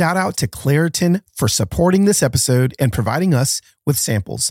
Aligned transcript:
shout 0.00 0.16
out 0.16 0.34
to 0.34 0.48
Claritin 0.48 1.20
for 1.34 1.46
supporting 1.46 2.06
this 2.06 2.22
episode 2.22 2.72
and 2.78 2.90
providing 2.90 3.34
us 3.34 3.60
with 3.84 3.98
samples. 3.98 4.50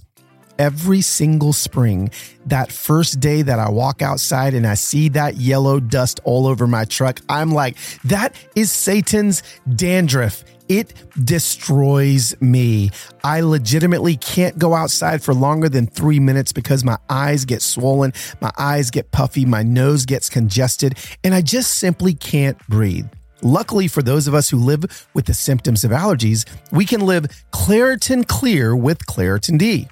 Every 0.60 1.02
single 1.02 1.54
spring, 1.54 2.12
that 2.46 2.72
first 2.72 3.20
day 3.20 3.42
that 3.42 3.58
I 3.58 3.72
walk 3.72 4.04
outside 4.04 4.54
and 4.54 4.68
I 4.68 4.76
see 4.76 5.10
that 5.10 5.38
yellow 5.38 5.80
dust 5.80 6.20
all 6.24 6.46
over 6.46 6.68
my 6.68 6.86
truck, 6.86 7.22
I'm 7.30 7.52
like, 7.52 7.78
that 8.04 8.36
is 8.56 8.72
Satan's 8.72 9.42
dandruff. 9.76 10.44
It 10.68 10.94
destroys 11.26 12.40
me. 12.40 12.92
I 13.24 13.42
legitimately 13.42 14.18
can't 14.18 14.60
go 14.60 14.76
outside 14.76 15.24
for 15.24 15.34
longer 15.34 15.68
than 15.68 15.88
three 15.88 16.20
minutes 16.20 16.52
because 16.52 16.84
my 16.84 17.00
eyes 17.10 17.46
get 17.46 17.64
swollen, 17.64 18.14
my 18.40 18.52
eyes 18.56 18.92
get 18.92 19.12
puffy, 19.12 19.46
my 19.46 19.64
nose 19.64 20.06
gets 20.06 20.30
congested, 20.30 20.96
and 21.24 21.34
I 21.34 21.42
just 21.42 21.74
simply 21.74 22.14
can't 22.14 22.60
breathe. 22.68 23.08
Luckily, 23.42 23.88
for 23.88 24.02
those 24.02 24.28
of 24.28 24.34
us 24.34 24.50
who 24.50 24.58
live 24.58 25.08
with 25.14 25.26
the 25.26 25.34
symptoms 25.34 25.84
of 25.84 25.92
allergies, 25.92 26.46
we 26.72 26.86
can 26.86 27.02
live 27.02 27.26
Claritin 27.52 28.28
Clear 28.28 28.76
with 28.76 29.06
Claritin 29.06 29.58
D. 29.58 29.88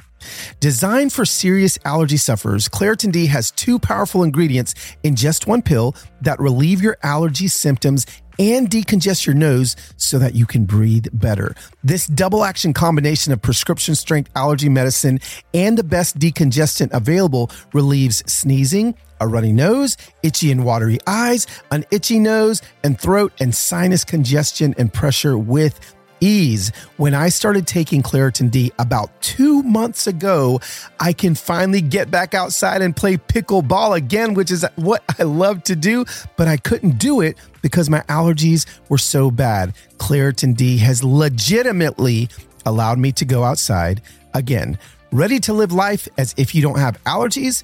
Designed 0.60 1.14
for 1.14 1.26
serious 1.26 1.78
allergy 1.86 2.18
sufferers, 2.18 2.68
Claritin 2.68 3.12
D 3.12 3.28
has 3.28 3.52
two 3.52 3.80
powerful 3.80 4.24
ingredients 4.24 4.74
in 5.04 5.16
just 5.16 5.48
one 5.48 5.62
pill 5.62 5.96
that 6.22 6.40
relieve 6.40 6.82
your 6.82 6.98
allergy 7.04 7.48
symptoms 7.48 8.06
and 8.40 8.70
decongest 8.70 9.26
your 9.26 9.36
nose 9.36 9.76
so 9.98 10.20
that 10.20 10.36
you 10.36 10.46
can 10.46 10.66
breathe 10.66 11.08
better. 11.14 11.56
This 11.84 12.08
double 12.08 12.44
action 12.44 12.74
combination 12.74 13.34
of 13.34 13.42
prescription 13.42 13.96
strength 13.96 14.30
allergy 14.36 14.70
medicine 14.70 15.20
and 15.54 15.78
the 15.78 15.84
best 15.84 16.20
decongestant 16.20 16.90
available 16.94 17.50
relieves 17.74 18.24
sneezing, 18.32 18.96
a 19.20 19.28
runny 19.28 19.52
nose, 19.52 19.98
itchy 20.24 20.52
and 20.52 20.64
watery 20.64 21.00
eyes, 21.08 21.48
an 21.72 21.86
itchy 21.92 22.20
nose 22.20 22.62
and 22.84 23.00
throat, 23.00 23.34
and 23.40 23.54
sinus 23.54 24.04
congestion 24.04 24.74
and 24.78 24.94
pressure 24.94 25.38
with 25.38 25.80
ease. 26.20 26.72
When 26.98 27.14
I 27.14 27.30
started 27.30 27.68
taking 27.68 28.02
Claritin 28.02 28.50
D 28.50 28.72
about 28.80 29.22
two 29.22 29.64
months 29.64 30.08
ago, 30.08 30.60
I 31.00 31.14
can 31.14 31.36
finally 31.36 31.82
get 31.82 32.10
back 32.10 32.34
outside 32.34 32.82
and 32.82 32.96
play 32.96 33.18
pickleball 33.18 33.96
again, 33.96 34.34
which 34.34 34.52
is 34.52 34.66
what 34.76 35.04
I 35.20 35.24
love 35.24 35.64
to 35.64 35.76
do, 35.76 36.06
but 36.36 36.48
I 36.48 36.58
couldn't 36.58 36.98
do 36.98 37.22
it 37.22 37.38
because 37.62 37.90
my 37.90 38.02
allergies 38.02 38.66
were 38.90 38.98
so 38.98 39.30
bad. 39.30 39.74
Claritin 39.98 40.56
D 40.56 40.78
has 40.78 41.04
legitimately 41.04 42.30
allowed 42.66 43.00
me 43.00 43.12
to 43.14 43.26
go 43.26 43.44
outside 43.44 44.02
again. 44.34 44.78
Ready 45.12 45.40
to 45.42 45.54
live 45.54 45.72
life 45.72 46.08
as 46.18 46.34
if 46.38 46.54
you 46.54 46.62
don't 46.62 46.80
have 46.80 47.02
allergies? 47.06 47.64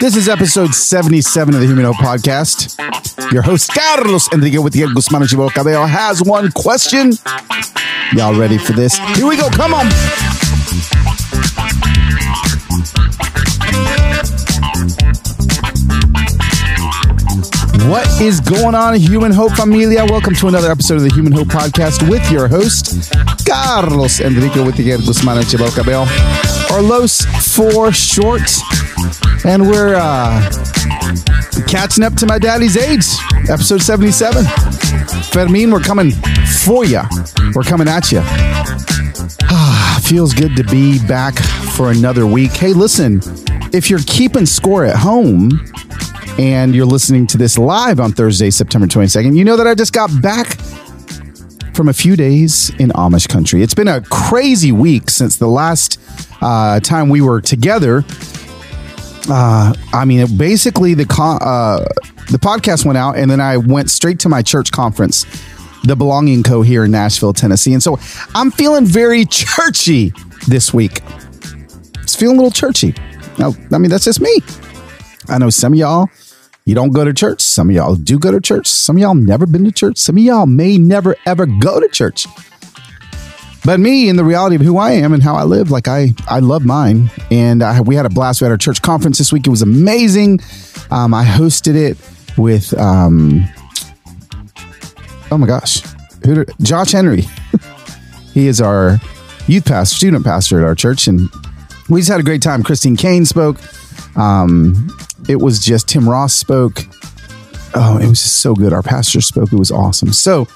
This 0.00 0.14
is 0.14 0.28
episode 0.28 0.74
77 0.74 1.54
of 1.54 1.60
the 1.60 1.66
Human 1.66 1.84
Hope 1.84 1.96
Podcast. 1.96 2.76
Your 3.32 3.42
host, 3.42 3.72
Carlos 3.72 4.30
Enrique 4.32 4.56
Gutierrez 4.56 4.92
Guzman 4.92 5.22
Chivo 5.22 5.50
Cabello, 5.50 5.86
has 5.86 6.22
one 6.22 6.52
question. 6.52 7.12
Y'all 8.12 8.38
ready 8.38 8.58
for 8.58 8.72
this? 8.72 8.98
Here 9.16 9.26
we 9.26 9.36
go. 9.36 9.48
Come 9.50 9.74
on. 9.74 9.86
What 17.88 18.20
is 18.20 18.40
going 18.40 18.74
on, 18.74 18.94
Human 18.96 19.32
Hope 19.32 19.52
Familia? 19.52 20.04
Welcome 20.04 20.34
to 20.34 20.48
another 20.48 20.70
episode 20.70 20.96
of 20.96 21.02
the 21.02 21.14
Human 21.14 21.32
Hope 21.32 21.48
Podcast 21.48 22.08
with 22.10 22.30
your 22.30 22.48
host, 22.48 23.12
Carlos 23.46 24.20
Enrique 24.20 24.62
Gutierrez 24.62 25.06
Guzman 25.06 25.38
Chivo 25.44 25.72
Cabello, 25.74 26.06
or 26.72 26.82
Los 26.82 27.24
for 27.54 27.92
short. 27.92 28.42
And 29.46 29.68
we're 29.68 29.94
uh, 29.94 30.50
catching 31.68 32.02
up 32.02 32.14
to 32.14 32.26
my 32.26 32.36
daddy's 32.36 32.76
age, 32.76 33.06
episode 33.48 33.80
77. 33.80 34.44
Fermin, 35.30 35.70
we're 35.70 35.78
coming 35.78 36.10
for 36.64 36.84
you. 36.84 37.02
We're 37.54 37.62
coming 37.62 37.86
at 37.86 38.10
you. 38.10 38.22
Feels 40.02 40.34
good 40.34 40.56
to 40.56 40.64
be 40.64 40.98
back 41.06 41.38
for 41.76 41.92
another 41.92 42.26
week. 42.26 42.52
Hey, 42.52 42.72
listen, 42.72 43.20
if 43.72 43.88
you're 43.88 44.00
keeping 44.06 44.46
score 44.46 44.84
at 44.84 44.96
home 44.96 45.64
and 46.38 46.74
you're 46.74 46.84
listening 46.84 47.28
to 47.28 47.38
this 47.38 47.56
live 47.56 48.00
on 48.00 48.10
Thursday, 48.10 48.50
September 48.50 48.88
22nd, 48.88 49.36
you 49.36 49.44
know 49.44 49.56
that 49.56 49.68
I 49.68 49.76
just 49.76 49.92
got 49.92 50.10
back 50.20 50.58
from 51.72 51.88
a 51.88 51.92
few 51.92 52.16
days 52.16 52.70
in 52.80 52.88
Amish 52.90 53.28
country. 53.28 53.62
It's 53.62 53.74
been 53.74 53.86
a 53.86 54.00
crazy 54.00 54.72
week 54.72 55.08
since 55.08 55.36
the 55.36 55.46
last 55.46 56.00
uh, 56.42 56.80
time 56.80 57.08
we 57.10 57.20
were 57.20 57.40
together. 57.40 58.04
Uh, 59.28 59.74
I 59.92 60.04
mean, 60.04 60.36
basically 60.36 60.94
the 60.94 61.04
con- 61.04 61.38
uh, 61.40 61.84
the 62.30 62.38
podcast 62.38 62.84
went 62.84 62.98
out, 62.98 63.16
and 63.16 63.30
then 63.30 63.40
I 63.40 63.56
went 63.56 63.90
straight 63.90 64.20
to 64.20 64.28
my 64.28 64.42
church 64.42 64.72
conference, 64.72 65.24
the 65.84 65.96
Belonging 65.96 66.42
Co. 66.42 66.62
here 66.62 66.84
in 66.84 66.90
Nashville, 66.90 67.32
Tennessee, 67.32 67.72
and 67.72 67.82
so 67.82 67.98
I'm 68.34 68.50
feeling 68.50 68.84
very 68.84 69.24
churchy 69.30 70.12
this 70.46 70.72
week. 70.72 71.00
It's 72.02 72.14
feeling 72.14 72.36
a 72.36 72.40
little 72.40 72.52
churchy. 72.52 72.94
Now, 73.38 73.54
I 73.72 73.78
mean, 73.78 73.90
that's 73.90 74.04
just 74.04 74.20
me. 74.20 74.38
I 75.28 75.38
know 75.38 75.50
some 75.50 75.72
of 75.72 75.78
y'all 75.78 76.08
you 76.66 76.74
don't 76.74 76.90
go 76.90 77.04
to 77.04 77.14
church. 77.14 77.40
Some 77.40 77.70
of 77.70 77.76
y'all 77.76 77.94
do 77.94 78.18
go 78.18 78.32
to 78.32 78.40
church. 78.40 78.66
Some 78.66 78.96
of 78.96 79.00
y'all 79.00 79.14
never 79.14 79.46
been 79.46 79.64
to 79.64 79.72
church. 79.72 79.98
Some 79.98 80.16
of 80.16 80.22
y'all 80.22 80.46
may 80.46 80.76
never 80.76 81.14
ever 81.24 81.46
go 81.46 81.78
to 81.78 81.88
church. 81.88 82.26
But 83.66 83.80
me, 83.80 84.08
in 84.08 84.14
the 84.14 84.22
reality 84.22 84.54
of 84.54 84.62
who 84.62 84.78
I 84.78 84.92
am 84.92 85.12
and 85.12 85.20
how 85.20 85.34
I 85.34 85.42
live, 85.42 85.72
like 85.72 85.88
I, 85.88 86.14
I 86.28 86.38
love 86.38 86.64
mine. 86.64 87.10
And 87.32 87.64
I, 87.64 87.80
we 87.80 87.96
had 87.96 88.06
a 88.06 88.08
blast. 88.08 88.40
We 88.40 88.44
had 88.44 88.52
our 88.52 88.56
church 88.56 88.80
conference 88.80 89.18
this 89.18 89.32
week. 89.32 89.44
It 89.44 89.50
was 89.50 89.60
amazing. 89.60 90.38
Um, 90.92 91.12
I 91.12 91.24
hosted 91.24 91.74
it 91.74 91.98
with, 92.38 92.72
um, 92.78 93.44
oh 95.32 95.36
my 95.36 95.48
gosh, 95.48 95.82
who 96.24 96.36
did, 96.36 96.54
Josh 96.62 96.92
Henry. 96.92 97.24
he 98.32 98.46
is 98.46 98.60
our 98.60 99.00
youth 99.48 99.64
pastor, 99.64 99.96
student 99.96 100.24
pastor 100.24 100.60
at 100.60 100.64
our 100.64 100.76
church, 100.76 101.08
and 101.08 101.28
we 101.88 101.98
just 101.98 102.10
had 102.10 102.20
a 102.20 102.24
great 102.24 102.42
time. 102.42 102.62
Christine 102.62 102.96
Caine 102.96 103.24
spoke. 103.24 103.58
Um, 104.16 104.96
it 105.28 105.36
was 105.36 105.58
just 105.58 105.88
Tim 105.88 106.08
Ross 106.08 106.34
spoke. 106.34 106.82
Oh, 107.74 107.98
it 107.98 108.08
was 108.08 108.22
just 108.22 108.36
so 108.36 108.54
good. 108.54 108.72
Our 108.72 108.82
pastor 108.82 109.20
spoke. 109.20 109.52
It 109.52 109.58
was 109.58 109.72
awesome. 109.72 110.12
So, 110.12 110.46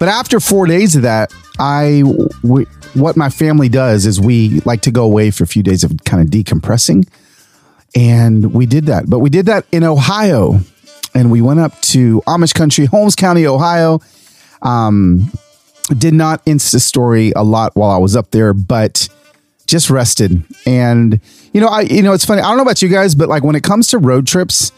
but 0.00 0.08
after 0.08 0.40
four 0.40 0.66
days 0.66 0.96
of 0.96 1.02
that, 1.02 1.32
I 1.58 2.02
we, 2.48 2.64
what 2.94 3.16
my 3.16 3.30
family 3.30 3.68
does 3.68 4.06
is 4.06 4.20
we 4.20 4.60
like 4.60 4.82
to 4.82 4.90
go 4.90 5.04
away 5.04 5.30
for 5.30 5.44
a 5.44 5.46
few 5.46 5.62
days 5.62 5.84
of 5.84 5.92
kind 6.04 6.22
of 6.22 6.28
decompressing, 6.28 7.08
and 7.94 8.52
we 8.52 8.66
did 8.66 8.86
that. 8.86 9.08
But 9.08 9.20
we 9.20 9.30
did 9.30 9.46
that 9.46 9.66
in 9.72 9.84
Ohio, 9.84 10.60
and 11.14 11.30
we 11.30 11.40
went 11.40 11.60
up 11.60 11.80
to 11.82 12.22
Amish 12.26 12.54
country, 12.54 12.86
Holmes 12.86 13.14
County, 13.14 13.46
Ohio. 13.46 14.00
Um, 14.62 15.30
did 15.96 16.14
not 16.14 16.44
insta 16.44 16.80
story 16.80 17.32
a 17.34 17.42
lot 17.42 17.74
while 17.74 17.90
I 17.90 17.98
was 17.98 18.14
up 18.16 18.30
there, 18.30 18.52
but 18.52 19.08
just 19.66 19.90
rested. 19.90 20.42
And 20.66 21.20
you 21.52 21.60
know, 21.60 21.68
I 21.68 21.82
you 21.82 22.02
know, 22.02 22.12
it's 22.12 22.24
funny. 22.24 22.42
I 22.42 22.48
don't 22.48 22.56
know 22.56 22.62
about 22.62 22.82
you 22.82 22.88
guys, 22.88 23.14
but 23.14 23.28
like 23.28 23.44
when 23.44 23.56
it 23.56 23.62
comes 23.62 23.88
to 23.88 23.98
road 23.98 24.26
trips, 24.26 24.72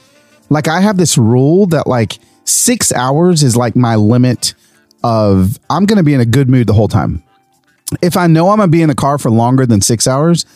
like 0.50 0.69
I 0.69 0.81
have 0.81 0.97
this 0.97 1.16
rule 1.16 1.66
that 1.66 1.87
like 1.87 2.19
six 2.44 2.92
hours 2.92 3.42
is 3.42 3.56
like 3.56 3.76
my 3.76 3.97
limit 3.97 4.54
of 5.02 5.58
I'm 5.70 5.87
going 5.87 5.97
to 5.97 6.02
be 6.02 6.14
in 6.14 6.20
a 6.20 6.26
good 6.26 6.48
mood 6.48 6.66
the 6.66 6.75
whole 6.75 6.88
time. 6.88 7.22
If 8.02 8.16
I 8.16 8.26
know 8.26 8.50
I'm 8.50 8.58
to 8.58 8.69
be 8.69 8.82
in 8.82 8.88
the 8.88 8.94
car 8.94 9.19
for 9.19 9.31
longer 9.31 9.66
than 9.66 9.81
six 9.81 10.06
hours, 10.06 10.46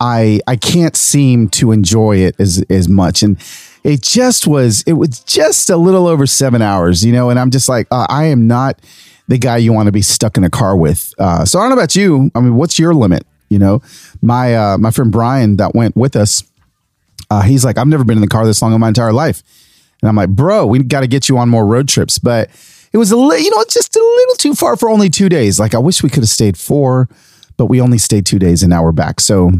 I 0.00 0.40
I 0.46 0.56
can't 0.56 0.96
seem 0.96 1.48
to 1.50 1.72
enjoy 1.72 2.18
it 2.18 2.36
as 2.38 2.64
as 2.70 2.88
much. 2.88 3.22
And 3.22 3.38
it 3.84 4.02
just 4.02 4.46
was 4.46 4.82
it 4.82 4.94
was 4.94 5.20
just 5.20 5.70
a 5.70 5.76
little 5.76 6.06
over 6.06 6.26
seven 6.26 6.62
hours, 6.62 7.04
you 7.04 7.12
know. 7.12 7.30
And 7.30 7.38
I'm 7.38 7.50
just 7.50 7.68
like 7.68 7.86
uh, 7.90 8.06
I 8.08 8.24
am 8.24 8.46
not 8.46 8.80
the 9.28 9.38
guy 9.38 9.56
you 9.56 9.72
want 9.72 9.86
to 9.86 9.92
be 9.92 10.02
stuck 10.02 10.36
in 10.36 10.44
a 10.44 10.50
car 10.50 10.76
with. 10.76 11.12
Uh, 11.18 11.44
so 11.44 11.58
I 11.58 11.62
don't 11.62 11.70
know 11.70 11.76
about 11.76 11.96
you. 11.96 12.30
I 12.34 12.40
mean, 12.40 12.56
what's 12.56 12.78
your 12.78 12.94
limit? 12.94 13.26
You 13.48 13.58
know, 13.58 13.82
my 14.22 14.54
uh, 14.54 14.78
my 14.78 14.90
friend 14.90 15.12
Brian 15.12 15.56
that 15.56 15.74
went 15.74 15.96
with 15.96 16.16
us, 16.16 16.42
uh, 17.30 17.42
he's 17.42 17.64
like, 17.64 17.78
I've 17.78 17.86
never 17.86 18.04
been 18.04 18.18
in 18.18 18.22
the 18.22 18.28
car 18.28 18.44
this 18.44 18.60
long 18.60 18.74
in 18.74 18.80
my 18.80 18.88
entire 18.88 19.12
life, 19.12 19.42
and 20.02 20.08
I'm 20.08 20.16
like, 20.16 20.30
bro, 20.30 20.66
we 20.66 20.82
got 20.82 21.00
to 21.00 21.06
get 21.06 21.28
you 21.28 21.38
on 21.38 21.48
more 21.48 21.64
road 21.64 21.88
trips. 21.88 22.18
But 22.18 22.50
it 22.92 22.98
was 22.98 23.10
a 23.12 23.16
li- 23.16 23.42
you 23.44 23.50
know 23.50 23.64
just 23.68 23.94
a 23.96 24.00
little 24.00 24.34
too 24.36 24.54
far 24.54 24.76
for 24.76 24.88
only 24.88 25.08
two 25.10 25.28
days. 25.28 25.58
Like 25.58 25.74
I 25.74 25.78
wish 25.78 26.02
we 26.02 26.08
could 26.08 26.22
have 26.22 26.28
stayed 26.28 26.56
four, 26.56 27.08
but 27.56 27.66
we 27.66 27.80
only 27.80 27.98
stayed 27.98 28.26
two 28.26 28.38
days, 28.38 28.62
and 28.62 28.70
now 28.70 28.82
we're 28.82 28.92
back. 28.92 29.20
So 29.20 29.50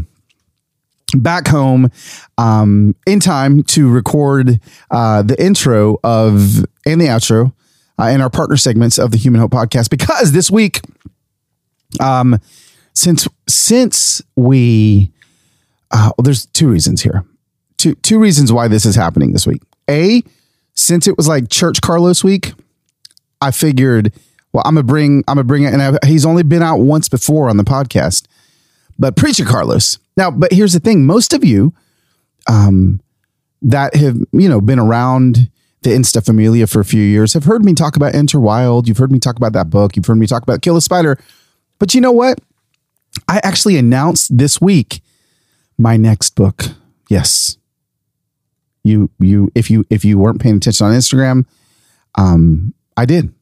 back 1.15 1.47
home 1.47 1.89
um, 2.37 2.95
in 3.05 3.19
time 3.19 3.63
to 3.63 3.89
record 3.89 4.59
uh, 4.91 5.21
the 5.21 5.41
intro 5.43 5.97
of 6.03 6.65
and 6.85 6.99
the 6.99 7.05
outro 7.05 7.53
uh, 7.99 8.05
in 8.05 8.21
our 8.21 8.29
partner 8.29 8.57
segments 8.57 8.97
of 8.99 9.11
the 9.11 9.17
Human 9.17 9.39
Hope 9.41 9.51
podcast 9.51 9.89
because 9.89 10.31
this 10.31 10.51
week 10.51 10.81
Um, 12.01 12.39
since 12.93 13.27
since 13.47 14.21
we, 14.35 15.11
uh, 15.91 16.11
well, 16.17 16.23
there's 16.23 16.45
two 16.47 16.67
reasons 16.67 17.01
here. 17.01 17.23
Two 17.77 17.95
two 17.95 18.19
reasons 18.19 18.51
why 18.51 18.67
this 18.67 18.85
is 18.85 18.95
happening 18.95 19.31
this 19.31 19.47
week. 19.47 19.61
A, 19.89 20.21
since 20.73 21.07
it 21.07 21.15
was 21.15 21.27
like 21.27 21.49
Church 21.49 21.79
Carlos 21.79 22.23
week, 22.25 22.53
I 23.41 23.51
figured, 23.51 24.13
well, 24.53 24.63
I'm 24.65 24.75
gonna 24.75 24.83
bring 24.83 25.23
I'm 25.27 25.35
gonna 25.35 25.43
bring 25.43 25.63
it, 25.63 25.73
and 25.73 25.81
I, 25.81 26.05
he's 26.05 26.25
only 26.25 26.43
been 26.43 26.63
out 26.63 26.77
once 26.77 27.09
before 27.09 27.49
on 27.49 27.57
the 27.57 27.63
podcast, 27.63 28.25
but 28.97 29.15
Preacher 29.15 29.45
Carlos. 29.45 29.99
Now, 30.15 30.31
but 30.31 30.51
here's 30.51 30.73
the 30.73 30.79
thing: 30.79 31.05
most 31.05 31.33
of 31.33 31.43
you, 31.43 31.73
um, 32.47 33.01
that 33.61 33.95
have 33.95 34.17
you 34.31 34.49
know 34.49 34.61
been 34.61 34.79
around 34.79 35.49
the 35.81 35.91
Insta 35.91 36.25
Familia 36.25 36.67
for 36.67 36.79
a 36.79 36.85
few 36.85 37.01
years 37.01 37.33
have 37.33 37.45
heard 37.45 37.63
me 37.63 37.73
talk 37.73 37.95
about 37.95 38.15
Enter 38.15 38.39
Wild. 38.39 38.87
You've 38.87 38.97
heard 38.97 39.11
me 39.11 39.19
talk 39.19 39.37
about 39.37 39.53
that 39.53 39.69
book. 39.69 39.95
You've 39.95 40.05
heard 40.05 40.17
me 40.17 40.27
talk 40.27 40.43
about 40.43 40.61
Kill 40.61 40.75
a 40.75 40.81
Spider. 40.81 41.17
But 41.79 41.93
you 41.93 42.01
know 42.01 42.11
what? 42.11 42.39
I 43.27 43.39
actually 43.43 43.77
announced 43.77 44.35
this 44.37 44.59
week 44.59 45.01
my 45.77 45.95
next 45.95 46.35
book. 46.35 46.63
Yes. 47.09 47.57
You 48.83 49.09
you 49.19 49.51
if 49.53 49.69
you 49.69 49.85
if 49.89 50.03
you 50.03 50.17
weren't 50.17 50.41
paying 50.41 50.57
attention 50.57 50.87
on 50.87 50.93
Instagram, 50.93 51.45
um, 52.15 52.73
I 52.97 53.05
did. 53.05 53.33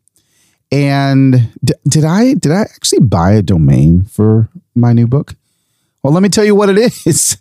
And 0.71 1.51
d- 1.63 1.73
did 1.87 2.03
I 2.03 2.33
did 2.33 2.51
I 2.51 2.61
actually 2.61 2.99
buy 2.99 3.31
a 3.31 3.41
domain 3.41 4.03
for 4.03 4.49
my 4.75 4.93
new 4.93 5.07
book? 5.07 5.35
Well, 6.03 6.13
let 6.13 6.21
me 6.21 6.29
tell 6.29 6.43
you 6.45 6.53
what 6.53 6.69
it 6.69 6.77
is. 7.05 7.37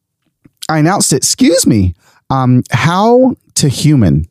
I 0.68 0.78
announced 0.78 1.12
it. 1.12 1.18
Excuse 1.18 1.66
me. 1.66 1.94
Um, 2.30 2.62
How 2.70 3.36
to 3.56 3.68
Human. 3.68 4.26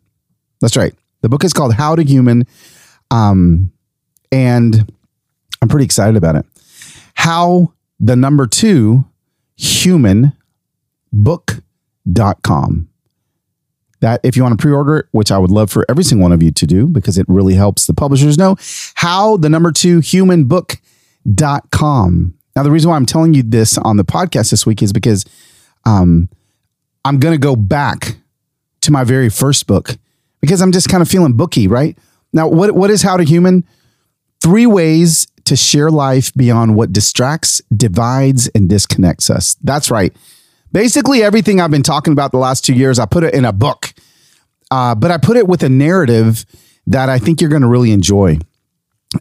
That's 0.61 0.75
right. 0.75 0.93
The 1.21 1.29
book 1.29 1.43
is 1.43 1.53
called 1.53 1.73
How 1.73 1.95
to 1.95 2.03
Human. 2.03 2.45
Um, 3.11 3.71
and 4.31 4.91
I'm 5.61 5.67
pretty 5.67 5.85
excited 5.85 6.15
about 6.15 6.35
it. 6.35 6.45
How 7.13 7.73
the 7.99 8.15
number 8.15 8.47
two 8.47 9.05
human 9.57 10.33
book.com. 11.11 12.87
That 14.01 14.21
if 14.23 14.37
you 14.37 14.43
want 14.43 14.57
to 14.57 14.61
pre-order 14.61 14.97
it, 14.97 15.07
which 15.11 15.31
I 15.31 15.37
would 15.37 15.51
love 15.51 15.69
for 15.69 15.85
every 15.89 16.03
single 16.03 16.23
one 16.23 16.31
of 16.31 16.41
you 16.41 16.51
to 16.51 16.65
do 16.65 16.87
because 16.87 17.17
it 17.17 17.25
really 17.27 17.55
helps 17.55 17.85
the 17.85 17.93
publishers 17.93 18.37
know 18.37 18.55
how 18.95 19.37
the 19.37 19.49
number 19.49 19.71
two 19.71 19.99
human 19.99 20.45
book.com. 20.45 22.33
Now, 22.55 22.63
the 22.63 22.71
reason 22.71 22.89
why 22.89 22.95
I'm 22.95 23.05
telling 23.05 23.33
you 23.33 23.43
this 23.43 23.77
on 23.77 23.97
the 23.97 24.05
podcast 24.05 24.51
this 24.51 24.65
week 24.65 24.81
is 24.81 24.93
because 24.93 25.25
um, 25.85 26.29
I'm 27.05 27.19
going 27.19 27.33
to 27.33 27.39
go 27.39 27.55
back 27.55 28.17
to 28.81 28.91
my 28.91 29.03
very 29.03 29.29
first 29.29 29.67
book 29.67 29.97
because 30.41 30.61
I'm 30.61 30.71
just 30.71 30.89
kind 30.89 31.01
of 31.01 31.07
feeling 31.07 31.33
booky, 31.33 31.67
right? 31.67 31.97
Now, 32.33 32.47
what, 32.47 32.71
what 32.71 32.89
is 32.89 33.01
How 33.01 33.17
to 33.17 33.23
Human? 33.23 33.65
Three 34.41 34.65
ways 34.65 35.27
to 35.45 35.55
share 35.55 35.89
life 35.89 36.33
beyond 36.33 36.75
what 36.75 36.93
distracts, 36.93 37.61
divides, 37.75 38.49
and 38.53 38.69
disconnects 38.69 39.29
us. 39.29 39.55
That's 39.63 39.89
right. 39.89 40.15
Basically, 40.71 41.23
everything 41.23 41.59
I've 41.59 41.71
been 41.71 41.83
talking 41.83 42.13
about 42.13 42.31
the 42.31 42.37
last 42.37 42.63
two 42.63 42.73
years, 42.73 42.99
I 42.99 43.05
put 43.05 43.23
it 43.23 43.33
in 43.33 43.45
a 43.45 43.53
book, 43.53 43.93
uh, 44.69 44.95
but 44.95 45.11
I 45.11 45.17
put 45.17 45.37
it 45.37 45.47
with 45.47 45.63
a 45.63 45.69
narrative 45.69 46.45
that 46.87 47.09
I 47.09 47.17
think 47.19 47.41
you're 47.41 47.49
going 47.49 47.63
to 47.63 47.67
really 47.67 47.91
enjoy. 47.91 48.37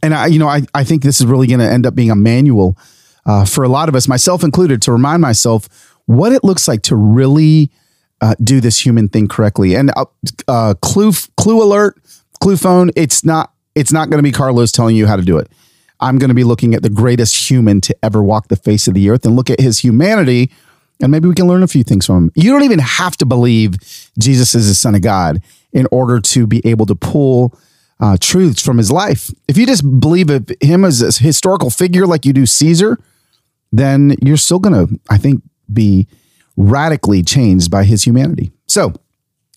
And 0.03 0.15
I, 0.15 0.27
you 0.27 0.39
know, 0.39 0.49
I, 0.49 0.63
I 0.75 0.85
think 0.85 1.03
this 1.03 1.21
is 1.21 1.27
really 1.27 1.47
going 1.47 1.61
to 1.61 1.71
end 1.71 1.87
up 1.87 1.95
being 1.95 2.11
a 2.11 2.17
manual 2.17 2.77
uh, 3.25 3.45
for 3.45 3.65
a 3.65 3.69
lot 3.69 3.89
of 3.89 3.95
us, 3.95 4.09
myself 4.09 4.43
included, 4.43 4.83
to 4.83 4.93
remind 4.93 5.23
myself 5.23 5.69
what 6.07 6.33
it 6.33 6.45
looks 6.45 6.69
like 6.69 6.83
to 6.83 6.97
really 6.97 7.71
uh, 8.21 8.35
do 8.43 8.61
this 8.61 8.85
human 8.85 9.09
thing 9.09 9.29
correctly. 9.29 9.75
And 9.75 9.91
uh, 9.97 10.07
uh 10.49 10.75
clue 10.83 11.13
clue 11.37 11.63
alert, 11.63 11.99
clue 12.41 12.57
phone. 12.57 12.91
It's 12.97 13.25
not 13.25 13.53
it's 13.75 13.93
not 13.93 14.11
going 14.11 14.19
to 14.19 14.23
be 14.23 14.33
Carlos 14.33 14.73
telling 14.73 14.97
you 14.97 15.07
how 15.07 15.17
to 15.17 15.23
do 15.23 15.39
it. 15.39 15.51
I'm 16.01 16.19
going 16.19 16.29
to 16.29 16.35
be 16.35 16.45
looking 16.45 16.75
at 16.75 16.83
the 16.83 16.91
greatest 16.91 17.51
human 17.51 17.81
to 17.83 17.97
ever 18.03 18.23
walk 18.23 18.49
the 18.49 18.57
face 18.57 18.89
of 18.89 18.95
the 18.95 19.11
earth 19.11 19.25
and 19.25 19.37
look 19.37 19.51
at 19.51 19.61
his 19.61 19.81
humanity. 19.81 20.51
And 21.01 21.13
maybe 21.13 21.29
we 21.29 21.35
can 21.35 21.47
learn 21.47 21.63
a 21.63 21.69
few 21.69 21.85
things 21.85 22.07
from 22.07 22.17
him. 22.17 22.33
You 22.35 22.51
don't 22.51 22.65
even 22.65 22.81
have 22.81 23.17
to 23.19 23.27
believe 23.27 23.77
Jesus 24.19 24.55
is 24.55 24.69
the 24.69 24.75
Son 24.75 24.95
of 24.95 25.03
God 25.03 25.43
in 25.73 25.87
order 25.93 26.21
to 26.21 26.47
be 26.47 26.61
able 26.67 26.87
to 26.87 26.95
pull 26.95 27.57
uh, 28.01 28.17
truths 28.21 28.63
from 28.63 28.79
his 28.79 28.91
life. 28.91 29.31
If 29.47 29.57
you 29.57 29.67
just 29.67 30.01
believe 30.01 30.29
him 30.61 30.85
as 30.85 31.03
a 31.03 31.23
historical 31.23 31.71
figure 31.71 32.07
like 32.07 32.25
you 32.25 32.33
do 32.33 32.47
Caesar, 32.47 32.99
then 33.73 34.15
you're 34.23 34.37
still 34.37 34.59
going 34.59 34.89
to, 34.89 35.01
I 35.11 35.19
think, 35.19 35.43
be 35.73 36.09
radically 36.57 37.23
changed 37.23 37.71
by 37.71 37.85
his 37.85 38.05
humanity. 38.05 38.51
So, 38.67 38.93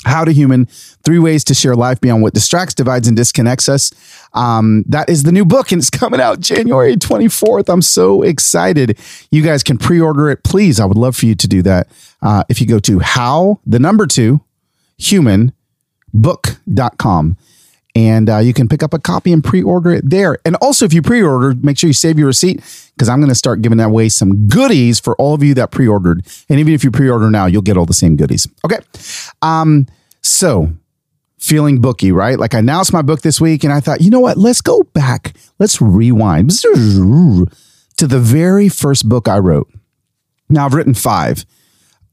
how 0.06 0.26
to 0.26 0.34
Human, 0.34 0.68
three 1.04 1.20
ways 1.20 1.44
to 1.46 1.54
share 1.54 1.76
life 1.76 2.00
beyond 2.02 2.22
what 2.22 2.34
distracts, 2.34 2.74
divides, 2.74 3.08
and 3.08 3.18
disconnects 3.18 3.70
us. 3.70 3.92
Um, 4.34 4.84
that 4.88 5.10
is 5.10 5.24
the 5.24 5.32
new 5.32 5.46
book, 5.46 5.72
and 5.72 5.80
it's 5.80 5.90
coming 5.90 6.22
out 6.22 6.40
January 6.40 6.96
24th. 6.96 7.70
I'm 7.70 7.82
so 7.82 8.22
excited. 8.22 8.98
You 9.32 9.42
guys 9.42 9.64
can 9.64 9.78
pre 9.78 10.00
order 10.00 10.30
it. 10.30 10.44
Please, 10.44 10.80
I 10.80 10.86
would 10.86 10.98
love 10.98 11.16
for 11.16 11.26
you 11.26 11.36
to 11.36 11.48
do 11.48 11.62
that. 11.64 11.88
Uh, 12.22 12.44
if 12.50 12.62
you 12.62 12.68
go 12.68 12.80
to 12.80 13.00
how, 13.00 13.60
the 13.66 13.80
number 13.80 14.06
two, 14.08 14.42
human 14.98 15.54
book.com 16.14 17.38
and 17.96 18.30
uh, 18.30 18.38
you 18.38 18.54
can 18.54 18.68
pick 18.68 18.84
up 18.84 18.94
a 18.94 19.00
copy 19.00 19.34
and 19.34 19.44
pre-order 19.44 19.92
it 19.92 20.10
there. 20.10 20.38
And 20.46 20.56
also, 20.58 20.86
if 20.86 20.94
you 20.94 21.02
pre-order, 21.02 21.54
make 21.62 21.78
sure 21.78 21.88
you 21.88 21.94
save 21.94 22.18
your 22.18 22.28
receipt 22.28 22.62
because 22.96 23.10
I'm 23.10 23.20
going 23.20 23.30
to 23.30 23.36
start 23.36 23.62
giving 23.62 23.80
away 23.80 24.10
some 24.10 24.48
goodies 24.48 25.00
for 25.00 25.16
all 25.18 25.34
of 25.34 25.44
you 25.44 25.54
that 25.56 25.72
pre-ordered. 25.72 26.26
And 26.50 26.60
even 26.60 26.74
if 26.74 26.84
you 26.84 26.92
pre-order 26.92 27.30
now, 27.30 27.48
you'll 27.48 27.62
get 27.62 27.78
all 27.78 27.86
the 27.86 27.94
same 27.94 28.16
goodies. 28.16 28.48
Okay. 28.66 28.80
Um. 29.42 29.88
So, 30.22 30.72
feeling 31.42 31.82
booky, 31.82 32.12
right? 32.12 32.40
Like 32.40 32.54
I 32.54 32.60
announced 32.60 32.94
my 32.94 33.02
book 33.02 33.22
this 33.22 33.42
week, 33.42 33.64
and 33.64 33.74
I 33.74 33.80
thought, 33.80 34.02
you 34.02 34.10
know 34.10 34.20
what? 34.20 34.38
Let's 34.38 34.62
go 34.62 34.84
back. 34.94 35.34
Let's 35.60 35.82
rewind 35.82 36.52
to 36.52 37.48
the 38.08 38.20
very 38.20 38.70
first 38.70 39.10
book 39.10 39.28
I 39.28 39.40
wrote. 39.40 39.70
Now 40.50 40.66
I've 40.66 40.74
written 40.74 40.94
five. 40.94 41.46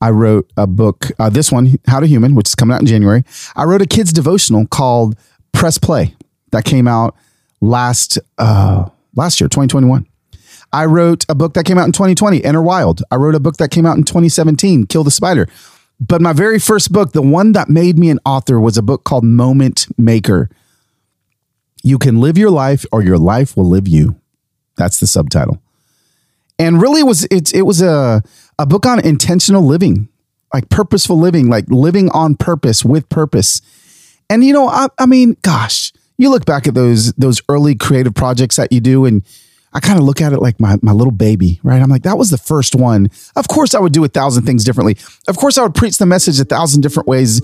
I 0.01 0.11
wrote 0.11 0.51
a 0.57 0.67
book, 0.67 1.11
uh, 1.19 1.29
this 1.29 1.51
one, 1.51 1.75
How 1.89 1.99
to 1.99 2.07
Human, 2.07 2.35
which 2.37 2.49
is 2.49 2.55
coming 2.55 2.75
out 2.75 2.81
in 2.81 2.87
January. 2.87 3.25
I 3.57 3.65
wrote 3.65 3.83
a 3.83 3.87
kids 3.87 4.13
devotional 4.13 4.67
called 4.67 5.17
Press 5.53 5.77
Play 5.77 6.15
that 6.53 6.65
came 6.65 6.87
out 6.87 7.17
last 7.61 8.19
uh, 8.39 8.89
last 9.17 9.41
year, 9.41 9.49
2021. 9.49 10.07
I 10.73 10.85
wrote 10.85 11.25
a 11.29 11.35
book 11.35 11.55
that 11.55 11.65
came 11.65 11.79
out 11.79 11.87
in 11.87 11.93
2020, 11.93 12.45
Enter 12.45 12.63
Wild. 12.63 13.03
I 13.11 13.17
wrote 13.17 13.35
a 13.35 13.41
book 13.41 13.57
that 13.57 13.71
came 13.71 13.87
out 13.87 13.97
in 13.97 14.05
2017, 14.05 14.87
Kill 14.87 15.03
the 15.03 15.11
Spider. 15.11 15.49
But 16.01 16.21
my 16.21 16.33
very 16.33 16.59
first 16.59 16.93
book, 16.93 17.13
the 17.13 17.23
one 17.23 17.53
that 17.53 17.69
made 17.69 17.99
me 17.99 18.11
an 18.11 18.21
author, 18.25 18.61
was 18.61 18.79
a 18.79 18.83
book 18.83 19.05
called 19.05 19.25
Moment 19.25 19.87
Maker. 19.99 20.49
You 21.83 21.99
can 21.99 22.21
live 22.21 22.39
your 22.39 22.51
life 22.51 22.85
or 22.93 23.03
your 23.03 23.19
life 23.19 23.57
will 23.57 23.69
live 23.69 23.89
you. 23.89 24.17
That's 24.77 25.01
the 25.01 25.07
subtitle. 25.07 25.61
And 26.59 26.81
really 26.81 27.03
was 27.03 27.25
it, 27.31 27.55
it 27.55 27.63
was 27.63 27.83
a, 27.83 28.23
a 28.59 28.67
book 28.67 28.87
on 28.87 29.05
intentional 29.05 29.63
living, 29.63 30.09
like 30.53 30.69
purposeful 30.69 31.19
living, 31.19 31.49
like 31.49 31.65
living 31.69 32.11
on 32.11 32.37
purpose 32.37 32.85
with 32.85 33.09
purpose. 33.09 33.61
And 34.31 34.45
you 34.45 34.53
know, 34.53 34.69
I, 34.69 34.89
I 34.99 35.07
mean, 35.07 35.37
gosh, 35.43 35.93
you 36.17 36.31
look 36.31 36.45
back 36.45 36.67
at 36.67 36.75
those 36.75 37.13
those 37.15 37.41
early 37.49 37.75
creative 37.75 38.15
projects 38.15 38.57
that 38.57 38.73
you 38.73 38.81
do, 38.81 39.05
and 39.05 39.23
I 39.73 39.81
kind 39.81 39.99
of 39.99 40.05
look 40.05 40.21
at 40.21 40.33
it 40.33 40.41
like 40.41 40.59
my 40.61 40.77
my 40.83 40.93
little 40.93 41.13
baby, 41.13 41.61
right? 41.63 41.81
I'm 41.83 41.91
like, 41.91 42.03
that 42.03 42.19
was 42.19 42.31
the 42.31 42.39
first 42.39 42.75
one. 42.75 43.11
Of 43.37 43.49
course, 43.49 43.75
I 43.75 43.81
would 43.81 43.93
do 43.93 44.05
a 44.05 44.09
thousand 44.09 44.45
things 44.45 44.65
differently. 44.65 44.97
Of 45.29 45.37
course, 45.37 45.59
I 45.59 45.63
would 45.63 45.75
preach 45.75 45.99
the 45.99 46.07
message 46.07 46.41
a 46.41 46.45
thousand 46.45 46.81
different 46.81 47.09
ways 47.09 47.41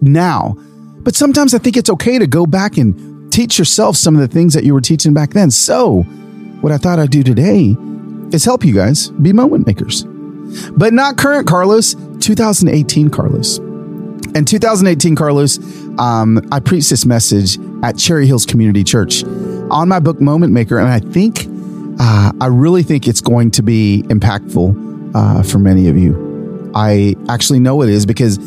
now. 0.00 0.56
But 1.00 1.14
sometimes 1.14 1.54
I 1.54 1.58
think 1.58 1.76
it's 1.76 1.90
okay 1.90 2.18
to 2.18 2.26
go 2.26 2.46
back 2.46 2.76
and 2.76 3.32
teach 3.32 3.58
yourself 3.58 3.96
some 3.96 4.14
of 4.14 4.20
the 4.20 4.28
things 4.28 4.54
that 4.54 4.64
you 4.64 4.74
were 4.74 4.80
teaching 4.80 5.14
back 5.14 5.30
then. 5.30 5.50
So, 5.50 6.02
what 6.60 6.72
I 6.72 6.78
thought 6.78 6.98
I'd 6.98 7.10
do 7.10 7.22
today 7.22 7.76
is 8.32 8.44
help 8.44 8.64
you 8.64 8.74
guys 8.74 9.10
be 9.10 9.32
moment 9.32 9.66
makers. 9.66 10.04
But 10.72 10.92
not 10.92 11.18
current 11.18 11.46
Carlos, 11.46 11.94
2018 12.20 13.10
Carlos. 13.10 13.58
In 14.34 14.44
2018, 14.44 15.16
Carlos, 15.16 15.58
um, 15.98 16.46
I 16.52 16.60
preached 16.60 16.90
this 16.90 17.06
message 17.06 17.58
at 17.82 17.96
Cherry 17.96 18.26
Hills 18.26 18.44
Community 18.44 18.84
Church 18.84 19.24
on 19.70 19.88
my 19.88 20.00
book 20.00 20.20
Moment 20.20 20.52
Maker, 20.52 20.78
and 20.78 20.88
I 20.88 21.00
think, 21.00 21.46
uh, 21.98 22.32
I 22.40 22.46
really 22.46 22.82
think 22.82 23.08
it's 23.08 23.20
going 23.20 23.50
to 23.52 23.62
be 23.62 24.04
impactful 24.08 25.12
uh, 25.14 25.42
for 25.42 25.58
many 25.58 25.88
of 25.88 25.96
you. 25.96 26.70
I 26.74 27.16
actually 27.28 27.60
know 27.60 27.82
it 27.82 27.88
is 27.88 28.06
because 28.06 28.38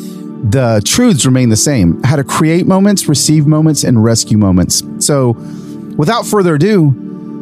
the 0.50 0.82
truths 0.86 1.26
remain 1.26 1.50
the 1.50 1.56
same 1.56 2.02
how 2.04 2.16
to 2.16 2.24
create 2.24 2.66
moments, 2.66 3.08
receive 3.08 3.46
moments, 3.46 3.84
and 3.84 4.04
rescue 4.04 4.38
moments. 4.38 4.84
So, 5.00 5.32
without 5.98 6.26
further 6.26 6.56
ado, 6.56 6.96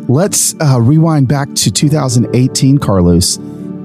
let's 0.07 0.55
uh, 0.59 0.79
rewind 0.81 1.27
back 1.27 1.53
to 1.55 1.71
2018, 1.71 2.77
Carlos, 2.77 3.37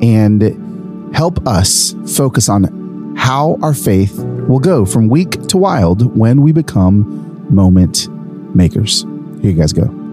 and 0.02 1.14
help 1.14 1.46
us 1.46 1.94
focus 2.16 2.48
on 2.48 3.14
how 3.16 3.58
our 3.62 3.74
faith 3.74 4.18
will 4.48 4.58
go 4.58 4.84
from 4.84 5.08
weak 5.08 5.46
to 5.48 5.56
wild 5.56 6.16
when 6.16 6.42
we 6.42 6.52
become 6.52 7.46
moment 7.54 8.08
makers. 8.54 9.02
Here 9.40 9.50
you 9.50 9.54
guys 9.54 9.72
go. 9.72 10.03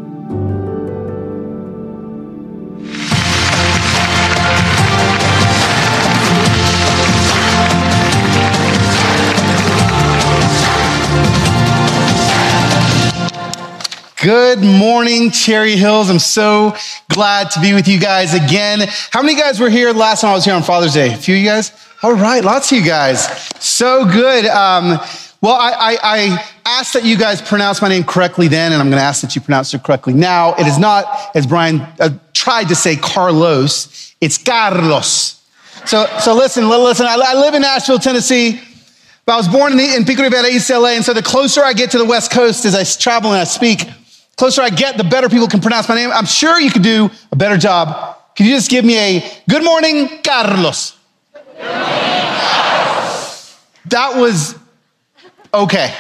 Good 14.22 14.60
morning, 14.60 15.32
Cherry 15.32 15.76
Hills. 15.76 16.12
I'm 16.12 16.20
so 16.20 16.76
glad 17.10 17.50
to 17.52 17.60
be 17.60 17.74
with 17.74 17.88
you 17.88 18.00
guys 18.00 18.36
again. 18.36 18.88
How 19.10 19.24
many 19.24 19.34
guys 19.34 19.60
were 19.60 19.68
here 19.68 19.92
last 19.94 20.22
time 20.22 20.30
I 20.30 20.34
was 20.36 20.46
here 20.46 20.54
on 20.54 20.62
Father's 20.62 20.94
Day? 20.94 21.12
A 21.12 21.18
few 21.18 21.34
of 21.34 21.42
you 21.42 21.48
guys? 21.48 21.72
All 22.04 22.14
right, 22.14 22.44
lots 22.44 22.72
of 22.72 22.78
you 22.78 22.86
guys. 22.86 23.26
So 23.60 24.06
good. 24.06 24.46
Um, 24.46 25.00
well, 25.42 25.56
I, 25.56 25.72
I, 25.72 25.98
I 26.04 26.52
asked 26.66 26.94
that 26.94 27.04
you 27.04 27.18
guys 27.18 27.42
pronounce 27.42 27.82
my 27.82 27.90
name 27.90 28.04
correctly 28.04 28.48
then, 28.48 28.74
and 28.74 28.80
I'm 28.80 28.92
going 28.92 29.00
to 29.00 29.04
ask 29.04 29.22
that 29.22 29.36
you 29.36 29.42
pronounce 29.42 29.74
it 29.74 29.82
correctly 29.82 30.14
now. 30.14 30.54
It 30.54 30.68
is 30.68 30.78
not, 30.78 31.36
as 31.36 31.48
Brian 31.48 31.82
uh, 32.00 32.12
tried 32.32 32.68
to 32.68 32.76
say, 32.76 32.98
Carlos. 32.98 34.14
It's 34.22 34.38
Carlos. 34.38 35.44
So, 35.88 36.06
so 36.20 36.36
listen, 36.36 36.70
listen. 36.70 37.08
I, 37.08 37.18
I 37.20 37.34
live 37.34 37.56
in 37.56 37.64
Nashville, 37.64 37.98
Tennessee. 37.98 38.62
But 39.26 39.34
I 39.34 39.38
was 39.38 39.48
born 39.48 39.72
in, 39.72 39.78
the, 39.80 39.96
in 39.96 40.06
Pico 40.06 40.22
Rivera, 40.22 40.48
East 40.48 40.70
LA, 40.70 40.90
and 40.90 41.04
so 41.04 41.12
the 41.12 41.24
closer 41.24 41.64
I 41.64 41.74
get 41.74 41.90
to 41.92 41.98
the 41.98 42.06
West 42.06 42.32
Coast 42.32 42.66
as 42.66 42.76
I 42.76 42.84
travel 42.84 43.32
and 43.32 43.40
I 43.40 43.46
speak, 43.46 43.88
closer 44.38 44.62
I 44.62 44.70
get, 44.70 44.98
the 44.98 45.04
better 45.04 45.30
people 45.30 45.48
can 45.48 45.62
pronounce 45.62 45.88
my 45.88 45.96
name. 45.96 46.10
I'm 46.12 46.26
sure 46.26 46.60
you 46.60 46.72
could 46.72 46.84
do 46.84 47.10
a 47.32 47.36
better 47.36 47.58
job. 47.58 48.18
Could 48.36 48.46
you 48.46 48.56
just 48.56 48.70
give 48.70 48.86
me 48.86 48.98
a 48.98 49.24
good 49.50 49.64
morning, 49.64 50.22
Carlos? 50.24 50.98
That 53.86 54.16
was 54.16 54.56
okay. 55.54 55.94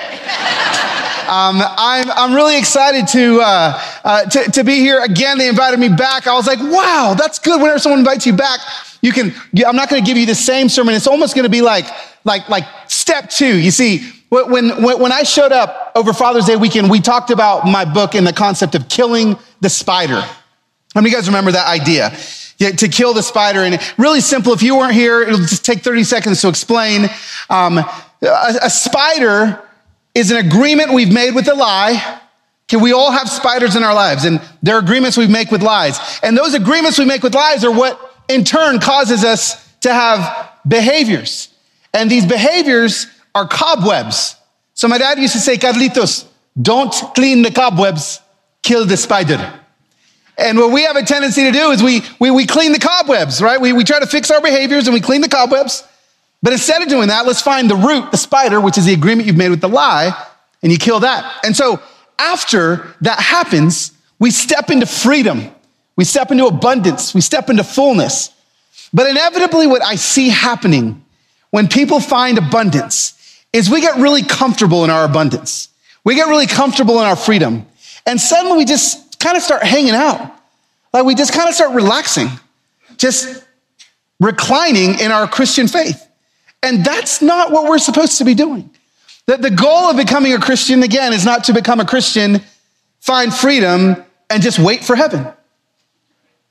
Um, 1.27 1.61
I'm, 1.61 2.11
I'm 2.11 2.33
really 2.33 2.57
excited 2.57 3.07
to, 3.09 3.39
uh, 3.41 3.81
uh, 4.03 4.25
to, 4.25 4.51
to 4.51 4.63
be 4.63 4.79
here 4.79 5.01
again. 5.01 5.37
They 5.37 5.47
invited 5.47 5.79
me 5.79 5.87
back. 5.87 6.27
I 6.27 6.33
was 6.33 6.45
like, 6.45 6.59
wow, 6.59 7.15
that's 7.17 7.39
good. 7.39 7.61
Whenever 7.61 7.79
someone 7.79 7.99
invites 7.99 8.25
you 8.25 8.33
back, 8.33 8.59
you 9.01 9.13
can, 9.13 9.33
I'm 9.65 9.75
not 9.75 9.89
going 9.89 10.03
to 10.03 10.05
give 10.05 10.17
you 10.17 10.25
the 10.25 10.35
same 10.35 10.67
sermon. 10.67 10.93
It's 10.93 11.07
almost 11.07 11.33
going 11.33 11.43
to 11.43 11.49
be 11.49 11.61
like, 11.61 11.85
like, 12.25 12.49
like 12.49 12.65
step 12.87 13.29
two. 13.29 13.57
You 13.57 13.71
see, 13.71 14.11
when, 14.31 14.49
when, 14.49 14.99
when 14.99 15.11
I 15.11 15.23
showed 15.23 15.51
up 15.51 15.91
over 15.93 16.13
Father's 16.13 16.45
Day 16.45 16.55
weekend, 16.55 16.89
we 16.89 17.01
talked 17.01 17.31
about 17.31 17.65
my 17.65 17.83
book 17.83 18.15
and 18.15 18.25
the 18.25 18.31
concept 18.31 18.75
of 18.75 18.87
killing 18.87 19.37
the 19.59 19.69
spider. 19.69 20.21
How 20.21 20.31
many 20.95 21.07
of 21.07 21.11
you 21.11 21.17
guys 21.17 21.27
remember 21.27 21.51
that 21.51 21.67
idea? 21.67 22.17
Yeah, 22.57 22.71
to 22.71 22.87
kill 22.87 23.13
the 23.13 23.23
spider. 23.23 23.59
And 23.59 23.77
really 23.97 24.21
simple. 24.21 24.53
If 24.53 24.63
you 24.63 24.77
weren't 24.77 24.93
here, 24.93 25.21
it'll 25.21 25.39
just 25.39 25.65
take 25.65 25.81
30 25.81 26.05
seconds 26.05 26.39
to 26.41 26.47
explain. 26.47 27.09
Um, 27.49 27.79
a, 27.79 27.89
a 28.21 28.69
spider 28.69 29.61
is 30.15 30.31
an 30.31 30.37
agreement 30.37 30.93
we've 30.93 31.11
made 31.11 31.35
with 31.35 31.49
a 31.49 31.53
lie. 31.53 32.21
Okay, 32.69 32.81
we 32.81 32.93
all 32.93 33.11
have 33.11 33.29
spiders 33.29 33.75
in 33.75 33.83
our 33.83 33.93
lives, 33.93 34.23
and 34.23 34.41
they're 34.63 34.79
agreements 34.79 35.17
we 35.17 35.27
make 35.27 35.51
with 35.51 35.61
lies. 35.61 35.99
And 36.23 36.37
those 36.37 36.53
agreements 36.53 36.97
we 36.97 37.03
make 37.03 37.21
with 37.21 37.35
lies 37.35 37.65
are 37.65 37.71
what 37.71 37.99
in 38.29 38.45
turn 38.45 38.79
causes 38.79 39.25
us 39.25 39.69
to 39.81 39.93
have 39.93 40.51
behaviors. 40.65 41.49
And 41.93 42.09
these 42.09 42.25
behaviors 42.25 43.07
are 43.33 43.47
cobwebs. 43.47 44.35
So 44.73 44.87
my 44.87 44.97
dad 44.97 45.19
used 45.19 45.33
to 45.33 45.39
say, 45.39 45.57
Carlitos, 45.57 46.25
don't 46.59 46.93
clean 47.15 47.41
the 47.41 47.51
cobwebs, 47.51 48.19
kill 48.63 48.85
the 48.85 48.97
spider. 48.97 49.59
And 50.37 50.57
what 50.57 50.71
we 50.71 50.83
have 50.83 50.95
a 50.95 51.03
tendency 51.03 51.43
to 51.43 51.51
do 51.51 51.71
is 51.71 51.83
we, 51.83 52.01
we, 52.19 52.31
we 52.31 52.47
clean 52.47 52.71
the 52.71 52.79
cobwebs, 52.79 53.41
right? 53.41 53.61
We, 53.61 53.73
we 53.73 53.83
try 53.83 53.99
to 53.99 54.07
fix 54.07 54.31
our 54.31 54.41
behaviors 54.41 54.87
and 54.87 54.93
we 54.93 55.01
clean 55.01 55.21
the 55.21 55.29
cobwebs. 55.29 55.87
But 56.41 56.53
instead 56.53 56.81
of 56.81 56.89
doing 56.89 57.09
that, 57.09 57.27
let's 57.27 57.41
find 57.41 57.69
the 57.69 57.75
root, 57.75 58.11
the 58.11 58.17
spider, 58.17 58.59
which 58.59 58.77
is 58.77 58.85
the 58.85 58.93
agreement 58.93 59.27
you've 59.27 59.37
made 59.37 59.49
with 59.49 59.61
the 59.61 59.69
lie, 59.69 60.11
and 60.63 60.71
you 60.71 60.77
kill 60.77 61.01
that. 61.01 61.45
And 61.45 61.55
so 61.55 61.79
after 62.17 62.95
that 63.01 63.19
happens, 63.19 63.91
we 64.19 64.31
step 64.31 64.69
into 64.71 64.85
freedom. 64.85 65.49
We 65.95 66.05
step 66.05 66.31
into 66.31 66.47
abundance. 66.47 67.13
We 67.13 67.21
step 67.21 67.49
into 67.49 67.63
fullness. 67.63 68.31
But 68.93 69.09
inevitably, 69.09 69.67
what 69.67 69.83
I 69.83 69.95
see 69.95 70.29
happening 70.29 71.03
when 71.51 71.67
people 71.67 71.99
find 71.99 72.37
abundance 72.37 73.13
is 73.53 73.69
we 73.69 73.81
get 73.81 73.97
really 73.97 74.23
comfortable 74.23 74.83
in 74.83 74.89
our 74.89 75.05
abundance. 75.05 75.69
We 76.03 76.15
get 76.15 76.27
really 76.27 76.47
comfortable 76.47 76.99
in 76.99 77.05
our 77.05 77.15
freedom. 77.15 77.65
And 78.05 78.19
suddenly 78.19 78.57
we 78.57 78.65
just 78.65 79.19
kind 79.19 79.37
of 79.37 79.43
start 79.43 79.63
hanging 79.63 79.93
out. 79.93 80.33
Like 80.93 81.05
we 81.05 81.15
just 81.15 81.33
kind 81.33 81.47
of 81.47 81.55
start 81.55 81.75
relaxing, 81.75 82.27
just 82.97 83.45
reclining 84.19 84.99
in 84.99 85.11
our 85.11 85.27
Christian 85.27 85.67
faith. 85.67 86.07
And 86.63 86.83
that's 86.83 87.21
not 87.21 87.51
what 87.51 87.69
we're 87.69 87.79
supposed 87.79 88.17
to 88.19 88.25
be 88.25 88.33
doing. 88.33 88.69
That 89.27 89.41
the 89.41 89.51
goal 89.51 89.89
of 89.89 89.97
becoming 89.97 90.33
a 90.33 90.39
Christian, 90.39 90.83
again, 90.83 91.13
is 91.13 91.25
not 91.25 91.45
to 91.45 91.53
become 91.53 91.79
a 91.79 91.85
Christian, 91.85 92.41
find 92.99 93.33
freedom, 93.33 94.03
and 94.29 94.43
just 94.43 94.59
wait 94.59 94.83
for 94.83 94.95
heaven. 94.95 95.27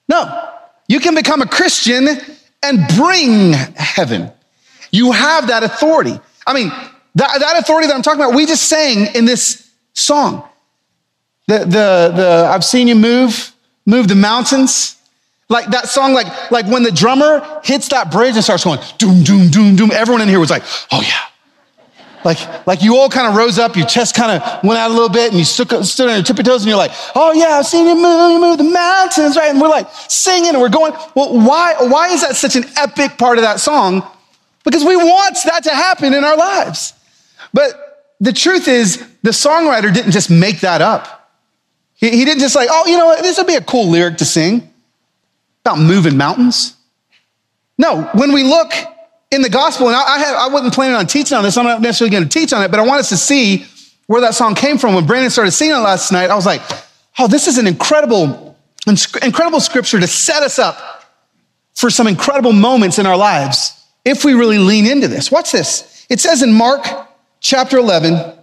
No, 0.09 0.49
you 0.88 1.00
can 1.00 1.14
become 1.14 1.42
a 1.42 1.47
Christian 1.47 2.09
and 2.62 2.88
bring 2.97 3.52
heaven. 3.52 4.30
You 4.90 5.12
have 5.12 5.49
that 5.49 5.62
authority. 5.62 6.19
I 6.47 6.52
mean, 6.52 6.73
that, 7.14 7.38
that 7.40 7.59
authority 7.59 7.88
that 7.88 7.95
I'm 7.95 8.02
talking 8.02 8.21
about, 8.21 8.35
we 8.35 8.47
just 8.47 8.69
sang 8.69 9.14
in 9.14 9.25
this 9.25 9.71
song. 9.95 10.49
The, 11.47 11.59
the, 11.59 12.12
the, 12.14 12.49
I've 12.50 12.64
seen 12.64 12.87
you 12.87 12.95
move, 12.95 13.52
move 13.87 14.09
the 14.09 14.14
mountains. 14.14 14.97
Like 15.49 15.67
that 15.71 15.88
song, 15.88 16.12
like, 16.12 16.52
like 16.52 16.67
when 16.67 16.85
the 16.85 16.93
drummer 16.93 17.61
hits 17.64 17.88
that 17.88 18.12
bridge 18.12 18.37
and 18.37 18.45
starts 18.45 18.62
going 18.62 18.79
doom, 18.99 19.25
doom, 19.25 19.50
doom, 19.50 19.75
doom, 19.75 19.90
everyone 19.93 20.23
in 20.23 20.29
here 20.29 20.38
was 20.38 20.50
like, 20.50 20.62
oh 20.93 21.02
yeah. 21.02 21.19
Like, 22.25 22.67
like 22.67 22.83
you 22.83 22.97
all 22.97 23.09
kind 23.09 23.26
of 23.26 23.35
rose 23.35 23.59
up, 23.59 23.76
your 23.76 23.87
chest 23.87 24.14
kind 24.14 24.31
of 24.31 24.62
went 24.62 24.79
out 24.79 24.90
a 24.90 24.95
little 24.95 25.09
bit 25.09 25.31
and 25.31 25.38
you 25.38 25.45
stood, 25.45 25.69
stood 25.85 26.09
on 26.09 26.17
your 26.17 26.23
tippy 26.23 26.45
toes 26.45 26.62
and 26.62 26.69
you're 26.69 26.79
like, 26.79 26.93
oh 27.17 27.33
yeah, 27.33 27.57
I've 27.57 27.67
seen 27.67 27.87
you 27.87 27.97
move, 27.97 28.31
you 28.31 28.40
move 28.40 28.59
the 28.59 28.64
mountains, 28.64 29.37
right? 29.37 29.50
And 29.50 29.61
we're 29.61 29.69
like 29.69 29.88
singing 30.09 30.50
and 30.50 30.61
we're 30.61 30.69
going, 30.69 30.93
well, 31.17 31.33
why, 31.33 31.75
why 31.81 32.11
is 32.11 32.21
that 32.21 32.37
such 32.37 32.55
an 32.55 32.64
epic 32.76 33.19
part 33.19 33.38
of 33.38 33.43
that 33.43 33.59
song? 33.59 34.07
Because 34.64 34.85
we 34.85 34.97
want 34.97 35.37
that 35.47 35.64
to 35.64 35.71
happen 35.71 36.12
in 36.14 36.23
our 36.23 36.37
lives. 36.37 36.93
But 37.52 38.14
the 38.21 38.33
truth 38.33 38.69
is, 38.69 38.99
the 39.23 39.30
songwriter 39.30 39.92
didn't 39.92 40.12
just 40.12 40.30
make 40.30 40.61
that 40.61 40.83
up. 40.83 41.30
He, 41.95 42.11
he 42.11 42.25
didn't 42.25 42.40
just 42.40 42.54
like, 42.54 42.69
oh, 42.71 42.87
you 42.87 42.97
know 42.97 43.07
what, 43.07 43.23
this 43.23 43.38
would 43.38 43.47
be 43.47 43.57
a 43.57 43.61
cool 43.61 43.88
lyric 43.88 44.19
to 44.19 44.25
sing 44.25 44.73
about 45.64 45.78
moving 45.78 46.16
mountains. 46.16 46.76
No, 47.78 48.02
when 48.14 48.33
we 48.33 48.42
look 48.42 48.73
in 49.30 49.42
the 49.42 49.49
gospel, 49.49 49.88
and 49.88 49.97
I, 49.97 50.02
I, 50.02 50.19
had, 50.19 50.35
I 50.35 50.49
wasn't 50.49 50.75
planning 50.75 50.97
on 50.97 51.07
teaching 51.07 51.37
on 51.37 51.45
this, 51.45 51.57
I'm 51.57 51.64
not 51.64 51.80
necessarily 51.80 52.11
going 52.11 52.28
to 52.28 52.28
teach 52.28 52.52
on 52.52 52.62
it, 52.62 52.71
but 52.71 52.80
I 52.80 52.87
want 52.87 53.00
us 53.00 53.09
to 53.11 53.16
see 53.16 53.66
where 54.07 54.23
that 54.23 54.35
song 54.35 54.54
came 54.54 54.76
from. 54.76 54.95
When 54.95 55.07
Brandon 55.07 55.30
started 55.30 55.52
singing 55.52 55.76
it 55.76 55.78
last 55.78 56.11
night, 56.12 56.30
I 56.30 56.35
was 56.35 56.47
like, 56.47 56.62
oh, 57.19 57.28
this 57.28 57.47
is 57.47 57.59
an 57.59 57.66
incredible, 57.66 58.57
incredible 58.87 59.61
scripture 59.61 60.00
to 60.00 60.07
set 60.07 60.42
us 60.42 60.59
up 60.59 61.04
for 61.75 61.90
some 61.90 62.07
incredible 62.07 62.52
moments 62.52 62.99
in 62.99 63.07
our 63.07 63.16
lives 63.16 63.83
if 64.04 64.25
we 64.25 64.35
really 64.35 64.59
lean 64.59 64.87
into 64.87 65.09
this. 65.09 65.30
Watch 65.30 65.52
this. 65.52 66.07
It 66.11 66.21
says 66.21 66.42
in 66.42 66.52
Mark 66.52 67.09
chapter 67.40 67.78
11, 67.78 68.38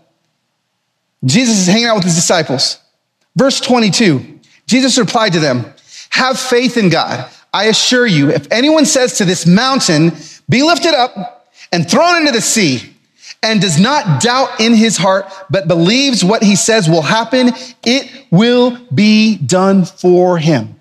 Jesus 1.25 1.59
is 1.59 1.67
hanging 1.67 1.85
out 1.85 1.95
with 1.95 2.05
his 2.05 2.15
disciples. 2.15 2.79
Verse 3.35 3.59
22, 3.59 4.39
Jesus 4.65 4.97
replied 4.97 5.33
to 5.33 5.39
them, 5.39 5.65
Have 6.09 6.39
faith 6.39 6.77
in 6.77 6.89
God. 6.89 7.29
I 7.53 7.65
assure 7.65 8.05
you, 8.05 8.29
if 8.29 8.51
anyone 8.51 8.85
says 8.85 9.17
to 9.19 9.25
this 9.25 9.45
mountain, 9.45 10.11
Be 10.49 10.63
lifted 10.63 10.93
up 10.93 11.47
and 11.71 11.89
thrown 11.89 12.17
into 12.17 12.31
the 12.31 12.41
sea, 12.41 12.93
and 13.43 13.61
does 13.61 13.79
not 13.79 14.21
doubt 14.21 14.59
in 14.59 14.73
his 14.73 14.97
heart, 14.97 15.25
but 15.49 15.67
believes 15.67 16.23
what 16.23 16.43
he 16.43 16.55
says 16.55 16.89
will 16.89 17.01
happen, 17.01 17.51
it 17.85 18.25
will 18.31 18.77
be 18.93 19.37
done 19.37 19.85
for 19.85 20.37
him. 20.37 20.79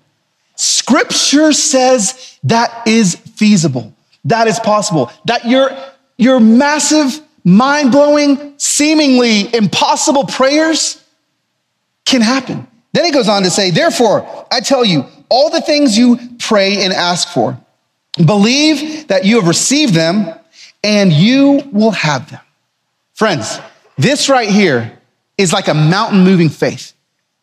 Scripture 0.55 1.53
says 1.53 2.37
that 2.43 2.87
is 2.87 3.15
feasible. 3.15 3.93
That 4.25 4.47
is 4.47 4.59
possible. 4.59 5.11
That 5.25 5.45
your, 5.45 5.69
your 6.17 6.39
massive, 6.39 7.21
mind 7.47 7.93
blowing, 7.93 8.53
seemingly 8.57 9.53
impossible 9.55 10.25
prayers 10.25 11.01
can 12.05 12.19
happen. 12.19 12.67
Then 12.91 13.05
he 13.05 13.11
goes 13.11 13.29
on 13.29 13.43
to 13.43 13.49
say, 13.49 13.71
therefore, 13.71 14.45
I 14.51 14.59
tell 14.59 14.83
you, 14.83 15.05
all 15.29 15.49
the 15.49 15.61
things 15.61 15.97
you 15.97 16.19
pray 16.39 16.83
and 16.83 16.91
ask 16.91 17.29
for, 17.29 17.57
believe 18.17 19.07
that 19.07 19.23
you 19.23 19.37
have 19.37 19.47
received 19.47 19.93
them 19.93 20.27
and 20.83 21.13
you 21.13 21.61
will 21.71 21.91
have 21.91 22.29
them. 22.29 22.41
Friends, 23.13 23.59
this 23.97 24.27
right 24.27 24.49
here 24.49 24.99
is 25.37 25.53
like 25.53 25.69
a 25.69 25.73
mountain 25.73 26.25
moving 26.25 26.49
faith, 26.49 26.93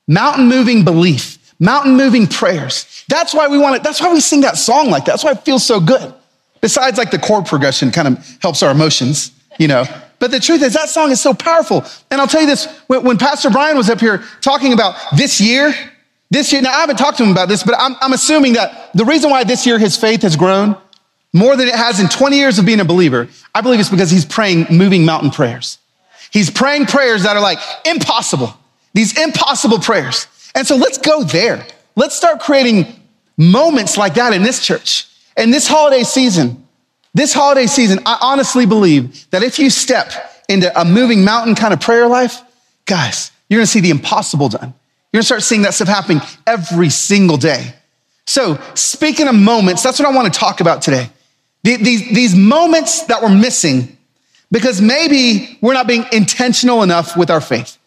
mountain 0.07 0.49
moving 0.49 0.85
belief, 0.85 1.39
mountain 1.59 1.97
moving 1.97 2.27
prayers. 2.27 3.05
That's 3.09 3.33
why 3.35 3.49
we 3.49 3.57
want 3.57 3.77
it. 3.77 3.83
That's 3.83 4.01
why 4.03 4.13
we 4.13 4.21
sing 4.21 4.43
that 4.43 4.59
song 4.59 4.91
like 4.91 5.07
that. 5.07 5.13
That's 5.13 5.25
why 5.25 5.33
it 5.33 5.45
feels 5.45 5.65
so 5.65 5.81
good. 5.81 6.13
Besides, 6.61 6.99
like 6.99 7.11
the 7.11 7.19
chord 7.19 7.47
progression 7.47 7.91
kind 7.91 8.09
of 8.09 8.39
helps 8.41 8.63
our 8.63 8.71
emotions, 8.71 9.33
you 9.59 9.69
know. 9.69 9.85
But 10.19 10.31
the 10.31 10.41
truth 10.41 10.63
is, 10.63 10.75
that 10.75 10.89
song 10.89 11.11
is 11.11 11.21
so 11.21 11.35
powerful. 11.35 11.85
And 12.11 12.21
I'll 12.21 12.27
tell 12.27 12.41
you 12.41 12.47
this 12.47 12.67
when, 12.87 13.05
when 13.05 13.19
Pastor 13.19 13.51
Brian 13.51 13.77
was 13.77 13.91
up 13.91 14.01
here 14.01 14.23
talking 14.41 14.73
about 14.73 14.97
this 15.17 15.41
year, 15.41 15.75
this 16.31 16.53
year, 16.53 16.63
now 16.63 16.71
I 16.71 16.81
haven't 16.81 16.97
talked 16.97 17.19
to 17.19 17.25
him 17.25 17.31
about 17.31 17.49
this, 17.49 17.63
but 17.63 17.75
I'm, 17.79 17.95
I'm 18.01 18.13
assuming 18.13 18.55
that 18.55 18.91
the 18.95 19.05
reason 19.05 19.31
why 19.31 19.45
this 19.45 19.67
year 19.67 19.79
his 19.79 19.97
faith 19.97 20.23
has 20.23 20.37
grown 20.37 20.77
more 21.33 21.57
than 21.57 21.69
it 21.69 21.75
has 21.75 22.01
in 22.01 22.09
20 22.09 22.37
years 22.37 22.59
of 22.59 22.65
being 22.65 22.81
a 22.81 22.85
believer, 22.85 23.29
I 23.55 23.61
believe 23.61 23.81
it's 23.81 23.91
because 23.91 24.11
he's 24.11 24.25
praying 24.25 24.67
moving 24.71 25.05
mountain 25.05 25.31
prayers. 25.31 25.79
He's 26.31 26.51
praying 26.51 26.87
prayers 26.87 27.25
that 27.25 27.37
are 27.37 27.43
like 27.43 27.59
impossible, 27.85 28.57
these 28.95 29.21
impossible 29.21 29.79
prayers. 29.79 30.27
And 30.55 30.67
so 30.67 30.77
let's 30.77 30.99
go 30.99 31.23
there. 31.23 31.67
Let's 31.97 32.17
start 32.17 32.41
creating 32.41 32.87
moments 33.37 33.97
like 33.97 34.15
that 34.15 34.33
in 34.33 34.43
this 34.43 34.65
church. 34.65 35.07
And 35.37 35.53
this 35.53 35.67
holiday 35.67 36.03
season, 36.03 36.64
this 37.15 37.33
holiday 37.33 37.67
season, 37.67 38.01
I 38.05 38.19
honestly 38.21 38.67
believe 38.67 39.31
that 39.31 39.43
if 39.43 39.59
you 39.59 39.71
step 39.71 40.13
into 40.49 40.79
a 40.79 40.85
moving 40.85 41.25
mountain 41.25 41.55
kind 41.55 41.73
of 41.73 41.81
prayer 41.81 42.07
life, 42.07 42.43
guys, 42.87 43.31
you're 43.49 43.59
going 43.59 43.67
to 43.67 43.71
see 43.71 43.81
the 43.81 43.91
impossible 43.91 44.49
done. 44.49 44.75
You're 45.15 45.21
gonna 45.21 45.27
start 45.27 45.43
seeing 45.45 45.63
that 45.63 45.75
stuff 45.75 45.87
happening 45.87 46.21
every 46.45 46.91
single 46.91 47.37
day. 47.37 47.73
So, 48.27 48.61
speaking 48.75 49.29
of 49.29 49.37
moments, 49.37 49.81
that's 49.81 50.01
what 50.01 50.09
I 50.09 50.13
wanna 50.13 50.31
talk 50.31 50.61
about 50.61 50.83
today. 50.83 51.09
These, 51.63 52.13
these 52.13 52.35
moments 52.35 53.05
that 53.05 53.23
we're 53.23 53.29
missing 53.29 53.97
because 54.51 54.83
maybe 54.83 55.57
we're 55.61 55.73
not 55.73 55.87
being 55.87 56.05
intentional 56.11 56.83
enough 56.83 57.17
with 57.17 57.31
our 57.31 57.41
faith. 57.41 57.79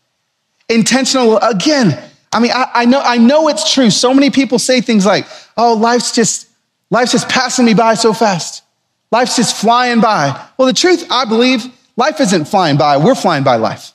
Intentional, 0.70 1.38
again, 1.40 2.02
I 2.32 2.40
mean, 2.40 2.52
I, 2.54 2.72
I, 2.74 2.86
know, 2.86 3.02
I 3.02 3.18
know 3.18 3.50
it's 3.50 3.74
true. 3.74 3.90
So 3.90 4.14
many 4.14 4.30
people 4.30 4.58
say 4.58 4.80
things 4.80 5.06
like, 5.06 5.28
oh, 5.58 5.74
life's 5.74 6.14
just, 6.14 6.48
life's 6.90 7.12
just 7.12 7.28
passing 7.28 7.66
me 7.66 7.74
by 7.74 7.96
so 7.96 8.14
fast. 8.14 8.64
Life's 9.12 9.36
just 9.36 9.56
flying 9.56 10.02
by. 10.02 10.48
Well, 10.58 10.68
the 10.68 10.74
truth, 10.74 11.08
I 11.10 11.26
believe, 11.26 11.66
life 11.96 12.20
isn't 12.20 12.46
flying 12.46 12.78
by. 12.78 12.98
We're 12.98 13.16
flying 13.16 13.44
by 13.44 13.56
life. 13.56 13.94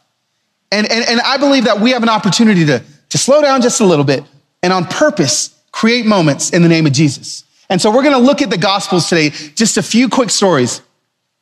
And, 0.71 0.90
and, 0.90 1.07
and 1.09 1.21
I 1.21 1.37
believe 1.37 1.64
that 1.64 1.81
we 1.81 1.90
have 1.90 2.02
an 2.02 2.09
opportunity 2.09 2.64
to, 2.66 2.83
to 3.11 3.19
slow 3.19 3.42
down 3.42 3.61
just 3.61 3.81
a 3.81 3.85
little 3.85 4.04
bit 4.04 4.25
and 4.62 4.73
on 4.73 4.87
purpose 4.87 5.54
create 5.71 6.07
moments 6.07 6.50
in 6.50 6.62
the 6.62 6.69
name 6.69 6.87
of 6.87 6.92
Jesus. 6.92 7.45
And 7.69 7.81
so 7.81 7.90
we're 7.90 8.02
going 8.02 8.14
to 8.14 8.26
look 8.26 8.42
at 8.42 8.50
the 8.50 8.59
gospels 8.59 9.09
today, 9.09 9.31
just 9.31 9.76
a 9.76 9.83
few 9.83 10.09
quick 10.09 10.31
stories 10.31 10.83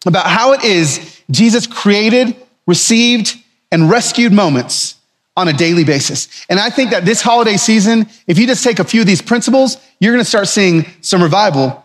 about 0.06 0.26
how 0.26 0.52
it 0.52 0.64
is 0.64 1.20
Jesus 1.30 1.66
created, 1.66 2.36
received, 2.66 3.36
and 3.72 3.90
rescued 3.90 4.32
moments 4.32 4.96
on 5.36 5.48
a 5.48 5.52
daily 5.52 5.84
basis. 5.84 6.44
And 6.48 6.58
I 6.58 6.70
think 6.70 6.90
that 6.90 7.04
this 7.04 7.22
holiday 7.22 7.56
season, 7.56 8.08
if 8.26 8.38
you 8.38 8.46
just 8.46 8.64
take 8.64 8.78
a 8.78 8.84
few 8.84 9.00
of 9.00 9.06
these 9.06 9.22
principles, 9.22 9.76
you're 10.00 10.12
going 10.12 10.24
to 10.24 10.28
start 10.28 10.48
seeing 10.48 10.86
some 11.00 11.22
revival 11.22 11.84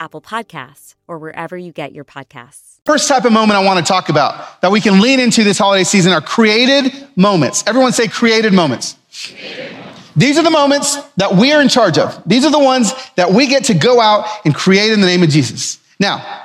Apple 0.00 0.20
Podcasts, 0.20 0.94
or 1.06 1.18
wherever 1.18 1.56
you 1.56 1.72
get 1.72 1.92
your 1.92 2.04
podcasts. 2.04 2.78
First 2.84 3.08
type 3.08 3.24
of 3.24 3.32
moment 3.32 3.58
I 3.58 3.64
want 3.64 3.84
to 3.84 3.90
talk 3.90 4.08
about 4.08 4.60
that 4.60 4.70
we 4.70 4.80
can 4.80 5.00
lean 5.00 5.20
into 5.20 5.42
this 5.44 5.58
holiday 5.58 5.84
season 5.84 6.12
are 6.12 6.20
created 6.20 6.92
moments. 7.16 7.64
Everyone 7.66 7.92
say 7.92 8.08
created 8.08 8.52
moments. 8.52 8.96
These 10.16 10.38
are 10.38 10.42
the 10.42 10.50
moments 10.50 10.96
that 11.16 11.34
we 11.34 11.52
are 11.52 11.60
in 11.60 11.68
charge 11.68 11.98
of. 11.98 12.22
These 12.26 12.44
are 12.44 12.50
the 12.50 12.58
ones 12.58 12.92
that 13.16 13.32
we 13.32 13.46
get 13.46 13.64
to 13.64 13.74
go 13.74 14.00
out 14.00 14.26
and 14.44 14.54
create 14.54 14.92
in 14.92 15.00
the 15.00 15.06
name 15.06 15.22
of 15.22 15.30
Jesus. 15.30 15.78
Now, 15.98 16.44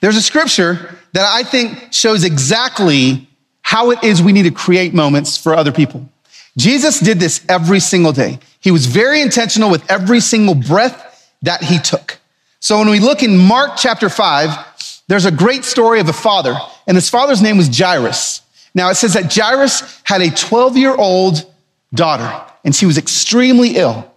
there's 0.00 0.16
a 0.16 0.22
scripture 0.22 0.98
that 1.12 1.24
I 1.24 1.42
think 1.42 1.92
shows 1.92 2.24
exactly 2.24 3.28
how 3.62 3.90
it 3.90 4.04
is 4.04 4.22
we 4.22 4.32
need 4.32 4.42
to 4.42 4.50
create 4.50 4.92
moments 4.92 5.36
for 5.36 5.54
other 5.54 5.72
people. 5.72 6.08
Jesus 6.56 7.00
did 7.00 7.18
this 7.18 7.44
every 7.48 7.80
single 7.80 8.12
day. 8.12 8.38
He 8.60 8.70
was 8.70 8.86
very 8.86 9.22
intentional 9.22 9.70
with 9.70 9.90
every 9.90 10.20
single 10.20 10.54
breath 10.54 11.32
that 11.42 11.62
he 11.62 11.78
took. 11.78 12.18
So 12.64 12.78
when 12.78 12.88
we 12.88 12.98
look 12.98 13.22
in 13.22 13.36
Mark 13.36 13.72
chapter 13.76 14.08
5, 14.08 15.02
there's 15.06 15.26
a 15.26 15.30
great 15.30 15.64
story 15.66 16.00
of 16.00 16.08
a 16.08 16.14
father, 16.14 16.56
and 16.86 16.96
his 16.96 17.10
father's 17.10 17.42
name 17.42 17.58
was 17.58 17.68
Jairus. 17.68 18.40
Now 18.74 18.88
it 18.88 18.94
says 18.94 19.12
that 19.12 19.30
Jairus 19.30 20.00
had 20.02 20.22
a 20.22 20.30
12 20.30 20.78
year 20.78 20.94
old 20.94 21.44
daughter, 21.92 22.42
and 22.64 22.74
she 22.74 22.86
was 22.86 22.96
extremely 22.96 23.76
ill. 23.76 24.10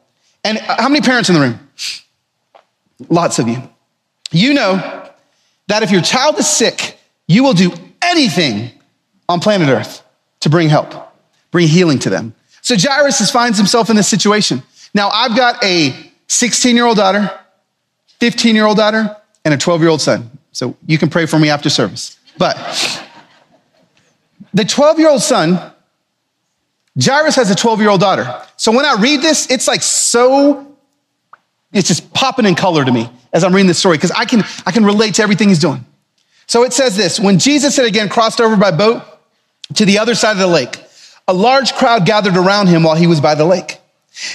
And 0.46 0.58
how 0.60 0.88
many 0.88 1.02
parents 1.02 1.28
in 1.28 1.36
the 1.36 1.42
room? 1.42 1.60
Lots 3.10 3.38
of 3.38 3.50
you. 3.50 3.62
You 4.32 4.54
know 4.54 5.12
that 5.68 5.84
if 5.84 5.92
your 5.92 6.02
child 6.02 6.40
is 6.40 6.48
sick, 6.48 6.98
you 7.28 7.44
will 7.44 7.54
do 7.54 7.74
anything 8.02 8.72
on 9.28 9.42
planet 9.42 9.68
Earth 9.68 10.02
to 10.40 10.50
bring 10.50 10.70
help, 10.70 10.94
bring 11.52 11.68
healing 11.68 12.00
to 12.00 12.10
them. 12.10 12.34
So 12.62 12.76
Jairus 12.80 13.30
finds 13.30 13.58
himself 13.58 13.90
in 13.90 13.98
this 13.98 14.08
situation. 14.08 14.64
Now 14.94 15.10
I've 15.10 15.36
got 15.36 15.62
a 15.66 15.94
16 16.28 16.78
year 16.78 16.86
old 16.86 16.96
daughter 16.96 17.38
15 18.20 18.56
year 18.56 18.66
old 18.66 18.78
daughter, 18.78 19.16
and 19.46 19.54
a 19.54 19.58
12 19.58 19.82
year 19.82 19.90
old 19.90 20.02
son. 20.02 20.30
So 20.52 20.76
you 20.86 20.98
can 20.98 21.10
pray 21.10 21.26
for 21.26 21.40
me 21.40 21.50
after 21.50 21.70
service. 21.70 22.18
But 22.38 22.58
the 24.54 24.66
12 24.66 25.00
year 25.00 25.10
old 25.10 25.22
son, 25.22 25.72
Jairus 27.02 27.36
has 27.36 27.50
a 27.52 27.56
12 27.56 27.80
year 27.80 27.90
old 27.90 28.02
daughter. 28.02 28.42
So 28.58 28.72
when 28.72 28.86
I 28.86 28.96
read 29.00 29.22
this, 29.22 29.50
it's 29.50 29.68
like 29.68 29.82
so, 29.82 30.76
it's 31.72 31.88
just 31.88 32.12
popping 32.14 32.46
in 32.46 32.56
color 32.56 32.84
to 32.84 32.92
me 32.92 33.10
as 33.34 33.44
I'm 33.44 33.54
reading 33.54 33.68
this 33.68 33.80
story 33.80 33.98
because 33.98 34.12
I 34.12 34.26
can, 34.26 34.44
I 34.66 34.72
can 34.72 34.84
relate 34.84 35.16
to 35.16 35.24
everything 35.24 35.50
he's 35.50 35.60
doing. 35.60 35.86
So 36.48 36.64
it 36.64 36.74
says 36.74 36.98
this 36.98 37.20
when 37.20 37.40
Jesus 37.40 37.78
had 37.78 37.86
again 37.86 38.10
crossed 38.10 38.42
over 38.42 38.56
by 38.56 38.72
boat 38.72 39.04
to 39.76 39.86
the 39.86 40.00
other 40.00 40.16
side 40.16 40.32
of 40.32 40.40
the 40.40 40.48
lake, 40.48 40.82
a 41.28 41.34
large 41.34 41.74
crowd 41.74 42.06
gathered 42.06 42.38
around 42.38 42.68
him 42.68 42.84
while 42.84 42.96
he 42.96 43.06
was 43.06 43.22
by 43.22 43.36
the 43.36 43.46
lake. 43.46 43.80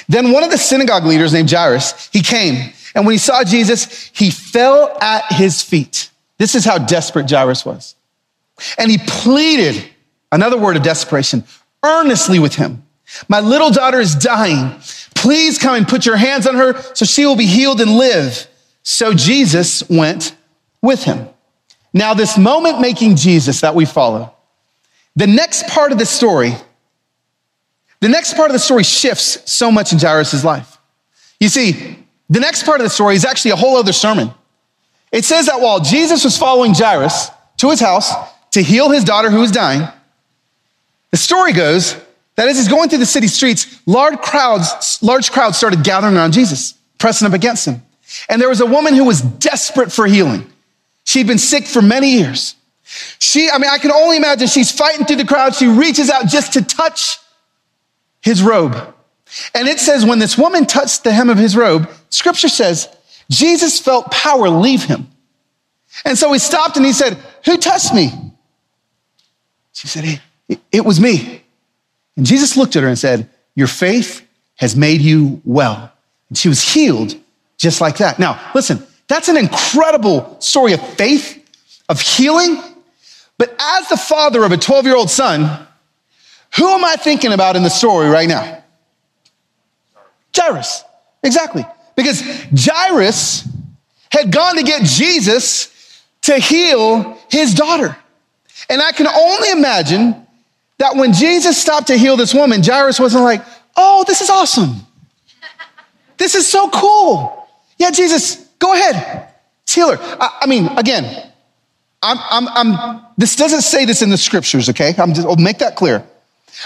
Then 0.09 0.31
one 0.31 0.45
of 0.45 0.51
the 0.51 0.59
synagogue 0.59 1.05
leaders 1.05 1.33
named 1.33 1.51
Jairus, 1.51 2.09
he 2.13 2.23
came 2.23 2.73
and 2.95 3.07
when 3.07 3.13
he 3.13 3.19
saw 3.19 3.45
Jesus, 3.45 4.11
he 4.13 4.31
fell 4.31 4.97
at 5.01 5.25
his 5.33 5.63
feet. 5.63 6.11
This 6.39 6.55
is 6.55 6.65
how 6.65 6.79
desperate 6.79 7.31
Jairus 7.31 7.65
was. 7.65 7.95
And 8.79 8.91
he 8.91 8.99
pleaded, 8.99 9.85
another 10.31 10.59
word 10.59 10.77
of 10.77 10.83
desperation, 10.83 11.45
earnestly 11.83 12.39
with 12.39 12.55
him. 12.55 12.85
My 13.29 13.41
little 13.41 13.71
daughter 13.71 14.01
is 14.01 14.15
dying. 14.15 14.81
Please 15.15 15.59
come 15.59 15.75
and 15.75 15.87
put 15.87 16.07
your 16.07 16.17
hands 16.17 16.47
on 16.47 16.55
her 16.55 16.81
so 16.95 17.05
she 17.05 17.27
will 17.27 17.37
be 17.37 17.47
healed 17.47 17.81
and 17.81 17.97
live. 17.97 18.47
So 18.83 19.15
Jesus 19.15 19.89
went 19.89 20.35
with 20.81 21.05
him. 21.05 21.29
Now, 21.95 22.15
this 22.15 22.39
moment 22.39 22.81
making 22.81 23.17
Jesus 23.17 23.61
that 23.61 23.75
we 23.75 23.85
follow, 23.85 24.35
the 25.15 25.27
next 25.27 25.69
part 25.69 25.93
of 25.93 25.99
the 25.99 26.07
story, 26.07 26.55
the 28.01 28.09
next 28.09 28.35
part 28.35 28.51
of 28.51 28.55
the 28.55 28.59
story 28.59 28.83
shifts 28.83 29.51
so 29.51 29.71
much 29.71 29.93
in 29.93 29.99
Jairus' 29.99 30.43
life. 30.43 30.79
You 31.39 31.49
see, 31.49 32.02
the 32.33 32.41
next 32.41 32.65
part 32.65 32.81
of 32.81 32.85
the 32.85 32.91
story 32.91 33.15
is 33.15 33.25
actually 33.25 33.51
a 33.51 33.57
whole 33.57 33.77
other 33.77 33.93
sermon. 33.93 34.31
It 35.13 35.27
says 35.27 35.47
that 35.47 35.61
while 35.61 35.81
Jesus 35.81 36.25
was 36.25 36.39
following 36.39 36.73
Jairus 36.73 37.29
to 37.59 37.69
his 37.69 37.81
house 37.81 38.11
to 38.53 38.63
heal 38.63 38.91
his 38.91 39.05
daughter 39.05 39.31
who 39.31 39.41
was 39.41 39.51
dying, 39.51 39.87
the 41.11 41.19
story 41.19 41.53
goes 41.53 41.95
that 42.37 42.49
as 42.49 42.57
he's 42.57 42.69
going 42.69 42.89
through 42.89 43.01
the 43.01 43.07
city 43.07 43.27
streets, 43.27 43.81
large 43.85 44.19
crowds, 44.19 44.99
large 45.03 45.31
crowds 45.31 45.59
started 45.59 45.85
gathering 45.85 46.17
around 46.17 46.33
Jesus, 46.33 46.73
pressing 46.99 47.29
up 47.29 47.35
against 47.35 47.67
him. 47.67 47.83
And 48.31 48.41
there 48.41 48.49
was 48.49 48.63
a 48.63 48.67
woman 48.67 48.95
who 48.95 49.05
was 49.05 49.21
desperate 49.21 49.93
for 49.93 50.07
healing. 50.07 50.51
She'd 51.05 51.27
been 51.27 51.39
sick 51.39 51.67
for 51.67 51.83
many 51.83 52.13
years. 52.13 52.57
She, 53.19 53.51
I 53.51 53.59
mean, 53.59 53.71
I 53.71 53.77
can 53.77 53.91
only 53.91 54.17
imagine 54.17 54.49
she's 54.49 54.71
fighting 54.71 55.05
through 55.05 55.17
the 55.17 55.27
crowd. 55.27 55.55
She 55.55 55.67
reaches 55.67 56.09
out 56.09 56.29
just 56.29 56.55
to 56.55 56.65
touch 56.65 57.19
his 58.23 58.43
robe. 58.43 58.75
And 59.55 59.69
it 59.69 59.79
says, 59.79 60.05
when 60.05 60.19
this 60.19 60.39
woman 60.39 60.65
touched 60.65 61.05
the 61.05 61.13
hem 61.13 61.29
of 61.29 61.39
his 61.39 61.57
robe, 61.57 61.91
scripture 62.13 62.49
says, 62.49 62.89
Jesus 63.31 63.81
felt 63.81 64.11
power 64.11 64.49
leave 64.49 64.85
him. 64.85 65.09
And 66.05 66.17
so 66.19 66.33
he 66.33 66.39
stopped 66.39 66.77
and 66.77 66.85
he 66.85 66.93
said, 66.93 67.17
Who 67.45 67.57
touched 67.57 67.95
me? 67.95 68.11
She 69.73 69.89
said, 69.89 70.21
It, 70.71 70.85
was 70.85 71.01
me. 71.01 71.43
And 72.17 72.27
Jesus 72.27 72.57
looked 72.57 72.77
at 72.77 72.83
her 72.83 72.89
and 72.89 72.99
said, 72.99 73.29
Your 73.55 73.67
faith 73.67 74.27
has 74.57 74.77
made 74.77 75.01
you 75.01 75.41
well. 75.45 75.93
And 76.29 76.37
she 76.37 76.49
was 76.49 76.61
healed 76.61 77.15
just 77.57 77.81
like 77.81 77.99
that. 77.99 78.19
Now, 78.19 78.41
listen, 78.55 78.85
that's 79.09 79.29
an 79.29 79.37
incredible 79.37 80.41
story 80.41 80.73
of 80.73 80.81
faith, 80.95 81.43
of 81.89 82.01
healing. 82.01 82.61
But 83.39 83.55
as 83.59 83.89
the 83.89 83.97
father 83.97 84.45
of 84.45 84.53
a 84.53 84.57
12 84.57 84.87
year 84.87 84.97
old 84.97 85.11
son, 85.11 85.67
who 86.57 86.69
am 86.69 86.85
I 86.85 86.97
thinking 86.97 87.33
about 87.33 87.57
in 87.57 87.63
the 87.63 87.71
story 87.71 88.09
right 88.09 88.29
now? 88.29 88.63
Jairus. 90.37 90.85
Exactly. 91.23 91.65
Because 91.97 92.23
Jairus 92.55 93.49
had 94.11 94.33
gone 94.33 94.57
to 94.57 94.63
get 94.63 94.83
Jesus 94.85 96.03
to 96.23 96.39
heal 96.39 97.19
his 97.31 97.55
daughter. 97.55 97.97
And 98.69 98.81
I 98.81 98.93
can 98.93 99.07
only 99.07 99.51
imagine 99.51 100.27
that 100.79 100.97
when 100.97 101.13
Jesus 101.13 101.61
stopped 101.61 101.89
to 101.89 101.97
heal 101.97 102.17
this 102.17 102.35
woman, 102.35 102.63
Jairus 102.63 102.99
wasn't 102.99 103.25
like, 103.25 103.43
oh, 103.77 104.05
this 104.07 104.21
is 104.21 104.31
awesome. 104.31 104.77
This 106.19 106.35
is 106.35 106.47
so 106.47 106.69
cool. 106.71 107.49
Yeah, 107.79 107.91
Jesus, 107.91 108.37
go 108.59 108.73
ahead. 108.73 109.29
Heal 109.69 109.97
her. 109.97 109.99
I, 110.21 110.41
I 110.43 110.47
mean, 110.47 110.67
again, 110.77 111.31
I'm, 112.03 112.19
I'm, 112.31 112.49
I'm, 112.49 113.01
this 113.17 113.37
doesn't 113.37 113.63
say 113.63 113.85
this 113.85 114.03
in 114.03 114.11
the 114.11 114.19
scriptures, 114.19 114.69
okay? 114.71 114.95
I'm 114.99 115.15
just, 115.15 115.27
I'll 115.27 115.37
make 115.37 115.59
that 115.59 115.77
clear. 115.77 116.05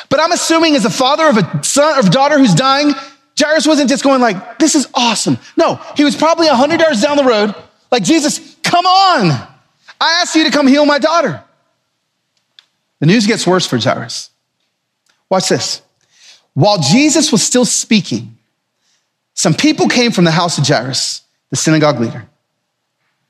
But 0.09 0.21
I'm 0.21 0.33
assuming 0.33 0.75
as 0.75 0.85
a 0.85 0.91
father 0.91 1.29
of 1.29 1.37
a 1.37 1.65
son 1.65 1.99
or 1.99 2.09
daughter 2.09 2.39
who's 2.39 2.55
dying, 2.55 2.93
Jairus 3.39 3.67
wasn't 3.67 3.91
just 3.91 4.03
going 4.03 4.21
like, 4.21 4.59
this 4.59 4.75
is 4.75 4.89
awesome. 4.95 5.39
No, 5.57 5.81
he 5.97 6.05
was 6.05 6.17
probably 6.17 6.47
100 6.47 6.81
yards 6.81 7.03
down 7.03 7.17
the 7.17 7.25
road, 7.25 7.55
like, 7.91 8.03
Jesus, 8.03 8.57
come 8.63 8.87
on. 8.87 9.31
I 10.01 10.21
asked 10.21 10.35
you 10.35 10.45
to 10.45 10.51
come 10.51 10.67
heal 10.67 10.85
my 10.87 10.99
daughter. 10.99 11.43
The 13.01 13.07
news 13.07 13.27
gets 13.27 13.47
worse 13.47 13.67
for 13.67 13.79
Jairus. 13.79 14.31
Watch 15.29 15.49
this. 15.49 15.83
while 16.55 16.79
Jesus 16.79 17.31
was 17.33 17.43
still 17.43 17.65
speaking, 17.65 18.39
some 19.35 19.53
people 19.53 19.89
came 19.89 20.13
from 20.13 20.25
the 20.25 20.31
house 20.31 20.57
of 20.57 20.67
Jairus, 20.67 21.23
the 21.51 21.57
synagogue 21.57 22.01
leader. 22.01 22.27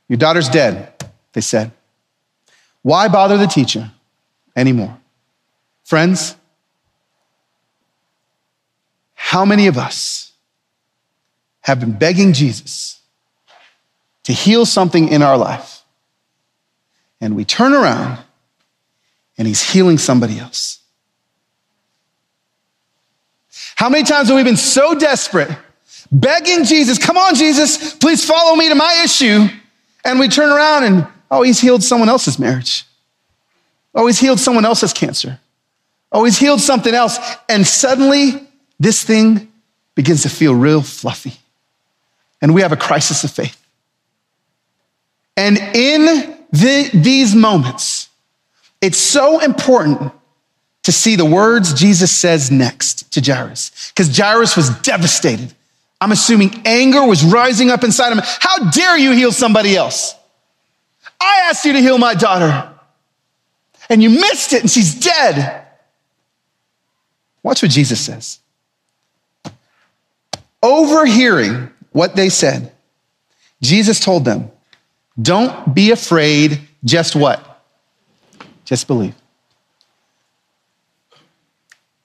Your 0.08 0.16
daughter's 0.16 0.48
dead, 0.48 0.92
they 1.32 1.40
said. 1.40 1.72
Why 2.82 3.08
bother 3.08 3.36
the 3.36 3.48
teacher 3.48 3.90
anymore? 4.54 4.96
Friends, 5.84 6.36
how 9.26 9.44
many 9.44 9.66
of 9.66 9.76
us 9.76 10.30
have 11.62 11.80
been 11.80 11.98
begging 11.98 12.32
Jesus 12.32 13.00
to 14.22 14.32
heal 14.32 14.64
something 14.64 15.08
in 15.08 15.20
our 15.20 15.36
life? 15.36 15.82
And 17.20 17.34
we 17.34 17.44
turn 17.44 17.72
around 17.72 18.20
and 19.36 19.48
he's 19.48 19.60
healing 19.60 19.98
somebody 19.98 20.38
else. 20.38 20.78
How 23.74 23.88
many 23.88 24.04
times 24.04 24.28
have 24.28 24.36
we 24.36 24.44
been 24.44 24.56
so 24.56 24.94
desperate, 24.94 25.50
begging 26.12 26.62
Jesus, 26.62 26.96
come 26.96 27.16
on, 27.16 27.34
Jesus, 27.34 27.96
please 27.96 28.24
follow 28.24 28.54
me 28.54 28.68
to 28.68 28.76
my 28.76 29.02
issue? 29.02 29.48
And 30.04 30.20
we 30.20 30.28
turn 30.28 30.50
around 30.50 30.84
and, 30.84 31.04
oh, 31.32 31.42
he's 31.42 31.60
healed 31.60 31.82
someone 31.82 32.08
else's 32.08 32.38
marriage. 32.38 32.84
Oh, 33.92 34.06
he's 34.06 34.20
healed 34.20 34.38
someone 34.38 34.64
else's 34.64 34.92
cancer. 34.92 35.40
Oh, 36.12 36.22
he's 36.22 36.38
healed 36.38 36.60
something 36.60 36.94
else. 36.94 37.18
And 37.48 37.66
suddenly, 37.66 38.45
this 38.78 39.02
thing 39.02 39.52
begins 39.94 40.22
to 40.22 40.28
feel 40.28 40.54
real 40.54 40.82
fluffy. 40.82 41.34
And 42.42 42.54
we 42.54 42.62
have 42.62 42.72
a 42.72 42.76
crisis 42.76 43.24
of 43.24 43.30
faith. 43.30 43.60
And 45.36 45.58
in 45.58 46.36
the, 46.52 46.90
these 46.94 47.34
moments, 47.34 48.08
it's 48.80 48.98
so 48.98 49.40
important 49.40 50.12
to 50.82 50.92
see 50.92 51.16
the 51.16 51.24
words 51.24 51.74
Jesus 51.74 52.12
says 52.12 52.50
next 52.50 53.10
to 53.12 53.20
Jairus, 53.20 53.90
because 53.90 54.16
Jairus 54.16 54.56
was 54.56 54.70
devastated. 54.80 55.52
I'm 56.00 56.12
assuming 56.12 56.62
anger 56.64 57.04
was 57.04 57.24
rising 57.24 57.70
up 57.70 57.82
inside 57.82 58.12
him. 58.12 58.20
How 58.22 58.70
dare 58.70 58.96
you 58.96 59.12
heal 59.12 59.32
somebody 59.32 59.74
else? 59.74 60.14
I 61.20 61.48
asked 61.48 61.64
you 61.64 61.72
to 61.72 61.80
heal 61.80 61.98
my 61.98 62.14
daughter, 62.14 62.70
and 63.88 64.02
you 64.02 64.10
missed 64.10 64.52
it, 64.52 64.60
and 64.60 64.70
she's 64.70 64.94
dead. 64.94 65.66
Watch 67.42 67.62
what 67.62 67.70
Jesus 67.70 68.00
says. 68.00 68.38
Overhearing 70.66 71.70
what 71.92 72.16
they 72.16 72.28
said, 72.28 72.72
Jesus 73.62 74.00
told 74.00 74.24
them, 74.24 74.50
Don't 75.20 75.72
be 75.72 75.92
afraid, 75.92 76.60
just 76.84 77.14
what? 77.14 77.62
Just 78.64 78.88
believe. 78.88 79.14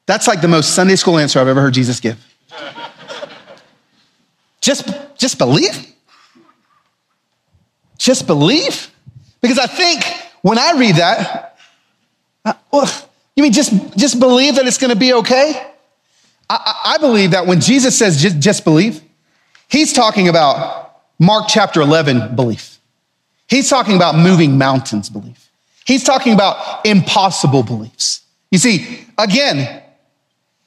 That's 0.06 0.28
like 0.28 0.41
the 0.41 0.47
most 0.47 0.76
Sunday 0.76 0.95
school 0.95 1.17
answer 1.17 1.39
I've 1.39 1.47
ever 1.47 1.60
heard 1.60 1.74
Jesus 1.74 2.00
give. 2.00 2.24
just, 4.62 4.88
just 5.17 5.39
believe? 5.39 5.95
Just 7.97 8.28
believe? 8.28 8.91
Because 9.41 9.58
I 9.58 9.65
think 9.65 10.04
when 10.43 10.60
I 10.60 10.74
read 10.74 10.97
that, 10.97 11.58
you 13.36 13.41
mean 13.41 13.54
just, 13.54 13.97
just 13.97 14.19
believe 14.19 14.58
that 14.58 14.67
it's 14.67 14.78
going 14.78 14.93
to 14.93 15.00
be 15.00 15.13
okay? 15.13 15.71
I, 16.52 16.96
I 16.96 16.98
believe 16.98 17.32
that 17.32 17.48
when 17.48 17.62
Jesus 17.62 17.98
says 17.98 18.22
just, 18.22 18.40
just 18.40 18.64
believe, 18.64 19.02
he's 19.70 19.94
talking 19.94 20.28
about 20.28 20.98
Mark 21.20 21.46
chapter 21.48 21.82
11 21.82 22.36
belief. 22.36 22.80
He's 23.48 23.70
talking 23.70 23.96
about 23.96 24.16
moving 24.16 24.58
mountains 24.58 25.10
belief. 25.10 25.50
He's 25.86 26.04
talking 26.04 26.34
about 26.34 26.86
impossible 26.86 27.64
beliefs. 27.64 28.22
You 28.50 28.58
see, 28.58 29.06
again, 29.18 29.82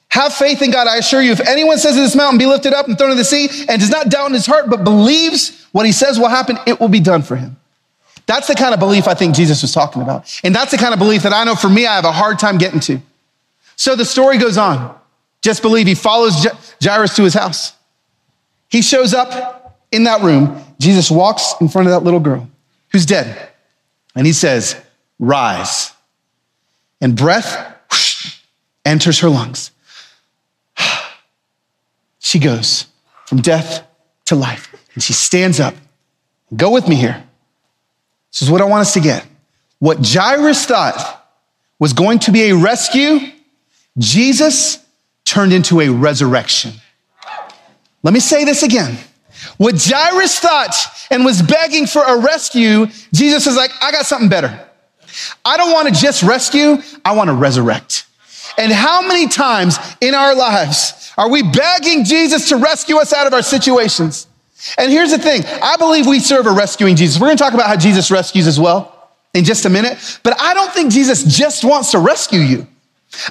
have 0.09 0.33
faith 0.33 0.61
in 0.61 0.71
God. 0.71 0.87
I 0.87 0.97
assure 0.97 1.21
you, 1.21 1.31
if 1.31 1.41
anyone 1.41 1.77
says 1.77 1.95
to 1.95 2.01
this 2.01 2.15
mountain, 2.15 2.39
be 2.39 2.45
lifted 2.45 2.73
up 2.73 2.87
and 2.87 2.97
thrown 2.97 3.11
into 3.11 3.19
the 3.19 3.25
sea, 3.25 3.47
and 3.67 3.79
does 3.79 3.89
not 3.89 4.09
doubt 4.09 4.27
in 4.27 4.33
his 4.33 4.45
heart, 4.45 4.69
but 4.69 4.83
believes 4.83 5.67
what 5.71 5.85
he 5.85 5.91
says 5.91 6.17
will 6.19 6.29
happen, 6.29 6.57
it 6.65 6.79
will 6.79 6.87
be 6.87 6.99
done 6.99 7.21
for 7.21 7.35
him. 7.35 7.57
That's 8.25 8.47
the 8.47 8.55
kind 8.55 8.73
of 8.73 8.79
belief 8.79 9.07
I 9.07 9.13
think 9.13 9.35
Jesus 9.35 9.61
was 9.61 9.71
talking 9.71 10.01
about. 10.01 10.39
And 10.43 10.55
that's 10.55 10.71
the 10.71 10.77
kind 10.77 10.93
of 10.93 10.99
belief 10.99 11.23
that 11.23 11.33
I 11.33 11.43
know 11.43 11.55
for 11.55 11.69
me, 11.69 11.85
I 11.85 11.95
have 11.95 12.05
a 12.05 12.11
hard 12.11 12.39
time 12.39 12.57
getting 12.57 12.79
to. 12.81 12.99
So 13.75 13.95
the 13.95 14.05
story 14.05 14.37
goes 14.37 14.57
on. 14.57 14.97
Just 15.45 15.61
believe 15.61 15.85
he 15.85 15.93
follows 15.93 16.47
Jairus 16.81 17.15
to 17.17 17.23
his 17.23 17.35
house. 17.35 17.73
He 18.67 18.81
shows 18.81 19.13
up 19.13 19.79
in 19.91 20.05
that 20.05 20.23
room. 20.23 20.59
Jesus 20.79 21.11
walks 21.11 21.53
in 21.61 21.67
front 21.67 21.87
of 21.87 21.91
that 21.91 21.99
little 21.99 22.19
girl 22.19 22.49
who's 22.91 23.05
dead. 23.05 23.49
And 24.15 24.25
he 24.25 24.33
says, 24.33 24.75
Rise. 25.19 25.91
And 26.99 27.15
breath 27.15 27.77
whoosh, 27.91 28.39
enters 28.83 29.19
her 29.19 29.29
lungs. 29.29 29.69
She 32.17 32.39
goes 32.39 32.87
from 33.27 33.39
death 33.39 33.85
to 34.25 34.35
life. 34.35 34.75
And 34.95 35.03
she 35.03 35.13
stands 35.13 35.59
up. 35.59 35.75
Go 36.55 36.71
with 36.71 36.87
me 36.87 36.95
here. 36.95 37.23
This 38.31 38.41
is 38.41 38.49
what 38.49 38.61
I 38.61 38.65
want 38.65 38.81
us 38.81 38.95
to 38.95 38.99
get. 38.99 39.23
What 39.77 39.99
Jairus 40.01 40.65
thought 40.65 41.23
was 41.77 41.93
going 41.93 42.17
to 42.19 42.31
be 42.31 42.49
a 42.49 42.55
rescue, 42.55 43.19
Jesus 43.99 44.83
turned 45.25 45.51
into 45.51 45.81
a 45.81 45.89
resurrection. 45.89 46.73
Let 48.03 48.13
me 48.13 48.19
say 48.19 48.45
this 48.45 48.63
again. 48.63 48.97
What 49.57 49.75
Jairus 49.83 50.39
thought 50.39 50.75
and 51.09 51.25
was 51.25 51.41
begging 51.41 51.87
for 51.87 52.03
a 52.03 52.19
rescue, 52.19 52.87
Jesus 53.13 53.47
is 53.47 53.55
like, 53.57 53.71
I 53.81 53.91
got 53.91 54.05
something 54.05 54.29
better. 54.29 54.59
I 55.43 55.57
don't 55.57 55.71
want 55.71 55.93
to 55.93 55.93
just 55.93 56.23
rescue, 56.23 56.77
I 57.03 57.15
want 57.15 57.29
to 57.29 57.33
resurrect. 57.33 58.05
And 58.57 58.71
how 58.71 59.01
many 59.01 59.27
times 59.27 59.77
in 60.01 60.13
our 60.13 60.35
lives 60.35 61.11
are 61.17 61.29
we 61.29 61.43
begging 61.43 62.03
Jesus 62.03 62.49
to 62.49 62.57
rescue 62.57 62.97
us 62.97 63.13
out 63.13 63.27
of 63.27 63.33
our 63.33 63.41
situations? 63.41 64.27
And 64.77 64.91
here's 64.91 65.11
the 65.11 65.17
thing 65.17 65.43
I 65.61 65.77
believe 65.77 66.07
we 66.07 66.19
serve 66.19 66.45
a 66.45 66.51
rescuing 66.51 66.95
Jesus. 66.95 67.19
We're 67.19 67.27
going 67.27 67.37
to 67.37 67.43
talk 67.43 67.53
about 67.53 67.67
how 67.67 67.75
Jesus 67.75 68.11
rescues 68.11 68.47
as 68.47 68.59
well 68.59 69.11
in 69.33 69.43
just 69.43 69.65
a 69.65 69.69
minute, 69.69 70.19
but 70.23 70.39
I 70.41 70.53
don't 70.53 70.71
think 70.71 70.91
Jesus 70.91 71.23
just 71.23 71.63
wants 71.63 71.91
to 71.91 71.99
rescue 71.99 72.39
you. 72.39 72.67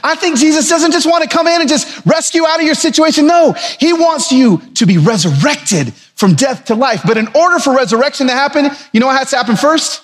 I 0.02 0.14
think 0.14 0.38
Jesus 0.38 0.68
doesn't 0.68 0.92
just 0.92 1.06
want 1.06 1.22
to 1.22 1.28
come 1.28 1.46
in 1.46 1.60
and 1.60 1.68
just 1.68 2.04
rescue 2.06 2.46
out 2.46 2.60
of 2.60 2.66
your 2.66 2.74
situation. 2.74 3.26
No, 3.26 3.52
he 3.78 3.92
wants 3.92 4.32
you 4.32 4.58
to 4.74 4.86
be 4.86 4.98
resurrected 4.98 5.92
from 6.14 6.34
death 6.34 6.66
to 6.66 6.74
life. 6.74 7.02
But 7.06 7.18
in 7.18 7.28
order 7.34 7.58
for 7.58 7.74
resurrection 7.74 8.28
to 8.28 8.32
happen, 8.32 8.70
you 8.92 9.00
know 9.00 9.06
what 9.06 9.18
has 9.18 9.30
to 9.30 9.36
happen 9.36 9.56
first? 9.56 10.02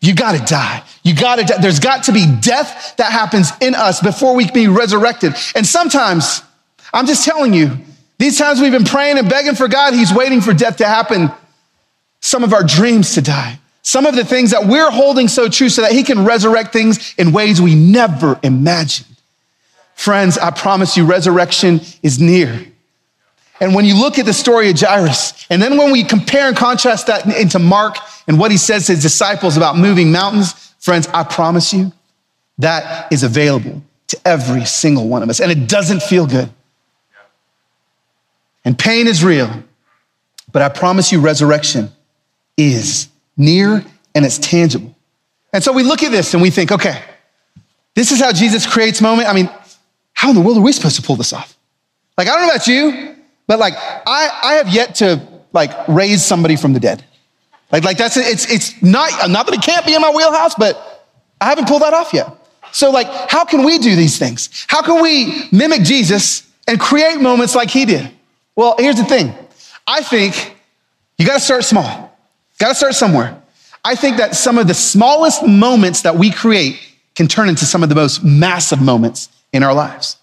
You 0.00 0.14
got 0.14 0.38
to 0.38 0.44
die. 0.44 0.82
You 1.02 1.14
got 1.14 1.36
to 1.36 1.44
die. 1.44 1.58
There's 1.60 1.80
got 1.80 2.04
to 2.04 2.12
be 2.12 2.26
death 2.40 2.96
that 2.96 3.10
happens 3.10 3.50
in 3.60 3.74
us 3.74 4.00
before 4.00 4.34
we 4.34 4.44
can 4.44 4.54
be 4.54 4.68
resurrected. 4.68 5.34
And 5.54 5.66
sometimes, 5.66 6.42
I'm 6.92 7.06
just 7.06 7.24
telling 7.24 7.52
you, 7.52 7.76
these 8.18 8.38
times 8.38 8.60
we've 8.60 8.72
been 8.72 8.84
praying 8.84 9.18
and 9.18 9.28
begging 9.28 9.54
for 9.54 9.68
God, 9.68 9.94
He's 9.94 10.12
waiting 10.12 10.40
for 10.40 10.52
death 10.52 10.76
to 10.78 10.86
happen, 10.86 11.30
some 12.20 12.44
of 12.44 12.52
our 12.52 12.62
dreams 12.62 13.14
to 13.14 13.22
die, 13.22 13.58
some 13.82 14.06
of 14.06 14.14
the 14.14 14.24
things 14.24 14.50
that 14.50 14.66
we're 14.66 14.90
holding 14.90 15.28
so 15.28 15.48
true 15.48 15.68
so 15.68 15.82
that 15.82 15.92
He 15.92 16.02
can 16.02 16.24
resurrect 16.24 16.72
things 16.72 17.14
in 17.16 17.32
ways 17.32 17.60
we 17.60 17.74
never 17.74 18.38
imagined. 18.42 19.06
Friends, 19.98 20.38
I 20.38 20.52
promise 20.52 20.96
you, 20.96 21.04
resurrection 21.04 21.80
is 22.04 22.20
near. 22.20 22.64
And 23.58 23.74
when 23.74 23.84
you 23.84 23.98
look 23.98 24.20
at 24.20 24.26
the 24.26 24.32
story 24.32 24.70
of 24.70 24.78
Jairus, 24.78 25.44
and 25.50 25.60
then 25.60 25.76
when 25.76 25.90
we 25.90 26.04
compare 26.04 26.46
and 26.46 26.56
contrast 26.56 27.08
that 27.08 27.26
into 27.26 27.58
Mark 27.58 27.96
and 28.28 28.38
what 28.38 28.52
he 28.52 28.58
says 28.58 28.86
to 28.86 28.92
his 28.92 29.02
disciples 29.02 29.56
about 29.56 29.76
moving 29.76 30.12
mountains, 30.12 30.52
friends, 30.78 31.08
I 31.08 31.24
promise 31.24 31.72
you, 31.72 31.90
that 32.58 33.12
is 33.12 33.24
available 33.24 33.82
to 34.06 34.20
every 34.24 34.64
single 34.66 35.08
one 35.08 35.24
of 35.24 35.30
us. 35.30 35.40
And 35.40 35.50
it 35.50 35.68
doesn't 35.68 36.04
feel 36.04 36.28
good. 36.28 36.48
And 38.64 38.78
pain 38.78 39.08
is 39.08 39.24
real. 39.24 39.50
But 40.52 40.62
I 40.62 40.68
promise 40.68 41.10
you, 41.10 41.20
resurrection 41.20 41.90
is 42.56 43.08
near 43.36 43.84
and 44.14 44.24
it's 44.24 44.38
tangible. 44.38 44.94
And 45.52 45.64
so 45.64 45.72
we 45.72 45.82
look 45.82 46.04
at 46.04 46.12
this 46.12 46.34
and 46.34 46.42
we 46.42 46.50
think, 46.50 46.70
okay, 46.70 47.02
this 47.96 48.12
is 48.12 48.20
how 48.20 48.32
Jesus 48.32 48.64
creates 48.64 49.00
moment. 49.00 49.28
I 49.28 49.32
mean, 49.32 49.50
how 50.18 50.30
in 50.30 50.34
the 50.34 50.40
world 50.40 50.58
are 50.58 50.62
we 50.62 50.72
supposed 50.72 50.96
to 50.96 51.02
pull 51.02 51.14
this 51.14 51.32
off? 51.32 51.56
Like, 52.16 52.26
I 52.26 52.32
don't 52.32 52.48
know 52.48 52.52
about 52.52 52.66
you, 52.66 53.14
but 53.46 53.60
like, 53.60 53.74
I, 53.76 54.40
I 54.42 54.54
have 54.54 54.68
yet 54.68 54.96
to 54.96 55.22
like 55.52 55.70
raise 55.86 56.24
somebody 56.24 56.56
from 56.56 56.72
the 56.72 56.80
dead. 56.80 57.04
Like, 57.70 57.84
like 57.84 57.98
that's, 57.98 58.16
it's, 58.16 58.50
it's 58.50 58.82
not, 58.82 59.30
not 59.30 59.46
that 59.46 59.54
it 59.54 59.62
can't 59.62 59.86
be 59.86 59.94
in 59.94 60.02
my 60.02 60.10
wheelhouse, 60.10 60.56
but 60.56 61.06
I 61.40 61.44
haven't 61.44 61.68
pulled 61.68 61.82
that 61.82 61.94
off 61.94 62.12
yet. 62.12 62.34
So 62.72 62.90
like, 62.90 63.06
how 63.30 63.44
can 63.44 63.64
we 63.64 63.78
do 63.78 63.94
these 63.94 64.18
things? 64.18 64.66
How 64.66 64.82
can 64.82 65.00
we 65.00 65.48
mimic 65.52 65.82
Jesus 65.82 66.50
and 66.66 66.80
create 66.80 67.20
moments 67.20 67.54
like 67.54 67.70
he 67.70 67.84
did? 67.84 68.10
Well, 68.56 68.74
here's 68.76 68.96
the 68.96 69.04
thing. 69.04 69.32
I 69.86 70.02
think 70.02 70.56
you 71.16 71.26
got 71.26 71.34
to 71.34 71.40
start 71.40 71.62
small. 71.62 72.18
Got 72.58 72.70
to 72.70 72.74
start 72.74 72.94
somewhere. 72.96 73.40
I 73.84 73.94
think 73.94 74.16
that 74.16 74.34
some 74.34 74.58
of 74.58 74.66
the 74.66 74.74
smallest 74.74 75.46
moments 75.46 76.02
that 76.02 76.16
we 76.16 76.32
create 76.32 76.80
can 77.14 77.28
turn 77.28 77.48
into 77.48 77.66
some 77.66 77.84
of 77.84 77.88
the 77.88 77.94
most 77.94 78.24
massive 78.24 78.82
moments 78.82 79.28
in 79.52 79.62
our 79.62 79.74
lives. 79.74 80.16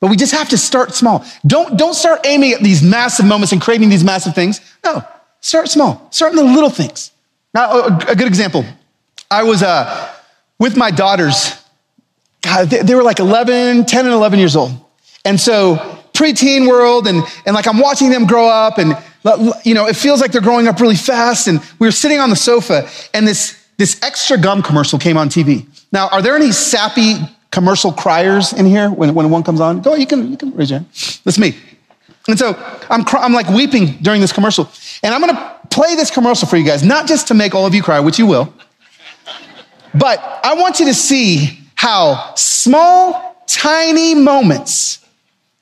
But 0.00 0.10
we 0.10 0.16
just 0.16 0.32
have 0.32 0.48
to 0.48 0.58
start 0.58 0.94
small. 0.94 1.24
Don't, 1.46 1.78
don't 1.78 1.94
start 1.94 2.26
aiming 2.26 2.52
at 2.52 2.60
these 2.60 2.82
massive 2.82 3.24
moments 3.24 3.52
and 3.52 3.62
creating 3.62 3.88
these 3.88 4.02
massive 4.02 4.34
things. 4.34 4.60
No, 4.84 5.04
start 5.40 5.68
small. 5.68 6.08
Start 6.10 6.32
in 6.32 6.36
the 6.36 6.42
little 6.42 6.70
things. 6.70 7.12
Now, 7.54 7.70
a, 7.70 7.96
a 8.08 8.16
good 8.16 8.26
example. 8.26 8.64
I 9.30 9.44
was 9.44 9.62
uh, 9.62 10.12
with 10.58 10.76
my 10.76 10.90
daughters. 10.90 11.54
God, 12.42 12.68
they, 12.68 12.82
they 12.82 12.94
were 12.96 13.04
like 13.04 13.20
11, 13.20 13.84
10 13.84 14.04
and 14.04 14.12
11 14.12 14.40
years 14.40 14.56
old. 14.56 14.72
And 15.24 15.40
so 15.40 15.76
preteen 16.12 16.68
world 16.68 17.06
and, 17.06 17.22
and 17.46 17.54
like 17.54 17.68
I'm 17.68 17.78
watching 17.78 18.10
them 18.10 18.26
grow 18.26 18.48
up 18.48 18.78
and, 18.78 18.96
you 19.64 19.74
know, 19.74 19.86
it 19.86 19.94
feels 19.94 20.20
like 20.20 20.32
they're 20.32 20.40
growing 20.40 20.66
up 20.66 20.80
really 20.80 20.96
fast. 20.96 21.46
And 21.46 21.60
we 21.78 21.86
were 21.86 21.92
sitting 21.92 22.18
on 22.18 22.28
the 22.28 22.36
sofa 22.36 22.88
and 23.14 23.26
this, 23.26 23.64
this 23.76 24.02
extra 24.02 24.36
gum 24.36 24.62
commercial 24.62 24.98
came 24.98 25.16
on 25.16 25.28
TV. 25.28 25.66
Now, 25.92 26.08
are 26.08 26.22
there 26.22 26.34
any 26.34 26.50
sappy 26.50 27.18
commercial 27.52 27.92
criers 27.92 28.52
in 28.52 28.66
here 28.66 28.90
when, 28.90 29.14
when 29.14 29.30
one 29.30 29.44
comes 29.44 29.60
on? 29.60 29.80
Go, 29.80 29.94
you 29.94 30.06
can, 30.06 30.28
you 30.30 30.36
can 30.36 30.52
raise 30.56 30.70
your 30.70 30.80
hand. 30.80 30.90
That's 31.22 31.38
me. 31.38 31.56
And 32.28 32.38
so 32.38 32.54
I'm, 32.90 33.04
I'm 33.12 33.32
like 33.32 33.48
weeping 33.48 33.98
during 34.02 34.20
this 34.20 34.32
commercial. 34.32 34.68
And 35.02 35.14
I'm 35.14 35.20
going 35.20 35.34
to 35.34 35.60
play 35.70 35.94
this 35.94 36.10
commercial 36.10 36.48
for 36.48 36.56
you 36.56 36.64
guys, 36.64 36.82
not 36.82 37.06
just 37.06 37.28
to 37.28 37.34
make 37.34 37.54
all 37.54 37.66
of 37.66 37.74
you 37.74 37.82
cry, 37.82 38.00
which 38.00 38.18
you 38.18 38.26
will, 38.26 38.52
but 39.94 40.18
I 40.44 40.54
want 40.54 40.80
you 40.80 40.86
to 40.86 40.94
see 40.94 41.60
how 41.74 42.34
small, 42.34 43.36
tiny 43.46 44.14
moments 44.14 45.04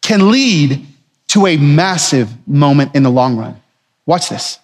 can 0.03 0.31
lead 0.31 0.87
to 1.29 1.47
a 1.47 1.57
massive 1.57 2.29
moment 2.47 2.95
in 2.95 3.03
the 3.03 3.11
long 3.11 3.37
run. 3.37 3.61
Watch 4.07 4.29
this. 4.29 4.59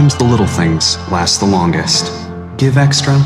Sometimes 0.00 0.16
the 0.16 0.24
little 0.24 0.46
things 0.46 0.96
last 1.12 1.40
the 1.40 1.46
longest. 1.46 2.10
Give 2.56 2.78
extra, 2.78 3.22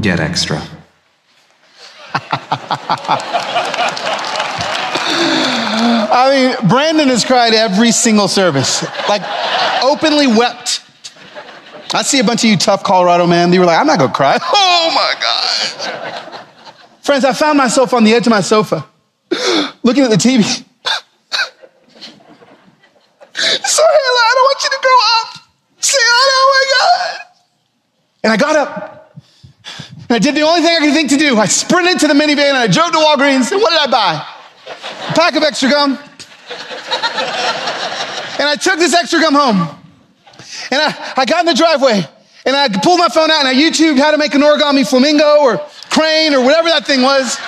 get 0.00 0.20
extra. 0.20 0.58
I 6.14 6.30
mean, 6.30 6.54
Brandon 6.68 7.08
has 7.08 7.24
cried 7.24 7.54
every 7.54 7.90
single 7.90 8.28
service, 8.28 8.84
like 9.08 9.22
openly 9.82 10.28
wept. 10.28 10.84
I 11.92 12.02
see 12.02 12.20
a 12.20 12.24
bunch 12.24 12.44
of 12.44 12.50
you 12.50 12.56
tough 12.56 12.84
Colorado 12.84 13.26
man. 13.26 13.52
You 13.52 13.58
were 13.58 13.66
like, 13.66 13.80
I'm 13.80 13.88
not 13.88 13.98
gonna 13.98 14.12
cry. 14.12 14.38
Oh 14.54 14.92
my 14.94 15.14
gosh. 15.20 15.74
Friends, 17.00 17.24
I 17.24 17.32
found 17.32 17.58
myself 17.58 17.92
on 17.94 18.04
the 18.04 18.14
edge 18.14 18.28
of 18.28 18.30
my 18.30 18.42
sofa, 18.42 18.86
looking 19.82 20.04
at 20.04 20.10
the 20.10 20.16
TV. 20.16 20.44
Sorry, 23.34 23.88
I 23.96 24.32
don't 24.34 24.44
want 24.44 24.62
you 24.62 24.70
to 24.70 24.78
grow 24.80 24.98
up. 25.18 25.42
Say, 25.82 25.98
oh 26.00 26.46
my 26.54 26.64
God. 26.78 27.26
And 28.22 28.32
I 28.32 28.36
got 28.36 28.56
up. 28.56 29.14
And 30.08 30.10
I 30.10 30.18
did 30.18 30.34
the 30.34 30.42
only 30.42 30.60
thing 30.60 30.76
I 30.76 30.80
could 30.84 30.94
think 30.94 31.10
to 31.10 31.16
do. 31.16 31.38
I 31.38 31.46
sprinted 31.46 32.00
to 32.00 32.08
the 32.08 32.14
minivan 32.14 32.50
and 32.50 32.56
I 32.56 32.66
drove 32.66 32.92
to 32.92 32.98
Walgreens. 32.98 33.50
And 33.50 33.60
what 33.60 33.70
did 33.70 33.80
I 33.80 33.90
buy? 33.90 34.26
A 35.08 35.12
pack 35.14 35.34
of 35.34 35.42
extra 35.42 35.70
gum. 35.70 35.92
and 35.92 36.00
I 38.48 38.56
took 38.60 38.78
this 38.78 38.94
extra 38.94 39.20
gum 39.20 39.34
home. 39.34 39.78
And 40.70 40.80
I, 40.80 41.14
I 41.16 41.24
got 41.24 41.40
in 41.40 41.46
the 41.46 41.54
driveway 41.54 42.02
and 42.44 42.56
I 42.56 42.68
pulled 42.68 42.98
my 42.98 43.08
phone 43.08 43.30
out 43.30 43.44
and 43.44 43.48
I 43.48 43.54
YouTubed 43.54 43.98
how 43.98 44.10
to 44.10 44.18
make 44.18 44.34
an 44.34 44.42
origami 44.42 44.88
flamingo 44.88 45.40
or 45.40 45.58
crane 45.90 46.34
or 46.34 46.42
whatever 46.42 46.68
that 46.68 46.86
thing 46.86 47.02
was. 47.02 47.38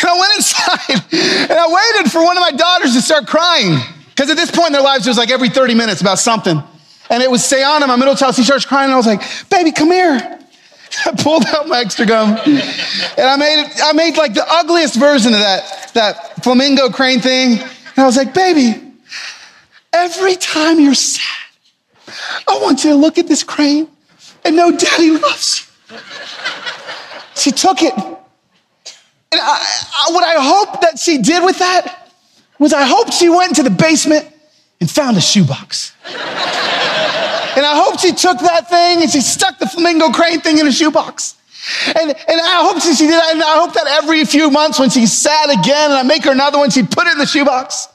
And 0.00 0.10
I 0.10 0.18
went 0.18 0.32
inside 0.36 1.02
and 1.50 1.58
I 1.58 1.66
waited 1.68 2.10
for 2.10 2.24
one 2.24 2.36
of 2.36 2.40
my 2.40 2.52
daughters 2.52 2.94
to 2.94 3.02
start 3.02 3.26
crying. 3.26 3.78
Because 4.10 4.30
at 4.30 4.36
this 4.36 4.50
point 4.50 4.68
in 4.68 4.72
their 4.74 4.82
lives, 4.82 5.06
it 5.06 5.10
was 5.10 5.18
like 5.18 5.30
every 5.30 5.48
30 5.48 5.74
minutes 5.74 6.00
about 6.00 6.18
something. 6.18 6.62
And 7.12 7.22
it 7.22 7.30
was 7.30 7.42
Sayana, 7.42 7.86
my 7.86 7.96
middle 7.96 8.16
child. 8.16 8.34
She 8.34 8.42
starts 8.42 8.64
crying, 8.64 8.86
and 8.86 8.94
I 8.94 8.96
was 8.96 9.06
like, 9.06 9.20
baby, 9.50 9.70
come 9.70 9.90
here. 9.90 10.38
I 11.06 11.12
pulled 11.12 11.44
out 11.46 11.68
my 11.68 11.80
extra 11.80 12.04
gum 12.04 12.38
and 12.44 12.60
I 13.18 13.36
made 13.36 13.66
I 13.82 13.92
made 13.92 14.16
like 14.18 14.34
the 14.34 14.44
ugliest 14.46 14.96
version 14.96 15.32
of 15.32 15.40
that, 15.40 15.90
that 15.94 16.44
flamingo 16.44 16.90
crane 16.90 17.20
thing. 17.20 17.60
And 17.60 17.98
I 17.98 18.04
was 18.04 18.16
like, 18.16 18.34
baby, 18.34 18.92
every 19.92 20.36
time 20.36 20.80
you're 20.80 20.94
sad, 20.94 21.24
I 22.46 22.58
want 22.60 22.84
you 22.84 22.90
to 22.90 22.96
look 22.96 23.16
at 23.16 23.26
this 23.26 23.42
crane 23.42 23.88
and 24.44 24.54
know 24.54 24.70
daddy 24.70 25.12
loves 25.12 25.70
you. 25.90 25.96
She 27.36 27.52
took 27.52 27.82
it. 27.82 27.94
And 27.94 29.40
I, 29.40 29.86
I, 30.08 30.12
what 30.12 30.24
I 30.24 30.34
hope 30.42 30.82
that 30.82 30.98
she 30.98 31.18
did 31.18 31.42
with 31.42 31.58
that 31.58 32.12
was 32.58 32.74
I 32.74 32.84
hope 32.84 33.12
she 33.12 33.30
went 33.30 33.56
to 33.56 33.62
the 33.62 33.70
basement 33.70 34.30
and 34.82 34.90
found 34.90 35.16
a 35.16 35.20
shoebox. 35.20 35.94
And 36.04 37.64
I 37.64 37.76
hope 37.76 38.00
she 38.00 38.10
took 38.10 38.40
that 38.40 38.68
thing 38.68 39.00
and 39.00 39.08
she 39.08 39.20
stuck 39.20 39.60
the 39.60 39.66
flamingo 39.68 40.10
crane 40.10 40.40
thing 40.40 40.58
in 40.58 40.66
a 40.66 40.72
shoebox. 40.72 41.36
And, 41.86 42.10
and 42.10 42.40
I 42.40 42.66
hope 42.66 42.82
she, 42.82 42.96
did 42.96 43.12
that. 43.12 43.30
And 43.32 43.44
I 43.44 43.58
hope 43.58 43.74
that 43.74 43.86
every 43.86 44.24
few 44.24 44.50
months 44.50 44.80
when 44.80 44.90
she's 44.90 45.12
sad 45.12 45.50
again 45.50 45.92
and 45.92 46.00
I 46.00 46.02
make 46.02 46.24
her 46.24 46.32
another 46.32 46.58
one, 46.58 46.70
she 46.70 46.82
put 46.82 47.06
it 47.06 47.12
in 47.12 47.18
the 47.18 47.26
shoebox. 47.26 47.86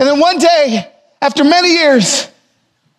And 0.00 0.08
then 0.08 0.18
one 0.18 0.38
day, 0.38 0.90
after 1.22 1.44
many 1.44 1.74
years, 1.74 2.28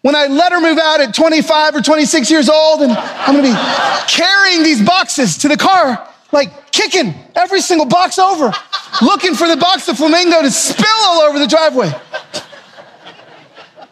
when 0.01 0.15
I 0.15 0.27
let 0.27 0.53
her 0.53 0.61
move 0.61 0.77
out 0.77 1.01
at 1.01 1.13
25 1.13 1.75
or 1.75 1.81
26 1.81 2.31
years 2.31 2.47
old, 2.47 2.83
and 2.83 2.93
I'm 2.93 3.35
gonna 3.35 3.43
be 3.43 4.07
carrying 4.07 4.63
these 4.63 4.81
boxes 4.81 5.39
to 5.39 5.49
the 5.49 5.57
car, 5.57 6.07
like 6.31 6.71
kicking 6.71 7.13
every 7.35 7.59
single 7.59 7.85
box 7.85 8.17
over, 8.17 8.53
looking 9.01 9.35
for 9.35 9.49
the 9.49 9.57
box 9.57 9.89
of 9.89 9.97
flamingo 9.97 10.41
to 10.41 10.51
spill 10.51 10.85
all 11.01 11.19
over 11.19 11.37
the 11.37 11.47
driveway. 11.47 11.91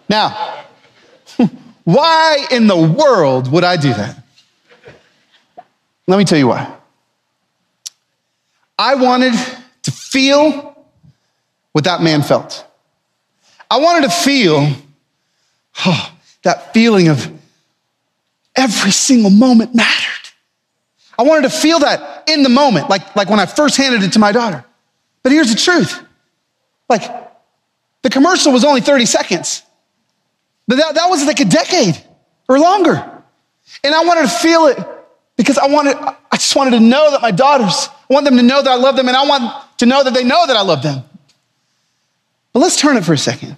Now, 0.10 0.64
why 1.84 2.48
in 2.52 2.68
the 2.68 2.78
world 2.78 3.52
would 3.52 3.64
I 3.64 3.78
do 3.78 3.94
that? 3.94 4.24
Let 6.08 6.18
me 6.18 6.26
tell 6.26 6.38
you 6.38 6.48
why. 6.48 6.74
I 8.80 8.96
wanted 8.96 9.34
to 9.84 9.92
feel 9.92 10.86
what 11.72 11.84
that 11.84 12.02
man 12.02 12.22
felt. 12.22 12.66
I 13.70 13.80
wanted 13.80 14.10
to 14.10 14.14
feel 14.14 14.72
oh, 15.86 16.12
that 16.44 16.74
feeling 16.74 17.10
of 17.10 17.30
every 18.56 18.92
single 18.92 19.30
moment 19.30 19.76
mattered. 19.76 20.14
I 21.20 21.24
wanted 21.24 21.44
to 21.44 21.50
feel 21.50 21.80
that 21.80 22.30
in 22.30 22.44
the 22.44 22.50
moment, 22.50 22.90
like, 22.90 23.16
like 23.16 23.30
when 23.30 23.40
I 23.40 23.46
first 23.46 23.76
handed 23.76 24.04
it 24.04 24.14
to 24.14 24.20
my 24.20 24.32
daughter. 24.32 24.64
But 25.24 25.32
here's 25.32 25.54
the 25.54 25.60
truth 25.60 26.02
like, 26.90 27.04
the 28.02 28.10
commercial 28.10 28.54
was 28.54 28.64
only 28.64 28.80
30 28.80 29.06
seconds. 29.06 29.64
That, 30.68 30.96
that 30.96 31.08
was 31.10 31.26
like 31.26 31.40
a 31.40 31.46
decade 31.46 32.02
or 32.48 32.60
longer. 32.60 33.24
And 33.84 33.96
I 33.96 34.04
wanted 34.04 34.24
to 34.24 34.30
feel 34.30 34.68
it 34.68 34.78
because 35.36 35.58
I 35.58 35.68
wanted, 35.68 35.96
I 35.98 36.36
just 36.36 36.56
wanted 36.56 36.72
to 36.72 36.80
know 36.80 37.12
that 37.12 37.22
my 37.22 37.32
daughters, 37.32 37.90
I 38.10 38.14
want 38.14 38.26
them 38.26 38.38
to 38.38 38.44
know 38.44 38.62
that 38.62 38.70
I 38.70 38.76
love 38.76 38.96
them 38.96 39.08
and 39.08 39.16
I 39.16 39.26
want 39.26 39.78
to 39.80 39.86
know 39.86 40.04
that 40.04 40.14
they 40.14 40.24
know 40.24 40.46
that 40.48 40.56
I 40.56 40.62
love 40.62 40.84
them. 40.84 41.04
But 42.54 42.60
let's 42.60 42.80
turn 42.80 42.98
it 42.98 43.06
for 43.06 43.14
a 43.14 43.18
second. 43.18 43.56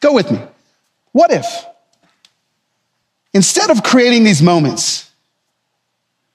Go 0.00 0.12
with 0.12 0.30
me. 0.30 0.40
What 1.12 1.32
if, 1.32 1.46
instead 3.32 3.70
of 3.70 3.82
creating 3.82 4.24
these 4.24 4.42
moments 4.42 5.10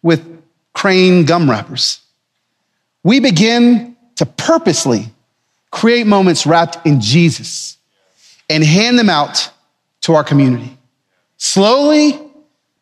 with 0.01 0.41
crane 0.73 1.25
gum 1.25 1.49
wrappers, 1.49 2.01
we 3.03 3.19
begin 3.19 3.95
to 4.17 4.25
purposely 4.25 5.05
create 5.71 6.05
moments 6.05 6.45
wrapped 6.45 6.85
in 6.85 6.99
Jesus 6.99 7.77
and 8.49 8.63
hand 8.63 8.99
them 8.99 9.09
out 9.09 9.49
to 10.01 10.13
our 10.13 10.23
community. 10.23 10.77
Slowly, 11.37 12.19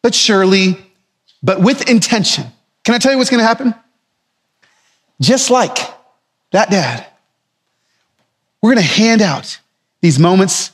but 0.01 0.13
surely, 0.13 0.77
but 1.43 1.61
with 1.61 1.89
intention. 1.89 2.45
Can 2.83 2.95
I 2.95 2.97
tell 2.97 3.11
you 3.11 3.17
what's 3.17 3.29
going 3.29 3.41
to 3.41 3.47
happen? 3.47 3.73
Just 5.21 5.49
like 5.49 5.77
that 6.51 6.69
dad, 6.69 7.05
we're 8.61 8.73
going 8.73 8.85
to 8.85 8.93
hand 8.93 9.21
out 9.21 9.59
these 10.01 10.19
moments 10.19 10.71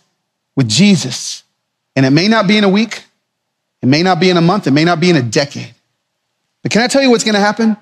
with 0.55 0.67
Jesus. 0.67 1.43
And 1.95 2.05
it 2.05 2.11
may 2.11 2.27
not 2.27 2.47
be 2.47 2.57
in 2.57 2.63
a 2.63 2.69
week, 2.69 3.03
it 3.81 3.87
may 3.87 4.03
not 4.03 4.19
be 4.19 4.29
in 4.29 4.37
a 4.37 4.41
month, 4.41 4.67
it 4.67 4.71
may 4.71 4.83
not 4.83 4.99
be 4.99 5.09
in 5.09 5.15
a 5.15 5.21
decade. 5.21 5.73
But 6.63 6.71
can 6.71 6.81
I 6.81 6.87
tell 6.87 7.01
you 7.01 7.11
what's 7.11 7.23
going 7.23 7.35
to 7.35 7.39
happen? 7.39 7.77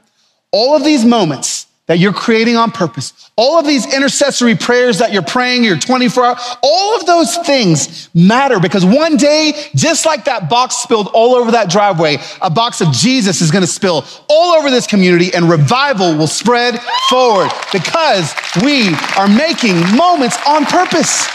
All 0.51 0.75
of 0.75 0.83
these 0.83 1.05
moments 1.05 1.67
that 1.87 1.99
you're 1.99 2.13
creating 2.13 2.55
on 2.55 2.71
purpose, 2.71 3.29
all 3.35 3.59
of 3.59 3.65
these 3.65 3.93
intercessory 3.93 4.55
prayers 4.55 4.99
that 4.99 5.11
you're 5.11 5.21
praying, 5.21 5.63
your 5.63 5.77
24 5.77 6.25
hour, 6.25 6.35
all 6.61 6.72
of 6.95 7.05
those 7.05 7.37
things 7.37 8.09
matter 8.13 8.59
because 8.59 8.85
one 8.85 9.17
day, 9.17 9.53
just 9.75 10.05
like 10.05 10.25
that 10.25 10.49
box 10.49 10.77
spilled 10.77 11.09
all 11.13 11.35
over 11.35 11.51
that 11.51 11.69
driveway, 11.69 12.17
a 12.41 12.49
box 12.49 12.81
of 12.81 12.91
Jesus 12.91 13.41
is 13.41 13.51
going 13.51 13.63
to 13.63 13.67
spill 13.67 14.05
all 14.29 14.55
over 14.55 14.69
this 14.69 14.87
community 14.87 15.33
and 15.33 15.49
revival 15.49 16.15
will 16.17 16.27
spread 16.27 16.79
forward 17.09 17.51
because 17.71 18.33
we 18.63 18.89
are 19.17 19.27
making 19.27 19.75
moments 19.95 20.37
on 20.47 20.65
purpose. 20.65 21.27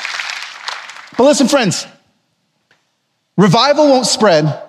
But 1.16 1.25
listen, 1.25 1.49
friends, 1.49 1.87
revival 3.37 3.88
won't 3.88 4.07
spread 4.07 4.62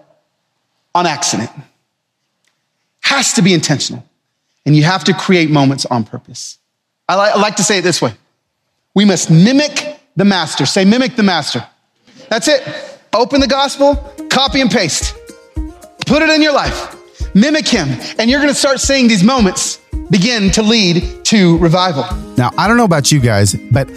on 0.95 1.05
accident. 1.05 1.49
Has 3.01 3.33
to 3.33 3.41
be 3.41 3.53
intentional. 3.53 4.03
And 4.65 4.75
you 4.75 4.83
have 4.83 5.03
to 5.05 5.13
create 5.13 5.49
moments 5.49 5.85
on 5.85 6.03
purpose. 6.03 6.57
I, 7.07 7.15
li- 7.15 7.31
I 7.35 7.39
like 7.39 7.55
to 7.55 7.63
say 7.63 7.79
it 7.79 7.81
this 7.81 8.01
way 8.01 8.13
we 8.93 9.05
must 9.05 9.29
mimic 9.31 9.98
the 10.19 10.25
master. 10.25 10.65
Say, 10.65 10.83
mimic 10.83 11.15
the 11.15 11.23
master. 11.23 11.65
That's 12.27 12.49
it. 12.49 12.61
Open 13.13 13.39
the 13.39 13.47
gospel, 13.47 13.95
copy 14.29 14.59
and 14.59 14.69
paste. 14.69 15.15
Put 16.05 16.21
it 16.21 16.29
in 16.29 16.41
your 16.41 16.53
life. 16.53 16.95
Mimic 17.33 17.67
him. 17.67 17.87
And 18.19 18.29
you're 18.29 18.41
going 18.41 18.53
to 18.53 18.59
start 18.59 18.81
seeing 18.81 19.07
these 19.07 19.23
moments 19.23 19.79
begin 20.11 20.51
to 20.51 20.61
lead 20.61 21.23
to 21.23 21.57
revival. 21.59 22.03
Now, 22.35 22.51
I 22.57 22.67
don't 22.67 22.75
know 22.75 22.83
about 22.83 23.11
you 23.11 23.21
guys, 23.21 23.55
but 23.71 23.89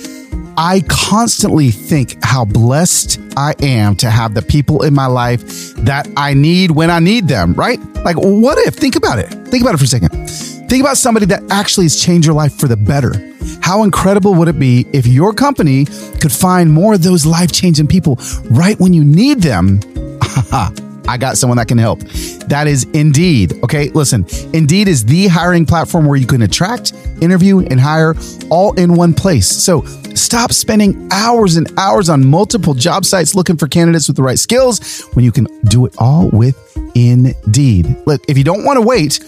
I 0.57 0.83
constantly 0.89 1.71
think 1.71 2.23
how 2.23 2.45
blessed 2.45 3.21
I 3.37 3.55
am 3.61 3.97
to 3.97 4.11
have 4.11 4.35
the 4.35 4.43
people 4.43 4.83
in 4.83 4.95
my 4.95 5.07
life 5.07 5.75
that 5.77 6.09
I 6.17 6.35
need 6.35 6.73
when 6.73 6.91
I 6.91 6.99
need 6.99 7.29
them, 7.29 7.55
right? 7.55 7.81
Like, 8.05 8.17
what 8.17 8.59
if? 8.59 8.75
Think 8.75 8.97
about 8.97 9.19
it. 9.19 9.31
Think 9.49 9.63
about 9.63 9.75
it 9.75 9.79
for 9.79 9.85
a 9.85 9.89
second. 9.89 10.11
Think 10.69 10.83
about 10.83 10.97
somebody 10.97 11.27
that 11.27 11.43
actually 11.51 11.85
has 11.87 12.03
changed 12.03 12.27
your 12.27 12.35
life 12.35 12.55
for 12.55 12.69
the 12.69 12.77
better. 12.77 13.13
How 13.61 13.83
incredible 13.83 14.35
would 14.35 14.49
it 14.49 14.59
be 14.59 14.87
if 14.93 15.07
your 15.07 15.33
company 15.33 15.85
could 16.21 16.33
find 16.33 16.73
more 16.73 16.95
of 16.95 17.03
those 17.03 17.25
life 17.27 17.53
changing 17.53 17.87
people 17.87 18.19
right 18.51 18.79
when 18.79 18.93
you 18.93 19.05
need 19.05 19.41
them? 19.41 19.81
I 21.09 21.17
got 21.17 21.37
someone 21.37 21.59
that 21.59 21.69
can 21.69 21.79
help. 21.79 22.01
That 22.49 22.67
is 22.67 22.85
Indeed. 22.93 23.53
Okay, 23.65 23.91
listen, 23.91 24.27
Indeed 24.53 24.89
is 24.89 25.05
the 25.05 25.29
hiring 25.29 25.67
platform 25.67 26.07
where 26.07 26.17
you 26.17 26.27
can 26.27 26.43
attract, 26.43 26.93
interview, 27.21 27.61
and 27.61 27.81
hire 27.81 28.15
all 28.51 28.73
in 28.75 28.95
one 28.95 29.15
place. 29.15 29.49
So 29.49 29.83
stop 30.15 30.53
spending 30.53 31.09
hours 31.13 31.57
and 31.57 31.71
hours 31.79 32.09
on 32.09 32.27
multiple 32.27 32.75
job 32.75 33.05
sites 33.05 33.35
looking 33.35 33.57
for 33.57 33.69
candidates 33.69 34.09
with 34.09 34.17
the 34.17 34.23
right 34.23 34.39
skills 34.39 35.03
when 35.15 35.25
you 35.25 35.33
can 35.33 35.47
do 35.65 35.87
it 35.87 35.95
all 35.99 36.29
with 36.31 36.57
Indeed. 36.95 37.97
Look, 38.07 38.23
if 38.29 38.39
you 38.39 38.45
don't 38.45 38.65
want 38.65 38.77
to 38.77 38.83
wait, 38.83 39.21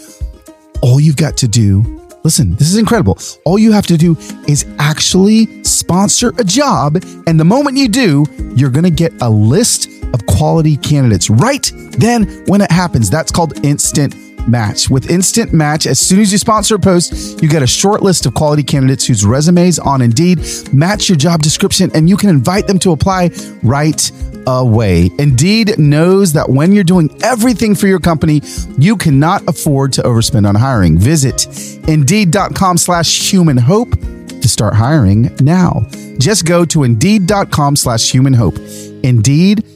all 0.82 1.00
you've 1.00 1.16
got 1.16 1.36
to 1.38 1.48
do, 1.48 2.03
listen, 2.24 2.54
this 2.56 2.68
is 2.68 2.78
incredible. 2.78 3.18
All 3.44 3.58
you 3.58 3.70
have 3.72 3.86
to 3.86 3.96
do 3.96 4.16
is 4.48 4.66
actually 4.78 5.62
sponsor 5.62 6.32
a 6.38 6.44
job. 6.44 6.96
And 7.26 7.38
the 7.38 7.44
moment 7.44 7.76
you 7.76 7.88
do, 7.88 8.24
you're 8.56 8.70
going 8.70 8.84
to 8.84 8.90
get 8.90 9.12
a 9.20 9.28
list 9.28 9.90
of 10.14 10.24
quality 10.26 10.76
candidates 10.78 11.28
right 11.28 11.70
then 11.98 12.24
when 12.46 12.60
it 12.60 12.70
happens. 12.70 13.10
That's 13.10 13.30
called 13.30 13.64
instant 13.64 14.14
match. 14.48 14.90
With 14.90 15.10
Instant 15.10 15.52
Match, 15.52 15.86
as 15.86 15.98
soon 15.98 16.20
as 16.20 16.32
you 16.32 16.38
sponsor 16.38 16.76
a 16.76 16.78
post, 16.78 17.42
you 17.42 17.48
get 17.48 17.62
a 17.62 17.66
short 17.66 18.02
list 18.02 18.26
of 18.26 18.34
quality 18.34 18.62
candidates 18.62 19.06
whose 19.06 19.24
resumes 19.24 19.78
on 19.78 20.02
Indeed 20.02 20.40
match 20.72 21.08
your 21.08 21.16
job 21.16 21.42
description 21.42 21.90
and 21.94 22.08
you 22.08 22.16
can 22.16 22.30
invite 22.30 22.66
them 22.66 22.78
to 22.80 22.92
apply 22.92 23.30
right 23.62 24.10
away. 24.46 25.10
Indeed 25.18 25.78
knows 25.78 26.32
that 26.34 26.48
when 26.48 26.72
you're 26.72 26.84
doing 26.84 27.10
everything 27.22 27.74
for 27.74 27.86
your 27.86 28.00
company, 28.00 28.42
you 28.78 28.96
cannot 28.96 29.46
afford 29.48 29.92
to 29.94 30.02
overspend 30.02 30.48
on 30.48 30.54
hiring. 30.54 30.98
Visit 30.98 31.46
indeed.com 31.88 32.78
slash 32.78 33.32
human 33.32 33.56
hope 33.56 33.90
to 33.90 34.48
start 34.48 34.74
hiring 34.74 35.34
now. 35.40 35.86
Just 36.18 36.44
go 36.44 36.64
to 36.66 36.84
indeed.com 36.84 37.76
slash 37.76 38.10
human 38.10 38.34
hope. 38.34 38.56
Indeed.com 39.02 39.73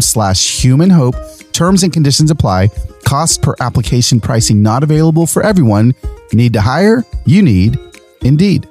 slash 0.00 0.62
human 0.62 0.90
hope. 0.90 1.16
Terms 1.52 1.82
and 1.82 1.92
conditions 1.92 2.30
apply. 2.30 2.70
Cost 3.04 3.42
per 3.42 3.54
application 3.60 4.20
pricing 4.20 4.62
not 4.62 4.82
available 4.82 5.26
for 5.26 5.42
everyone. 5.42 5.94
Need 6.32 6.52
to 6.54 6.60
hire? 6.60 7.04
You 7.26 7.42
need 7.42 7.78
Indeed. 8.24 8.66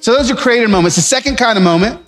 So 0.00 0.12
those 0.12 0.30
are 0.30 0.34
created 0.34 0.68
moments. 0.68 0.96
The 0.96 1.02
second 1.02 1.36
kind 1.36 1.56
of 1.56 1.62
moment, 1.62 2.00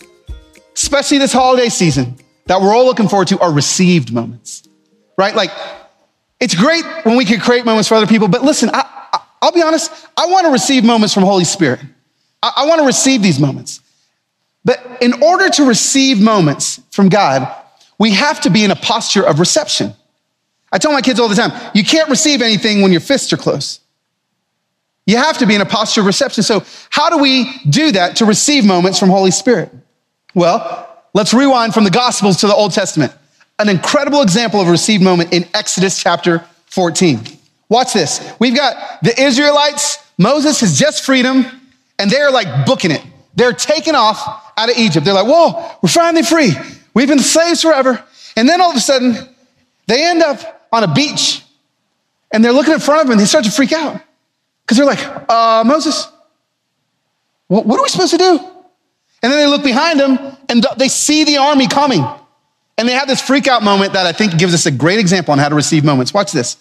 especially 0.75 1.19
this 1.19 1.33
holiday 1.33 1.69
season, 1.69 2.17
that 2.47 2.61
we're 2.61 2.75
all 2.75 2.85
looking 2.85 3.09
forward 3.09 3.29
to 3.29 3.38
are 3.38 3.53
received 3.53 4.12
moments, 4.12 4.69
right? 5.17 5.35
Like, 5.35 5.51
it's 6.40 6.55
great 6.55 6.85
when 7.05 7.17
we 7.17 7.25
can 7.25 7.40
create 7.40 7.64
moments 7.64 7.88
for 7.88 7.95
other 7.95 8.09
people, 8.09 8.29
but 8.29 8.43
listen, 8.43 8.69
I, 8.73 9.21
will 9.40 9.53
be 9.53 9.62
honest, 9.62 9.90
I 10.17 10.27
want 10.27 10.47
to 10.47 10.53
receive 10.53 10.85
moments 10.85 11.14
from 11.14 11.23
Holy 11.23 11.45
Spirit. 11.45 11.81
I, 12.43 12.53
I 12.57 12.67
want 12.67 12.81
to 12.81 12.87
receive 12.87 13.23
these 13.23 13.38
moments. 13.38 13.81
But 14.64 14.98
in 15.00 15.22
order 15.22 15.48
to 15.50 15.64
receive 15.64 16.20
moments 16.20 16.81
from 16.90 17.09
God, 17.09 17.53
we 17.98 18.12
have 18.12 18.40
to 18.42 18.50
be 18.50 18.64
in 18.64 18.70
a 18.70 18.77
posture 18.77 19.24
of 19.24 19.38
reception. 19.38 19.92
I 20.72 20.79
tell 20.79 20.92
my 20.92 21.03
kids 21.03 21.20
all 21.20 21.29
the 21.29 21.35
time, 21.35 21.53
you 21.74 21.85
can't 21.85 22.09
receive 22.09 22.42
anything 22.42 22.83
when 22.83 22.90
your 22.90 23.00
fists 23.00 23.33
are 23.33 23.37
closed. 23.37 23.81
You 25.07 25.18
have 25.18 25.38
to 25.38 25.46
be 25.46 25.55
in 25.55 25.61
a 25.61 25.66
posture 25.66 26.00
of 26.00 26.07
reception. 26.07 26.42
So, 26.42 26.64
how 26.90 27.11
do 27.11 27.18
we 27.18 27.53
do 27.68 27.92
that 27.92 28.16
to 28.16 28.24
receive 28.24 28.64
moments 28.64 28.98
from 28.98 29.11
Holy 29.11 29.31
Spirit? 29.31 29.70
Well, 30.35 30.88
let's 31.12 31.35
rewind 31.35 31.74
from 31.74 31.85
the 31.85 31.90
Gospels 31.90 32.38
to 32.38 32.46
the 32.46 32.55
Old 32.55 32.72
Testament. 32.72 33.12
An 33.59 33.68
incredible 33.68 34.22
example 34.22 34.61
of 34.61 34.66
a 34.66 34.70
received 34.70 35.05
moment 35.05 35.33
in 35.33 35.46
Exodus 35.55 36.03
chapter 36.03 36.44
14. 36.66 37.20
Watch 37.68 37.92
this. 37.92 38.33
We've 38.38 38.57
got 38.57 39.03
the 39.03 39.20
Israelites, 39.20 39.98
Moses 40.18 40.61
has 40.61 40.79
just 40.79 41.05
freed 41.05 41.24
them, 41.24 41.46
and 41.98 42.11
they're 42.11 42.31
like 42.31 42.66
booking 42.66 42.90
it. 42.90 43.03
They're 43.37 43.53
taken 43.53 43.94
off 43.94 44.53
out 44.57 44.70
of 44.70 44.77
Egypt. 44.77 45.05
They're 45.05 45.14
like, 45.14 45.27
whoa, 45.27 45.70
we're 45.83 45.88
finally 45.88 46.23
free. 46.23 46.53
We've 46.94 47.09
been 47.09 47.18
slaves 47.18 47.62
forever. 47.62 48.03
And 48.37 48.49
then 48.49 48.61
all 48.61 48.70
of 48.70 48.77
a 48.77 48.81
sudden, 48.81 49.16
they 49.87 50.07
end 50.07 50.23
up 50.23 50.68
on 50.73 50.85
a 50.85 50.92
beach 50.92 51.42
and 52.33 52.44
they're 52.44 52.53
looking 52.53 52.75
in 52.75 52.81
front 52.81 53.01
of 53.01 53.07
them 53.07 53.12
and 53.12 53.20
they 53.20 53.27
start 53.27 53.44
to 53.44 53.51
freak 53.51 53.73
out 53.73 54.01
because 54.64 54.77
they're 54.77 54.87
like, 54.87 55.05
uh, 55.29 55.62
Moses, 55.64 56.09
what, 57.49 57.66
what 57.66 57.79
are 57.79 57.83
we 57.83 57.88
supposed 57.88 58.12
to 58.12 58.18
do? 58.18 58.38
And 59.23 59.33
then 59.33 59.38
they 59.38 59.47
look 59.47 59.62
behind 59.62 59.99
them 60.01 60.18
and 60.49 60.66
they 60.77 60.88
see 60.88 61.25
the 61.25 61.38
army 61.38 61.66
coming. 61.66 62.05
And 62.77 62.88
they 62.88 62.92
have 62.92 63.07
this 63.07 63.20
freak 63.20 63.47
out 63.47 63.62
moment 63.62 63.92
that 63.92 64.05
I 64.05 64.12
think 64.12 64.37
gives 64.37 64.53
us 64.53 64.66
a 64.66 64.70
great 64.70 64.99
example 64.99 65.33
on 65.33 65.38
how 65.38 65.49
to 65.49 65.55
receive 65.55 65.85
moments. 65.85 66.12
Watch 66.12 66.33
this. 66.33 66.57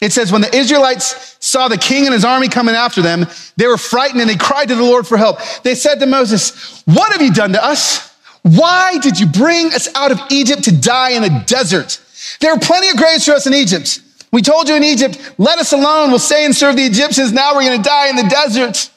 It 0.00 0.12
says, 0.12 0.30
when 0.30 0.42
the 0.42 0.54
Israelites 0.54 1.36
saw 1.40 1.68
the 1.68 1.78
king 1.78 2.04
and 2.04 2.12
his 2.12 2.24
army 2.24 2.48
coming 2.48 2.74
after 2.74 3.00
them, 3.00 3.26
they 3.56 3.66
were 3.66 3.78
frightened 3.78 4.20
and 4.20 4.28
they 4.28 4.36
cried 4.36 4.68
to 4.68 4.74
the 4.74 4.82
Lord 4.82 5.06
for 5.06 5.16
help. 5.16 5.38
They 5.62 5.74
said 5.74 6.00
to 6.00 6.06
Moses, 6.06 6.82
What 6.84 7.12
have 7.12 7.22
you 7.22 7.32
done 7.32 7.52
to 7.52 7.64
us? 7.64 8.14
Why 8.42 8.98
did 8.98 9.18
you 9.18 9.26
bring 9.26 9.72
us 9.72 9.88
out 9.94 10.12
of 10.12 10.20
Egypt 10.30 10.64
to 10.64 10.72
die 10.72 11.10
in 11.10 11.24
a 11.24 11.44
desert? 11.46 12.00
There 12.40 12.52
are 12.52 12.58
plenty 12.58 12.90
of 12.90 12.96
graves 12.96 13.24
for 13.24 13.32
us 13.32 13.46
in 13.46 13.54
Egypt. 13.54 14.00
We 14.32 14.42
told 14.42 14.68
you 14.68 14.76
in 14.76 14.84
Egypt, 14.84 15.34
let 15.38 15.58
us 15.58 15.72
alone. 15.72 16.10
We'll 16.10 16.18
stay 16.18 16.44
and 16.44 16.54
serve 16.54 16.76
the 16.76 16.84
Egyptians. 16.84 17.32
Now 17.32 17.54
we're 17.54 17.62
going 17.62 17.82
to 17.82 17.88
die 17.88 18.08
in 18.10 18.16
the 18.16 18.28
desert. 18.28 18.90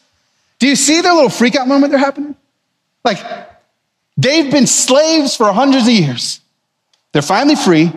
Do 0.59 0.67
you 0.67 0.75
see 0.75 1.01
their 1.01 1.13
little 1.13 1.29
freak 1.29 1.55
out 1.55 1.67
moment 1.67 1.91
they're 1.91 1.99
happening? 1.99 2.35
Like, 3.05 3.19
they've 4.17 4.51
been 4.51 4.67
slaves 4.67 5.35
for 5.35 5.51
hundreds 5.53 5.87
of 5.87 5.93
years. 5.93 6.41
They're 7.13 7.21
finally 7.21 7.55
free. 7.55 7.91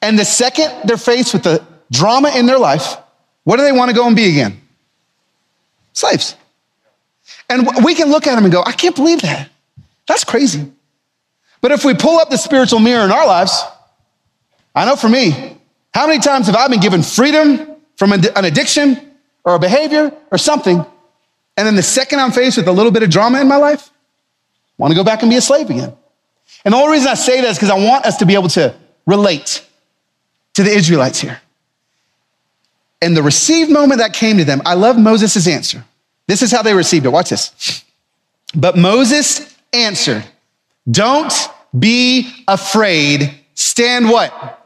And 0.00 0.18
the 0.18 0.24
second 0.24 0.72
they're 0.84 0.96
faced 0.96 1.34
with 1.34 1.42
the 1.42 1.64
drama 1.90 2.30
in 2.36 2.46
their 2.46 2.58
life, 2.58 2.96
what 3.44 3.56
do 3.56 3.62
they 3.62 3.72
want 3.72 3.90
to 3.90 3.94
go 3.94 4.06
and 4.06 4.14
be 4.14 4.28
again? 4.28 4.60
Slaves. 5.92 6.36
And 7.48 7.68
we 7.84 7.94
can 7.94 8.10
look 8.10 8.26
at 8.26 8.36
them 8.36 8.44
and 8.44 8.52
go, 8.52 8.62
I 8.64 8.72
can't 8.72 8.94
believe 8.94 9.22
that. 9.22 9.48
That's 10.06 10.24
crazy. 10.24 10.70
But 11.60 11.72
if 11.72 11.84
we 11.84 11.94
pull 11.94 12.18
up 12.18 12.30
the 12.30 12.38
spiritual 12.38 12.80
mirror 12.80 13.04
in 13.04 13.12
our 13.12 13.26
lives, 13.26 13.62
I 14.74 14.84
know 14.84 14.96
for 14.96 15.08
me, 15.08 15.56
how 15.92 16.06
many 16.06 16.20
times 16.20 16.46
have 16.46 16.56
I 16.56 16.68
been 16.68 16.80
given 16.80 17.02
freedom 17.02 17.76
from 17.96 18.12
an 18.12 18.24
addiction 18.36 19.12
or 19.44 19.54
a 19.54 19.58
behavior 19.58 20.12
or 20.30 20.38
something, 20.38 20.84
and 21.56 21.66
then 21.66 21.74
the 21.74 21.82
second 21.82 22.20
I'm 22.20 22.30
faced 22.30 22.56
with 22.56 22.68
a 22.68 22.72
little 22.72 22.92
bit 22.92 23.02
of 23.02 23.10
drama 23.10 23.40
in 23.40 23.48
my 23.48 23.56
life, 23.56 23.90
I 23.90 24.82
want 24.82 24.92
to 24.92 24.96
go 24.96 25.04
back 25.04 25.22
and 25.22 25.30
be 25.30 25.36
a 25.36 25.40
slave 25.42 25.68
again. 25.68 25.92
And 26.64 26.72
the 26.72 26.78
only 26.78 26.92
reason 26.92 27.08
I 27.08 27.14
say 27.14 27.40
that 27.40 27.50
is 27.50 27.56
because 27.56 27.70
I 27.70 27.78
want 27.78 28.06
us 28.06 28.16
to 28.18 28.26
be 28.26 28.34
able 28.34 28.48
to 28.50 28.74
relate 29.06 29.66
to 30.54 30.62
the 30.62 30.70
Israelites 30.70 31.20
here. 31.20 31.40
And 33.02 33.16
the 33.16 33.22
received 33.22 33.70
moment 33.70 34.00
that 34.00 34.12
came 34.12 34.36
to 34.38 34.44
them, 34.44 34.60
I 34.66 34.74
love 34.74 34.98
Moses' 34.98 35.46
answer. 35.46 35.84
This 36.26 36.42
is 36.42 36.52
how 36.52 36.62
they 36.62 36.74
received 36.74 37.06
it. 37.06 37.10
Watch 37.10 37.30
this. 37.30 37.84
But 38.54 38.76
Moses 38.76 39.56
answered, 39.72 40.24
Don't 40.90 41.32
be 41.78 42.44
afraid. 42.46 43.34
Stand 43.54 44.08
what? 44.08 44.59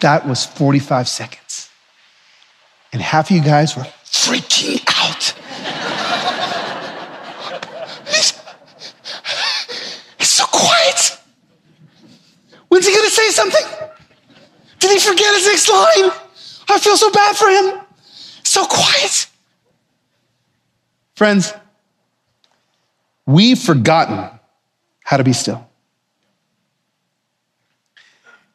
That 0.00 0.26
was 0.26 0.46
45 0.46 1.08
seconds. 1.08 1.70
And 2.92 3.00
half 3.00 3.30
of 3.30 3.36
you 3.36 3.42
guys 3.42 3.76
were 3.76 3.86
freaking 4.04 4.82
out. 4.98 5.34
he's 10.18 10.28
so 10.28 10.44
quiet. 10.46 11.18
When's 12.68 12.86
he 12.86 12.94
gonna 12.94 13.10
say 13.10 13.28
something? 13.30 13.66
Did 14.80 14.90
he 14.90 14.98
forget 14.98 15.34
his 15.34 15.46
next 15.46 15.68
line? 15.68 16.10
I 16.68 16.78
feel 16.78 16.96
so 16.96 17.10
bad 17.10 17.36
for 17.36 17.48
him. 17.48 17.80
So 18.42 18.64
quiet. 18.64 19.26
Friends, 21.14 21.52
we've 23.26 23.58
forgotten 23.58 24.30
how 25.04 25.18
to 25.18 25.24
be 25.24 25.34
still. 25.34 25.68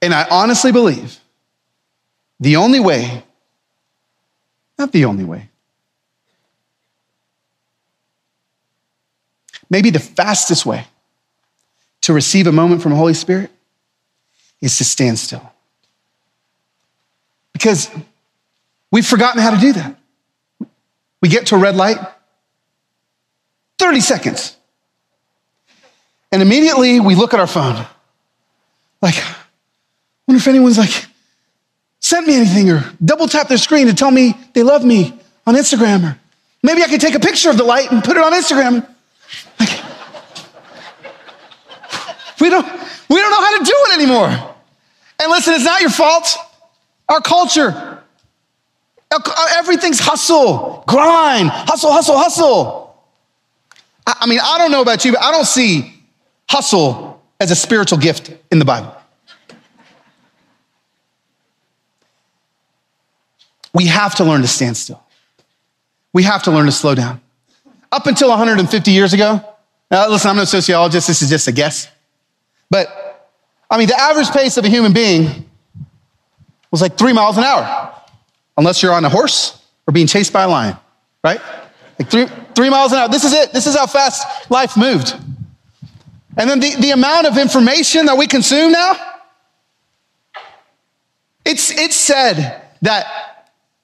And 0.02 0.14
I 0.14 0.28
honestly 0.30 0.72
believe 0.72 1.20
the 2.40 2.56
only 2.58 2.80
way, 2.80 3.24
not 4.78 4.92
the 4.92 5.06
only 5.06 5.24
way, 5.24 5.50
maybe 9.70 9.90
the 9.90 10.00
fastest 10.00 10.66
way 10.66 10.86
to 12.02 12.14
receive 12.14 12.48
a 12.48 12.52
moment 12.52 12.82
from 12.82 12.92
the 12.92 12.98
Holy 12.98 13.14
Spirit 13.14 13.50
is 14.62 14.78
to 14.78 14.84
stand 14.84 15.18
still. 15.18 15.52
Because 17.54 17.90
we've 18.92 19.06
forgotten 19.06 19.42
how 19.42 19.52
to 19.52 19.60
do 19.60 19.74
that. 19.74 19.96
We 21.22 21.30
get 21.30 21.48
to 21.48 21.56
a 21.56 21.58
red 21.58 21.76
light, 21.76 21.98
30 23.80 24.02
seconds. 24.02 24.56
And 26.32 26.42
immediately 26.42 27.00
we 27.00 27.16
look 27.16 27.34
at 27.34 27.40
our 27.40 27.48
phone. 27.48 27.86
Like, 29.02 29.16
wonder 30.28 30.38
if 30.38 30.48
anyone's 30.48 30.78
like 30.78 31.06
sent 32.06 32.28
me 32.28 32.36
anything 32.36 32.70
or 32.70 32.86
double 33.04 33.28
tap 33.28 33.48
their 33.48 33.58
screen 33.58 33.88
to 33.88 33.94
tell 33.96 34.12
me 34.12 34.36
they 34.54 34.62
love 34.62 34.86
me 34.86 35.12
on 35.48 35.56
Instagram 35.56 36.04
or 36.04 36.20
maybe 36.62 36.84
I 36.84 36.88
could 36.88 37.02
take 37.02 37.16
a 37.16 37.20
picture 37.20 37.50
of 37.50 37.58
the 37.58 37.64
light 37.64 37.92
and 37.92 38.04
put 38.04 38.16
it 38.16 38.22
on 38.22 38.32
Instagram. 38.32 38.88
Like, 39.60 39.70
we 42.40 42.52
don't, 42.52 42.64
we 43.10 43.16
don't 43.16 43.32
know 43.32 43.42
how 43.42 43.58
to 43.58 43.66
do 43.66 43.74
it 43.74 44.00
anymore. 44.00 44.28
And 45.20 45.32
listen, 45.32 45.56
it's 45.56 45.64
not 45.64 45.82
your 45.82 45.90
fault. 45.90 46.38
Our 47.10 47.22
culture, 47.22 48.04
everything's 49.56 50.00
hustle, 50.00 50.84
grind, 50.88 51.50
hustle, 51.50 51.92
hustle, 51.92 52.20
hustle. 52.20 53.04
I 54.06 54.28
mean, 54.28 54.40
I 54.44 54.60
don't 54.60 54.70
know 54.70 54.84
about 54.84 55.06
you, 55.06 55.14
but 55.14 55.24
I 55.24 55.32
don't 55.32 55.46
see 55.46 55.92
hustle 56.48 57.20
as 57.40 57.50
a 57.50 57.56
spiritual 57.56 57.98
gift 57.98 58.32
in 58.52 58.60
the 58.60 58.66
Bible. 58.66 58.95
We 63.76 63.88
have 63.88 64.16
to 64.16 64.24
learn 64.24 64.42
to 64.42 64.48
stand 64.48 64.78
still. 64.78 65.04
We 66.14 66.24
have 66.24 66.44
to 66.44 66.52
learn 66.52 66.66
to 66.66 66.72
slow 66.72 66.96
down. 66.96 67.20
Up 67.92 68.08
until 68.08 68.30
150 68.30 68.90
years 68.90 69.12
ago, 69.12 69.44
now 69.92 70.10
listen, 70.10 70.30
I'm 70.30 70.38
no 70.38 70.46
sociologist, 70.46 71.08
this 71.08 71.22
is 71.22 71.30
just 71.30 71.50
a 71.50 71.52
guess. 71.52 71.90
But 72.70 73.28
I 73.70 73.78
mean, 73.78 73.90
the 73.90 74.00
average 74.00 74.30
pace 74.30 74.56
of 74.56 74.64
a 74.64 74.70
human 74.70 74.94
being 74.94 75.50
was 76.72 76.82
like 76.82 76.98
three 76.98 77.12
miles 77.12 77.38
an 77.38 77.44
hour, 77.44 77.94
unless 78.58 78.82
you're 78.82 78.94
on 78.94 79.04
a 79.04 79.10
horse 79.10 79.62
or 79.86 79.92
being 79.92 80.08
chased 80.08 80.32
by 80.32 80.44
a 80.44 80.48
lion, 80.48 80.78
right? 81.22 81.42
Like 82.00 82.10
three, 82.10 82.28
three 82.56 82.70
miles 82.70 82.94
an 82.94 83.00
hour. 83.00 83.10
This 83.10 83.26
is 83.26 83.34
it. 83.34 83.52
This 83.52 83.68
is 83.68 83.76
how 83.76 83.88
fast 83.88 84.50
life 84.50 84.78
moved. 84.78 85.14
And 86.38 86.50
then 86.50 86.62
the, 86.62 86.76
the 86.78 86.92
amount 86.92 87.28
of 87.28 87.38
information 87.38 88.06
that 88.06 88.18
we 88.18 88.28
consume 88.28 88.72
now, 88.72 88.94
it's, 91.44 91.72
it's 91.72 91.98
said 91.98 92.62
that 92.82 93.35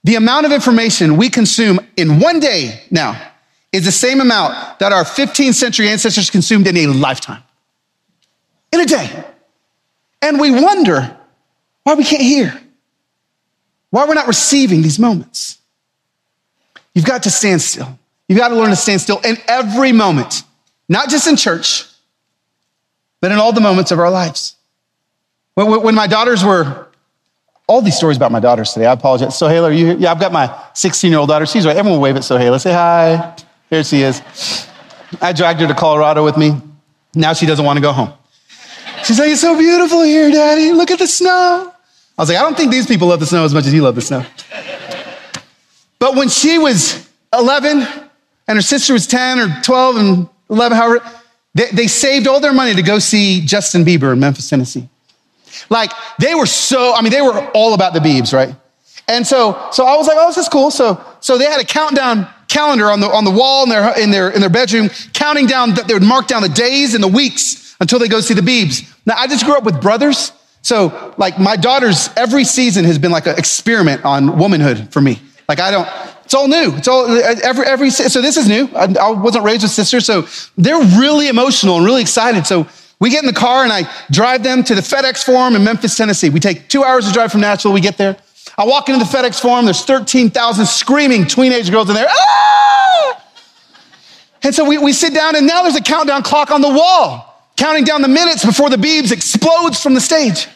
the 0.04 0.16
amount 0.16 0.46
of 0.46 0.52
information 0.52 1.18
we 1.18 1.30
consume 1.30 1.80
in 1.96 2.20
one 2.20 2.40
day 2.40 2.82
now 2.90 3.32
is 3.72 3.86
the 3.86 3.92
same 3.92 4.20
amount 4.20 4.80
that 4.80 4.92
our 4.92 5.04
15th 5.04 5.54
century 5.54 5.90
ancestors 5.90 6.30
consumed 6.30 6.68
in 6.68 6.76
a 6.78 6.88
lifetime. 6.88 7.44
In 8.72 8.82
a 8.82 8.86
day. 8.86 9.26
And 10.22 10.40
we 10.40 10.52
wonder 10.52 11.18
why 11.84 11.96
we 11.96 12.04
can't 12.04 12.22
hear, 12.22 12.60
why 13.90 14.06
we're 14.06 14.14
not 14.14 14.28
receiving 14.28 14.82
these 14.82 15.00
moments. 15.00 15.58
You've 16.94 17.06
got 17.06 17.24
to 17.24 17.30
stand 17.30 17.62
still. 17.62 17.98
You've 18.28 18.40
got 18.40 18.50
to 18.50 18.56
learn 18.56 18.70
to 18.70 18.76
stand 18.76 19.02
still 19.02 19.20
in 19.20 19.38
every 19.48 19.92
moment, 19.92 20.44
not 20.88 21.10
just 21.10 21.28
in 21.28 21.36
church, 21.36 21.86
but 23.20 23.32
in 23.32 23.38
all 23.38 23.54
the 23.54 23.62
moments 23.62 23.92
of 23.92 24.00
our 24.00 24.10
lives. 24.10 24.56
When, 25.54 25.96
my 25.96 26.08
daughters 26.08 26.44
were, 26.44 26.88
all 27.72 27.82
these 27.82 27.96
stories 27.96 28.18
about 28.18 28.34
my 28.34 28.42
daughters 28.42 28.74
today, 28.74 28.86
I 28.86 28.92
apologize. 28.92 29.30
Sohaila, 29.30 29.70
are 29.70 29.72
you? 29.72 29.96
Yeah, 29.96 30.12
I've 30.12 30.20
got 30.20 30.34
my 30.34 30.54
16 30.74 31.10
year 31.10 31.22
old 31.22 31.30
daughter. 31.30 31.46
She's 31.46 31.66
right. 31.66 31.78
Everyone 31.78 32.02
wave 32.02 32.18
at 32.18 32.24
Sohaila. 32.24 32.60
Say 32.60 32.74
hi. 32.74 33.34
Here 33.70 33.82
she 33.86 34.02
is. 34.02 34.22
I 35.22 35.32
dragged 35.32 35.62
her 35.62 35.68
to 35.68 35.74
Colorado 35.74 36.26
with 36.26 36.36
me. 36.36 36.62
Now 37.16 37.32
she 37.32 37.46
doesn't 37.46 37.64
want 37.64 37.78
to 37.78 37.82
go 37.82 37.94
home. 37.94 38.12
She's 39.06 39.18
like, 39.18 39.30
it's 39.30 39.40
so 39.40 39.58
beautiful 39.58 40.04
here, 40.04 40.30
daddy. 40.32 40.74
Look 40.74 40.92
at 40.92 41.00
the 41.00 41.08
snow. 41.08 41.74
I 42.18 42.22
was 42.22 42.28
like, 42.28 42.38
I 42.38 42.42
don't 42.42 42.58
think 42.58 42.72
these 42.72 42.88
people 42.88 43.08
love 43.08 43.22
the 43.22 43.26
snow 43.26 43.46
as 43.46 43.54
much 43.54 43.66
as 43.66 43.74
you 43.74 43.84
love 43.84 43.96
the 43.96 44.02
snow. 44.02 44.26
But 45.98 46.16
when 46.16 46.28
she 46.28 46.58
was 46.58 47.10
11 47.34 47.88
and 48.50 48.58
her 48.58 48.62
sister 48.62 48.92
was 48.92 49.08
10 49.08 49.40
or 49.40 49.62
12 49.64 49.96
and 49.96 50.30
11, 50.50 50.78
however, 50.78 51.06
they, 51.56 51.68
they 51.72 51.88
saved 51.88 52.28
all 52.28 52.42
their 52.42 52.54
money 52.54 52.76
to 52.76 52.82
go 52.82 53.00
see 53.00 53.46
Justin 53.46 53.86
Bieber 53.86 54.12
in 54.12 54.20
Memphis, 54.20 54.50
Tennessee. 54.50 54.90
Like 55.70 55.92
they 56.20 56.36
were 56.36 56.46
so, 56.46 56.94
I 56.94 57.02
mean, 57.02 57.12
they 57.12 57.22
were 57.22 57.40
all 57.54 57.74
about 57.74 57.94
the 57.94 58.00
Biebs, 58.00 58.34
right? 58.34 58.56
And 59.08 59.26
so, 59.26 59.70
so 59.72 59.86
I 59.86 59.98
was 59.98 60.08
like, 60.08 60.18
oh, 60.20 60.28
this 60.28 60.38
is 60.38 60.48
cool. 60.48 60.72
So, 60.72 61.04
so 61.20 61.38
they 61.38 61.46
had 61.46 61.60
a 61.60 61.66
countdown 61.66 62.28
calendar 62.48 62.90
on 62.90 63.00
the, 63.00 63.08
on 63.08 63.26
the 63.26 63.32
wall 63.32 63.64
in 63.64 63.70
their, 63.70 64.00
in 64.00 64.12
their, 64.12 64.30
in 64.30 64.40
their 64.42 64.50
bedroom, 64.50 64.90
counting 65.14 65.48
down, 65.48 65.74
that 65.74 65.88
they 65.88 65.94
would 65.94 66.04
mark 66.04 66.28
down 66.28 66.42
the 66.42 66.50
days 66.50 66.94
and 66.94 67.04
the 67.04 67.08
weeks 67.08 67.76
until 67.82 68.00
they 68.00 68.08
go 68.08 68.22
see 68.22 68.34
the 68.34 68.42
Biebs. 68.42 68.88
Now, 69.06 69.16
I 69.18 69.28
just 69.28 69.46
grew 69.46 69.56
up 69.56 69.64
with 69.64 69.82
brothers. 69.82 70.32
So 70.62 71.14
like 71.18 71.40
my 71.40 71.56
daughter's 71.56 72.10
every 72.16 72.44
season 72.44 72.86
has 72.86 73.00
been 73.00 73.12
like 73.12 73.26
an 73.26 73.38
experiment 73.38 74.06
on 74.06 74.38
womanhood 74.38 74.94
for 74.94 75.02
me. 75.02 75.20
Like 75.50 75.60
I 75.60 75.72
don't, 75.72 75.90
it's 76.24 76.34
all 76.34 76.48
new. 76.48 76.74
It's 76.78 76.88
all 76.88 77.10
every 77.44 77.66
every. 77.66 77.90
So 77.90 78.22
this 78.22 78.38
is 78.38 78.48
new. 78.48 78.70
I, 78.74 78.94
I 79.02 79.10
wasn't 79.12 79.44
raised 79.44 79.64
with 79.64 79.72
sisters, 79.72 80.06
so 80.06 80.26
they're 80.58 80.80
really 80.98 81.28
emotional 81.28 81.76
and 81.76 81.86
really 81.86 82.02
excited. 82.02 82.48
So 82.48 82.68
we 83.02 83.10
get 83.10 83.24
in 83.24 83.28
the 83.28 83.34
car 83.34 83.64
and 83.64 83.74
I 83.74 83.92
drive 84.12 84.44
them 84.44 84.64
to 84.64 84.76
the 84.76 84.82
FedEx 84.82 85.26
Forum 85.26 85.56
in 85.56 85.64
Memphis, 85.64 85.98
Tennessee. 85.98 86.30
We 86.30 86.40
take 86.40 86.70
two 86.70 86.84
hours 86.84 87.08
to 87.08 87.12
drive 87.12 87.32
from 87.32 87.42
Nashville. 87.42 87.74
We 87.74 87.82
get 87.82 87.98
there. 87.98 88.16
I 88.58 88.66
walk 88.66 88.90
into 88.90 89.04
the 89.04 89.10
FedEx 89.10 89.42
Forum. 89.42 89.66
There's 89.66 89.84
13,000 89.84 90.68
screaming 90.68 91.26
teenage 91.26 91.72
girls 91.72 91.90
in 91.90 91.96
there. 91.96 92.06
Ah! 92.08 93.24
And 94.44 94.54
so 94.54 94.64
we, 94.64 94.78
we 94.78 94.94
sit 94.94 95.16
down 95.16 95.36
and 95.36 95.48
now 95.48 95.64
there's 95.64 95.76
a 95.76 95.82
countdown 95.82 96.22
clock 96.22 96.52
on 96.52 96.62
the 96.62 96.70
wall, 96.70 97.44
counting 97.58 97.86
down 97.86 98.04
the 98.04 98.08
minutes 98.08 98.46
before 98.46 98.70
the 98.70 98.78
Biebs 98.78 99.12
explodes 99.12 99.82
from 99.82 99.96
the 99.96 100.02
stage. 100.02 100.48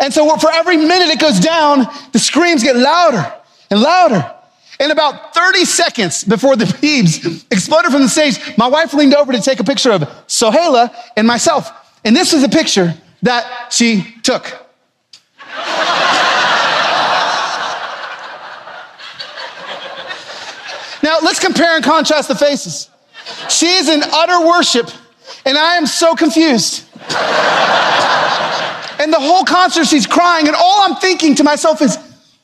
And 0.00 0.14
so 0.14 0.36
for 0.36 0.52
every 0.52 0.76
minute 0.76 1.08
it 1.08 1.20
goes 1.20 1.40
down, 1.40 1.86
the 2.12 2.20
screams 2.20 2.62
get 2.62 2.76
louder 2.76 3.34
and 3.70 3.80
louder. 3.80 4.34
In 4.82 4.90
about 4.90 5.32
30 5.32 5.64
seconds 5.64 6.24
before 6.24 6.56
the 6.56 6.64
Biebs 6.64 7.44
exploded 7.52 7.92
from 7.92 8.02
the 8.02 8.08
stage, 8.08 8.40
my 8.58 8.66
wife 8.66 8.92
leaned 8.92 9.14
over 9.14 9.32
to 9.32 9.40
take 9.40 9.60
a 9.60 9.64
picture 9.64 9.92
of 9.92 10.02
Sohaila 10.26 10.92
and 11.16 11.24
myself. 11.24 11.70
And 12.04 12.16
this 12.16 12.32
is 12.32 12.42
a 12.42 12.48
picture 12.48 12.92
that 13.22 13.72
she 13.72 14.02
took. 14.24 14.42
now, 21.04 21.18
let's 21.22 21.38
compare 21.38 21.76
and 21.76 21.84
contrast 21.84 22.26
the 22.26 22.34
faces. 22.34 22.90
She 23.48 23.68
is 23.68 23.88
in 23.88 24.02
utter 24.02 24.44
worship, 24.44 24.90
and 25.46 25.56
I 25.56 25.76
am 25.76 25.86
so 25.86 26.16
confused. 26.16 26.84
and 28.98 29.12
the 29.12 29.20
whole 29.20 29.44
concert, 29.44 29.86
she's 29.86 30.08
crying, 30.08 30.48
and 30.48 30.56
all 30.56 30.82
I'm 30.82 30.96
thinking 30.96 31.36
to 31.36 31.44
myself 31.44 31.80
is, 31.80 31.96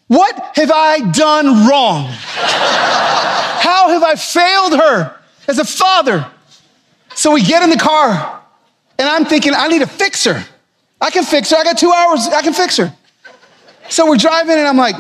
what 0.08 0.56
have 0.56 0.70
I 0.70 1.00
done 1.12 1.68
wrong? 1.68 2.06
How 2.08 3.90
have 3.90 4.02
I 4.02 4.14
failed 4.16 4.72
her 4.74 5.16
as 5.46 5.58
a 5.58 5.64
father? 5.64 6.26
So 7.14 7.32
we 7.32 7.42
get 7.42 7.62
in 7.62 7.70
the 7.70 7.76
car, 7.76 8.42
and 8.98 9.08
I'm 9.08 9.24
thinking, 9.24 9.52
I 9.54 9.68
need 9.68 9.80
to 9.80 9.86
fix 9.86 10.24
her. 10.24 10.44
I 11.00 11.10
can 11.10 11.24
fix 11.24 11.50
her. 11.50 11.56
I 11.56 11.64
got 11.64 11.78
two 11.78 11.92
hours. 11.92 12.26
I 12.28 12.42
can 12.42 12.54
fix 12.54 12.76
her. 12.78 12.92
So 13.88 14.08
we're 14.08 14.16
driving, 14.16 14.56
and 14.58 14.66
I'm 14.66 14.76
like, 14.76 14.96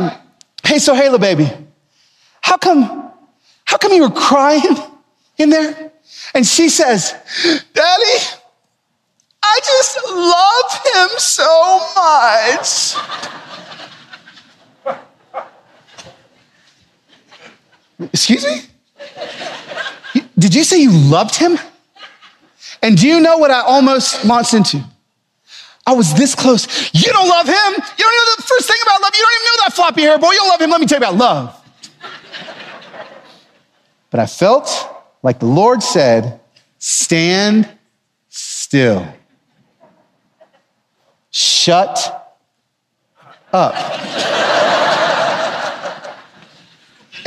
hey, 0.64 0.78
so 0.78 0.94
Sohaila, 0.94 1.20
baby, 1.20 1.50
how 2.40 2.56
come, 2.56 3.12
how 3.64 3.76
come 3.78 3.92
you 3.92 4.02
were 4.02 4.10
crying 4.10 4.76
in 5.38 5.50
there? 5.50 5.92
And 6.34 6.46
she 6.46 6.68
says, 6.68 7.14
Daddy, 7.72 8.24
I 9.42 9.60
just 9.64 9.98
love 10.06 10.70
him 10.94 11.18
so 11.18 11.78
much. 11.96 12.94
Excuse 18.00 18.44
me? 18.44 20.22
Did 20.38 20.54
you 20.54 20.64
say 20.64 20.80
you 20.80 20.92
loved 20.92 21.36
him? 21.36 21.58
And 22.82 22.96
do 22.96 23.08
you 23.08 23.20
know 23.20 23.38
what 23.38 23.50
I 23.50 23.60
almost 23.60 24.24
launched 24.24 24.54
into? 24.54 24.84
I 25.86 25.92
was 25.92 26.14
this 26.14 26.34
close. 26.34 26.66
You 26.92 27.10
don't 27.10 27.28
love 27.28 27.46
him. 27.46 27.54
You 27.54 28.04
don't 28.04 28.14
even 28.14 28.26
know 28.26 28.36
the 28.36 28.42
first 28.42 28.68
thing 28.68 28.76
about 28.82 29.00
love. 29.00 29.10
You 29.14 29.22
don't 29.22 29.32
even 29.32 29.44
know 29.44 29.64
that 29.64 29.72
floppy 29.74 30.02
hair 30.02 30.18
boy. 30.18 30.30
You 30.32 30.38
don't 30.38 30.48
love 30.48 30.60
him. 30.60 30.70
Let 30.70 30.80
me 30.80 30.86
tell 30.86 31.00
you 31.00 31.06
about 31.06 31.16
love. 31.16 31.64
but 34.10 34.20
I 34.20 34.26
felt 34.26 34.68
like 35.22 35.40
the 35.40 35.46
Lord 35.46 35.82
said, 35.82 36.40
stand 36.78 37.68
still. 38.28 39.06
Shut 41.30 42.36
up. 43.52 43.74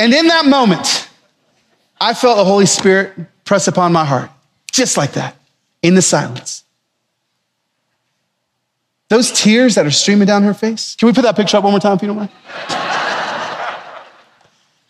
And 0.01 0.11
in 0.15 0.27
that 0.29 0.47
moment, 0.47 1.07
I 1.99 2.15
felt 2.15 2.37
the 2.37 2.43
Holy 2.43 2.65
Spirit 2.65 3.13
press 3.45 3.67
upon 3.67 3.93
my 3.93 4.03
heart, 4.03 4.31
just 4.71 4.97
like 4.97 5.11
that, 5.11 5.35
in 5.83 5.93
the 5.93 6.01
silence. 6.01 6.63
Those 9.09 9.31
tears 9.31 9.75
that 9.75 9.85
are 9.85 9.91
streaming 9.91 10.25
down 10.25 10.41
her 10.41 10.55
face. 10.55 10.95
Can 10.95 11.05
we 11.05 11.13
put 11.13 11.21
that 11.21 11.35
picture 11.35 11.57
up 11.57 11.63
one 11.63 11.73
more 11.73 11.79
time, 11.79 11.97
if 11.97 12.01
you 12.01 12.07
don't 12.07 12.17
mind? 12.17 12.31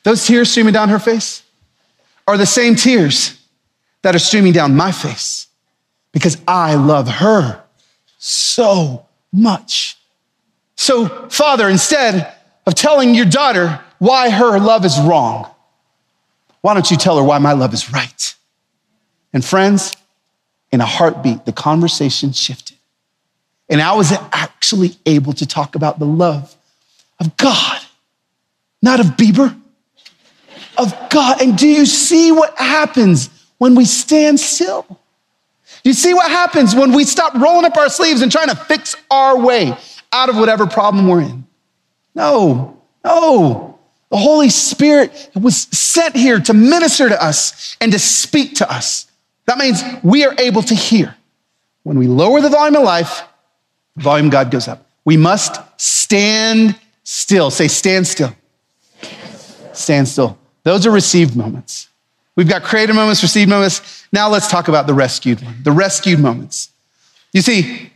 Those 0.03 0.25
tears 0.25 0.49
streaming 0.49 0.71
down 0.71 0.87
her 0.87 0.99
face 0.99 1.43
are 2.25 2.37
the 2.37 2.45
same 2.45 2.75
tears 2.75 3.37
that 4.03 4.15
are 4.15 4.19
streaming 4.19 4.53
down 4.53 4.77
my 4.77 4.93
face 4.93 5.47
because 6.13 6.37
I 6.47 6.75
love 6.75 7.09
her 7.09 7.61
so 8.17 9.07
much. 9.33 9.97
So, 10.77 11.27
Father, 11.27 11.67
instead 11.67 12.33
of 12.65 12.75
telling 12.75 13.13
your 13.13 13.25
daughter 13.25 13.81
why 14.01 14.31
her 14.31 14.57
love 14.59 14.83
is 14.83 14.99
wrong, 14.99 15.47
why 16.61 16.73
don't 16.73 16.89
you 16.89 16.97
tell 16.97 17.17
her 17.17 17.23
why 17.23 17.37
my 17.37 17.53
love 17.53 17.71
is 17.71 17.93
right? 17.93 18.33
And 19.31 19.45
friends, 19.45 19.95
in 20.71 20.81
a 20.81 20.87
heartbeat, 20.87 21.45
the 21.45 21.51
conversation 21.51 22.31
shifted. 22.31 22.77
And 23.69 23.79
I 23.79 23.93
was 23.93 24.11
actually 24.11 24.97
able 25.05 25.33
to 25.33 25.45
talk 25.45 25.75
about 25.75 25.99
the 25.99 26.07
love 26.07 26.55
of 27.19 27.37
God, 27.37 27.79
not 28.81 28.99
of 28.99 29.05
Bieber, 29.17 29.55
of 30.79 30.95
God. 31.11 31.39
And 31.39 31.55
do 31.55 31.67
you 31.67 31.85
see 31.85 32.31
what 32.31 32.57
happens 32.57 33.29
when 33.59 33.75
we 33.75 33.85
stand 33.85 34.39
still? 34.39 34.99
You 35.83 35.93
see 35.93 36.15
what 36.15 36.31
happens 36.31 36.73
when 36.73 36.91
we 36.93 37.03
stop 37.03 37.35
rolling 37.35 37.65
up 37.65 37.77
our 37.77 37.89
sleeves 37.89 38.23
and 38.23 38.31
trying 38.31 38.49
to 38.49 38.55
fix 38.55 38.95
our 39.11 39.37
way 39.37 39.77
out 40.11 40.29
of 40.29 40.37
whatever 40.37 40.65
problem 40.65 41.07
we're 41.07 41.21
in? 41.21 41.45
No, 42.15 42.81
no. 43.05 43.70
The 44.11 44.17
Holy 44.17 44.49
Spirit 44.49 45.31
was 45.33 45.63
sent 45.71 46.15
here 46.15 46.39
to 46.41 46.53
minister 46.53 47.09
to 47.09 47.23
us 47.23 47.77
and 47.79 47.91
to 47.93 47.99
speak 47.99 48.55
to 48.55 48.71
us. 48.71 49.09
That 49.45 49.57
means 49.57 49.81
we 50.03 50.25
are 50.25 50.35
able 50.37 50.61
to 50.63 50.75
hear. 50.75 51.15
When 51.83 51.97
we 51.97 52.07
lower 52.07 52.41
the 52.41 52.49
volume 52.49 52.75
of 52.75 52.83
life, 52.83 53.23
volume 53.95 54.29
God 54.29 54.51
goes 54.51 54.67
up. 54.67 54.85
We 55.05 55.17
must 55.17 55.59
stand 55.77 56.77
still. 57.03 57.49
Say, 57.49 57.69
stand 57.69 58.05
still. 58.05 58.35
Stand 59.73 60.07
still. 60.07 60.37
Those 60.63 60.85
are 60.85 60.91
received 60.91 61.35
moments. 61.35 61.87
We've 62.35 62.49
got 62.49 62.63
created 62.63 62.93
moments, 62.93 63.23
received 63.23 63.49
moments. 63.49 64.05
Now 64.11 64.29
let's 64.29 64.49
talk 64.49 64.67
about 64.67 64.87
the 64.87 64.93
rescued 64.93 65.41
one, 65.41 65.55
the 65.63 65.71
rescued 65.71 66.19
moments. 66.19 66.69
You 67.33 67.41
see, 67.41 67.91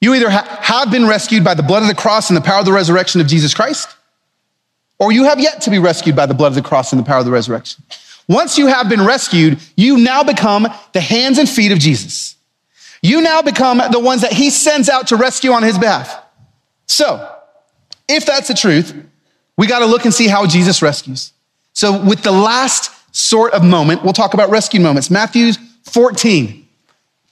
you 0.00 0.14
either 0.14 0.30
ha- 0.30 0.58
have 0.60 0.90
been 0.90 1.06
rescued 1.06 1.44
by 1.44 1.54
the 1.54 1.62
blood 1.62 1.82
of 1.82 1.88
the 1.88 1.94
cross 1.94 2.28
and 2.28 2.36
the 2.36 2.40
power 2.40 2.60
of 2.60 2.66
the 2.66 2.72
resurrection 2.72 3.20
of 3.20 3.28
Jesus 3.28 3.54
Christ, 3.54 3.88
or 5.00 5.10
you 5.10 5.24
have 5.24 5.40
yet 5.40 5.62
to 5.62 5.70
be 5.70 5.78
rescued 5.78 6.14
by 6.14 6.26
the 6.26 6.34
blood 6.34 6.48
of 6.48 6.54
the 6.54 6.62
cross 6.62 6.92
and 6.92 7.00
the 7.00 7.04
power 7.04 7.18
of 7.18 7.24
the 7.24 7.30
resurrection. 7.32 7.82
Once 8.28 8.56
you 8.56 8.68
have 8.68 8.88
been 8.88 9.04
rescued, 9.04 9.58
you 9.76 9.96
now 9.96 10.22
become 10.22 10.68
the 10.92 11.00
hands 11.00 11.38
and 11.38 11.48
feet 11.48 11.72
of 11.72 11.78
Jesus. 11.80 12.36
You 13.02 13.22
now 13.22 13.42
become 13.42 13.82
the 13.90 13.98
ones 13.98 14.20
that 14.20 14.32
he 14.32 14.50
sends 14.50 14.88
out 14.88 15.08
to 15.08 15.16
rescue 15.16 15.50
on 15.52 15.62
his 15.62 15.78
behalf. 15.78 16.22
So, 16.86 17.34
if 18.08 18.26
that's 18.26 18.48
the 18.48 18.54
truth, 18.54 18.94
we 19.56 19.66
got 19.66 19.80
to 19.80 19.86
look 19.86 20.04
and 20.04 20.12
see 20.12 20.28
how 20.28 20.46
Jesus 20.46 20.82
rescues. 20.82 21.32
So, 21.72 22.04
with 22.04 22.22
the 22.22 22.30
last 22.30 22.92
sort 23.16 23.52
of 23.54 23.64
moment, 23.64 24.04
we'll 24.04 24.12
talk 24.12 24.34
about 24.34 24.50
rescue 24.50 24.80
moments. 24.80 25.10
Matthew 25.10 25.52
14. 25.84 26.68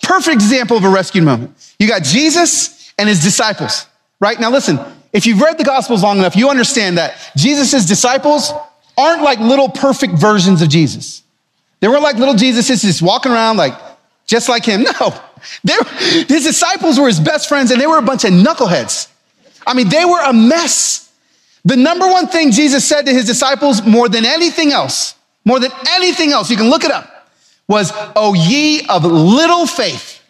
Perfect 0.03 0.35
example 0.35 0.77
of 0.77 0.85
a 0.85 0.89
rescue 0.89 1.23
moment. 1.23 1.55
You 1.79 1.87
got 1.87 2.03
Jesus 2.03 2.93
and 2.99 3.09
his 3.09 3.23
disciples, 3.23 3.87
right? 4.21 4.41
Now, 4.41 4.51
listen, 4.51 4.79
if 5.13 5.27
you've 5.27 5.41
read 5.41 5.59
the 5.59 5.65
Gospels 5.65 6.03
long 6.03 6.19
enough, 6.19 6.37
you 6.37 6.51
understand 6.51 6.99
that 6.99 7.17
Jesus' 7.37 7.87
disciples 7.87 8.53
aren't 8.97 9.23
like 9.23 9.39
little 9.39 9.69
perfect 9.69 10.15
versions 10.15 10.61
of 10.61 10.69
Jesus. 10.69 11.23
They 11.81 11.89
weren't 11.89 12.03
like 12.03 12.17
little 12.17 12.35
Jesuses 12.35 12.83
just 12.83 13.01
walking 13.03 13.33
around 13.33 13.57
like 13.57 13.75
just 14.27 14.49
like 14.49 14.65
him. 14.65 14.85
No, 15.01 15.15
they, 15.63 15.75
his 16.27 16.43
disciples 16.43 16.99
were 16.99 17.07
his 17.07 17.21
best 17.21 17.49
friends 17.49 17.71
and 17.71 17.81
they 17.81 17.87
were 17.87 17.99
a 17.99 18.03
bunch 18.03 18.25
of 18.25 18.33
knuckleheads. 18.33 19.09
I 19.65 19.73
mean, 19.73 19.89
they 19.89 20.05
were 20.05 20.21
a 20.21 20.33
mess. 20.33 21.13
The 21.65 21.77
number 21.77 22.09
one 22.09 22.27
thing 22.27 22.51
Jesus 22.51 22.85
said 22.85 23.07
to 23.07 23.13
his 23.13 23.25
disciples 23.25 23.87
more 23.87 24.09
than 24.09 24.25
anything 24.25 24.73
else, 24.73 25.15
more 25.45 25.61
than 25.61 25.71
anything 25.91 26.33
else, 26.33 26.51
you 26.51 26.57
can 26.57 26.69
look 26.69 26.83
it 26.83 26.91
up, 26.91 27.31
was, 27.69 27.93
Oh, 28.17 28.35
ye 28.35 28.85
of 28.89 29.05
little 29.05 29.65
faith. 29.65 30.21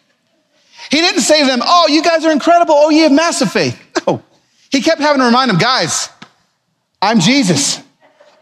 He 0.91 0.97
didn't 0.97 1.21
say 1.21 1.41
to 1.41 1.47
them, 1.47 1.61
Oh, 1.63 1.87
you 1.89 2.03
guys 2.03 2.23
are 2.23 2.31
incredible. 2.31 2.75
Oh, 2.77 2.91
ye 2.91 2.99
have 2.99 3.11
massive 3.11 3.51
faith. 3.51 3.81
No. 4.05 4.21
He 4.71 4.81
kept 4.81 5.01
having 5.01 5.19
to 5.19 5.25
remind 5.25 5.49
them, 5.49 5.57
guys, 5.57 6.09
I'm 7.01 7.19
Jesus 7.19 7.81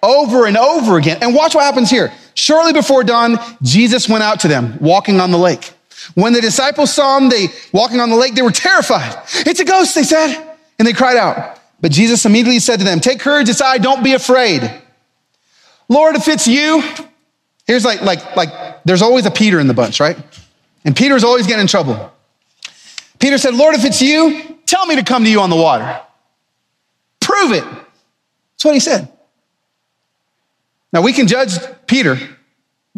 over 0.03 0.45
and 0.45 0.57
over 0.57 0.97
again. 0.97 1.19
And 1.21 1.33
watch 1.33 1.55
what 1.55 1.63
happens 1.63 1.89
here. 1.89 2.11
Shortly 2.33 2.73
before 2.73 3.03
dawn, 3.03 3.37
Jesus 3.61 4.07
went 4.07 4.23
out 4.23 4.41
to 4.41 4.47
them 4.47 4.77
walking 4.79 5.19
on 5.19 5.31
the 5.31 5.37
lake. 5.37 5.73
When 6.13 6.33
the 6.33 6.41
disciples 6.41 6.93
saw 6.93 7.17
him, 7.17 7.29
they 7.29 7.47
walking 7.73 7.99
on 7.99 8.09
the 8.09 8.15
lake, 8.15 8.35
they 8.35 8.41
were 8.41 8.51
terrified. 8.51 9.17
It's 9.45 9.59
a 9.59 9.65
ghost, 9.65 9.95
they 9.95 10.03
said, 10.03 10.55
and 10.77 10.87
they 10.87 10.93
cried 10.93 11.17
out. 11.17 11.59
But 11.81 11.91
Jesus 11.91 12.25
immediately 12.25 12.59
said 12.59 12.77
to 12.79 12.85
them, 12.85 12.99
take 12.99 13.19
courage, 13.19 13.49
it's 13.49 13.61
I, 13.61 13.77
don't 13.77 14.03
be 14.03 14.13
afraid. 14.13 14.69
Lord, 15.89 16.15
if 16.15 16.27
it's 16.27 16.47
you, 16.47 16.83
here's 17.65 17.85
like, 17.85 18.01
like, 18.01 18.35
like, 18.35 18.83
there's 18.83 19.01
always 19.01 19.25
a 19.25 19.31
Peter 19.31 19.59
in 19.59 19.67
the 19.67 19.73
bunch, 19.73 19.99
right? 19.99 20.17
And 20.85 20.95
Peter's 20.95 21.23
always 21.23 21.47
getting 21.47 21.61
in 21.61 21.67
trouble. 21.67 22.11
Peter 23.19 23.37
said, 23.37 23.55
Lord, 23.55 23.75
if 23.75 23.83
it's 23.83 24.01
you, 24.01 24.57
tell 24.65 24.85
me 24.85 24.95
to 24.95 25.03
come 25.03 25.23
to 25.23 25.29
you 25.29 25.41
on 25.41 25.49
the 25.49 25.55
water. 25.55 26.01
Prove 27.37 27.51
it. 27.51 27.63
That's 27.63 28.65
what 28.65 28.73
he 28.73 28.79
said. 28.79 29.11
Now 30.91 31.03
we 31.03 31.13
can 31.13 31.27
judge 31.27 31.51
Peter 31.85 32.17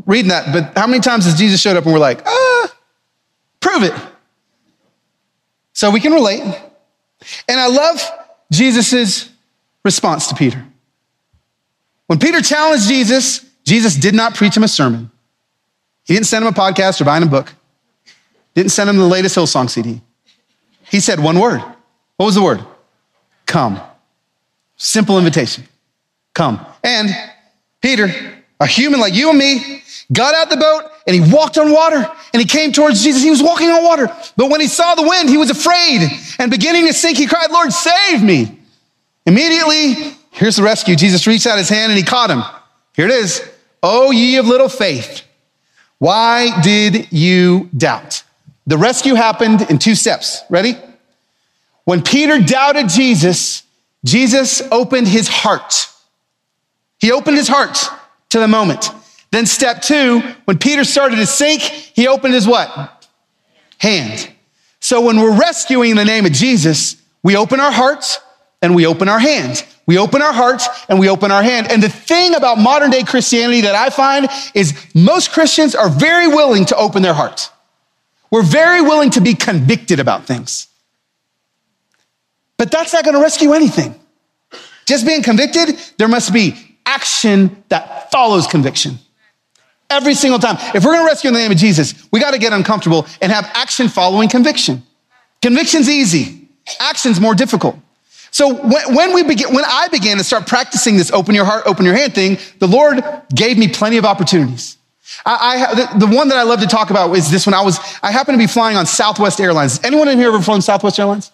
reading 0.05 0.29
that, 0.29 0.53
but 0.53 0.77
how 0.77 0.87
many 0.87 1.01
times 1.01 1.25
has 1.25 1.37
Jesus 1.37 1.59
showed 1.59 1.75
up 1.75 1.83
and 1.83 1.91
we're 1.91 1.99
like, 1.99 2.25
ah, 2.25 2.73
prove 3.59 3.83
it? 3.83 3.93
So 5.73 5.91
we 5.91 5.99
can 5.99 6.13
relate. 6.13 6.41
And 7.49 7.59
I 7.59 7.67
love 7.67 8.01
Jesus' 8.49 9.29
response 9.83 10.27
to 10.27 10.35
Peter. 10.35 10.65
When 12.07 12.17
Peter 12.17 12.41
challenged 12.41 12.87
Jesus, 12.87 13.45
Jesus 13.65 13.95
did 13.95 14.15
not 14.15 14.35
preach 14.35 14.55
him 14.55 14.63
a 14.63 14.69
sermon. 14.69 15.11
He 16.05 16.13
didn't 16.13 16.27
send 16.27 16.45
him 16.45 16.53
a 16.53 16.55
podcast 16.55 17.01
or 17.01 17.05
buy 17.05 17.17
him 17.17 17.23
a 17.23 17.27
book. 17.27 17.53
Didn't 18.53 18.71
send 18.71 18.89
him 18.89 18.95
the 18.95 19.05
latest 19.05 19.35
Hillsong 19.35 19.69
CD. 19.69 20.01
He 20.83 21.01
said 21.01 21.19
one 21.19 21.39
word. 21.39 21.59
What 22.15 22.25
was 22.25 22.35
the 22.35 22.41
word? 22.41 22.63
Come. 23.45 23.81
Simple 24.79 25.17
invitation. 25.17 25.67
Come. 26.33 26.65
And 26.83 27.09
Peter, 27.81 28.09
a 28.59 28.65
human 28.65 28.99
like 29.01 29.13
you 29.13 29.29
and 29.29 29.37
me, 29.37 29.83
got 30.11 30.33
out 30.33 30.49
the 30.49 30.57
boat 30.57 30.89
and 31.05 31.13
he 31.13 31.33
walked 31.33 31.57
on 31.57 31.71
water 31.71 32.09
and 32.33 32.41
he 32.41 32.47
came 32.47 32.71
towards 32.71 33.03
Jesus. 33.03 33.21
He 33.21 33.29
was 33.29 33.43
walking 33.43 33.69
on 33.69 33.83
water. 33.83 34.07
But 34.37 34.49
when 34.49 34.61
he 34.61 34.67
saw 34.67 34.95
the 34.95 35.03
wind, 35.03 35.29
he 35.29 35.37
was 35.37 35.49
afraid 35.49 36.09
and 36.39 36.49
beginning 36.49 36.87
to 36.87 36.93
sink, 36.93 37.17
he 37.17 37.27
cried, 37.27 37.51
Lord, 37.51 37.73
save 37.73 38.23
me. 38.23 38.57
Immediately, 39.25 40.15
here's 40.31 40.55
the 40.55 40.63
rescue. 40.63 40.95
Jesus 40.95 41.27
reached 41.27 41.45
out 41.45 41.57
his 41.57 41.69
hand 41.69 41.91
and 41.91 41.97
he 41.97 42.03
caught 42.03 42.31
him. 42.31 42.41
Here 42.93 43.05
it 43.05 43.11
is. 43.11 43.47
Oh, 43.83 44.11
ye 44.11 44.37
of 44.37 44.47
little 44.47 44.69
faith. 44.69 45.23
Why 45.97 46.61
did 46.61 47.11
you 47.11 47.69
doubt? 47.75 48.23
The 48.65 48.77
rescue 48.77 49.15
happened 49.15 49.69
in 49.69 49.77
two 49.77 49.95
steps. 49.95 50.41
Ready? 50.49 50.77
When 51.83 52.01
Peter 52.01 52.39
doubted 52.39 52.87
Jesus, 52.87 53.63
Jesus 54.05 54.61
opened 54.71 55.07
his 55.07 55.27
heart. 55.27 55.87
He 56.99 57.11
opened 57.11 57.37
his 57.37 57.47
heart 57.47 57.77
to 58.29 58.39
the 58.39 58.47
moment. 58.47 58.89
Then 59.31 59.45
step 59.45 59.81
two, 59.81 60.21
when 60.45 60.57
Peter 60.57 60.83
started 60.83 61.17
to 61.17 61.25
sink, 61.25 61.61
he 61.61 62.07
opened 62.07 62.33
his 62.33 62.47
what? 62.47 63.07
Hand. 63.77 64.31
So 64.79 65.01
when 65.01 65.19
we're 65.19 65.37
rescuing 65.37 65.91
in 65.91 65.97
the 65.97 66.05
name 66.05 66.25
of 66.25 66.31
Jesus, 66.31 66.95
we 67.21 67.35
open 67.35 67.59
our 67.59 67.71
hearts 67.71 68.19
and 68.61 68.75
we 68.75 68.85
open 68.85 69.09
our 69.09 69.19
hands. 69.19 69.63
We 69.85 69.97
open 69.97 70.21
our 70.21 70.33
hearts 70.33 70.67
and 70.87 70.99
we 70.99 71.09
open 71.09 71.31
our 71.31 71.43
hand. 71.43 71.71
And 71.71 71.81
the 71.81 71.89
thing 71.89 72.35
about 72.35 72.57
modern 72.57 72.91
day 72.91 73.03
Christianity 73.03 73.61
that 73.61 73.75
I 73.75 73.89
find 73.89 74.27
is 74.53 74.73
most 74.93 75.31
Christians 75.31 75.75
are 75.75 75.89
very 75.89 76.27
willing 76.27 76.65
to 76.65 76.75
open 76.75 77.01
their 77.01 77.13
hearts. 77.13 77.49
We're 78.31 78.43
very 78.43 78.81
willing 78.81 79.09
to 79.11 79.21
be 79.21 79.33
convicted 79.33 79.99
about 79.99 80.25
things. 80.25 80.67
But 82.59 82.71
that's 82.71 82.91
not 82.91 83.05
going 83.05 83.15
to 83.15 83.21
rescue 83.21 83.53
anything. 83.53 83.95
Just 84.85 85.05
being 85.05 85.23
convicted, 85.23 85.79
there 85.97 86.09
must 86.09 86.33
be 86.33 86.77
action 86.85 87.63
that 87.69 88.11
follows 88.11 88.47
conviction. 88.47 88.99
Every 89.89 90.13
single 90.13 90.39
time. 90.39 90.57
If 90.75 90.83
we're 90.83 90.91
going 90.91 91.05
to 91.05 91.09
rescue 91.09 91.29
in 91.29 91.33
the 91.35 91.39
name 91.39 91.51
of 91.51 91.57
Jesus, 91.57 92.07
we 92.11 92.19
got 92.19 92.31
to 92.31 92.37
get 92.37 92.51
uncomfortable 92.51 93.07
and 93.21 93.31
have 93.31 93.49
action 93.53 93.87
following 93.87 94.27
conviction. 94.27 94.83
Conviction's 95.41 95.87
easy, 95.87 96.49
action's 96.81 97.21
more 97.21 97.33
difficult. 97.33 97.77
So 98.31 98.53
when, 98.53 98.93
when 98.93 99.13
we 99.13 99.23
begin, 99.23 99.53
when 99.55 99.63
I 99.65 99.87
began 99.87 100.17
to 100.17 100.23
start 100.25 100.45
practicing 100.45 100.97
this 100.97 101.11
open 101.11 101.35
your 101.35 101.45
heart, 101.45 101.63
open 101.65 101.85
your 101.85 101.95
hand 101.95 102.13
thing, 102.13 102.37
the 102.59 102.67
Lord 102.67 103.01
gave 103.33 103.57
me 103.57 103.69
plenty 103.69 103.97
of 103.97 104.03
opportunities. 104.03 104.77
I, 105.25 105.65
I 105.71 105.75
the, 105.75 106.05
the, 106.05 106.15
one 106.15 106.27
that 106.27 106.37
I 106.37 106.43
love 106.43 106.59
to 106.59 106.67
talk 106.67 106.89
about 106.89 107.15
is 107.15 107.31
this 107.31 107.47
one. 107.47 107.53
I 107.53 107.61
was, 107.61 107.79
I 108.03 108.11
happened 108.11 108.35
to 108.35 108.43
be 108.43 108.51
flying 108.51 108.75
on 108.75 108.85
Southwest 108.85 109.39
Airlines. 109.39 109.79
Anyone 109.83 110.09
in 110.09 110.17
here 110.17 110.27
ever 110.27 110.41
flown 110.41 110.61
Southwest 110.61 110.99
Airlines? 110.99 111.31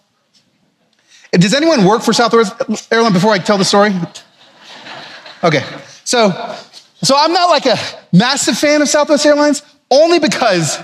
Does 1.38 1.54
anyone 1.54 1.86
work 1.86 2.02
for 2.02 2.14
Southwest 2.14 2.92
Airlines 2.92 3.14
before 3.14 3.32
I 3.32 3.40
tell 3.40 3.58
the 3.58 3.66
story? 3.66 3.94
Okay. 5.44 5.64
So, 6.04 6.32
so 7.02 7.16
I'm 7.18 7.34
not 7.34 7.50
like 7.50 7.66
a 7.66 7.78
massive 8.14 8.58
fan 8.58 8.82
of 8.82 8.88
Southwest 8.88 9.26
Airlines 9.26 9.62
only 9.92 10.20
because 10.20 10.80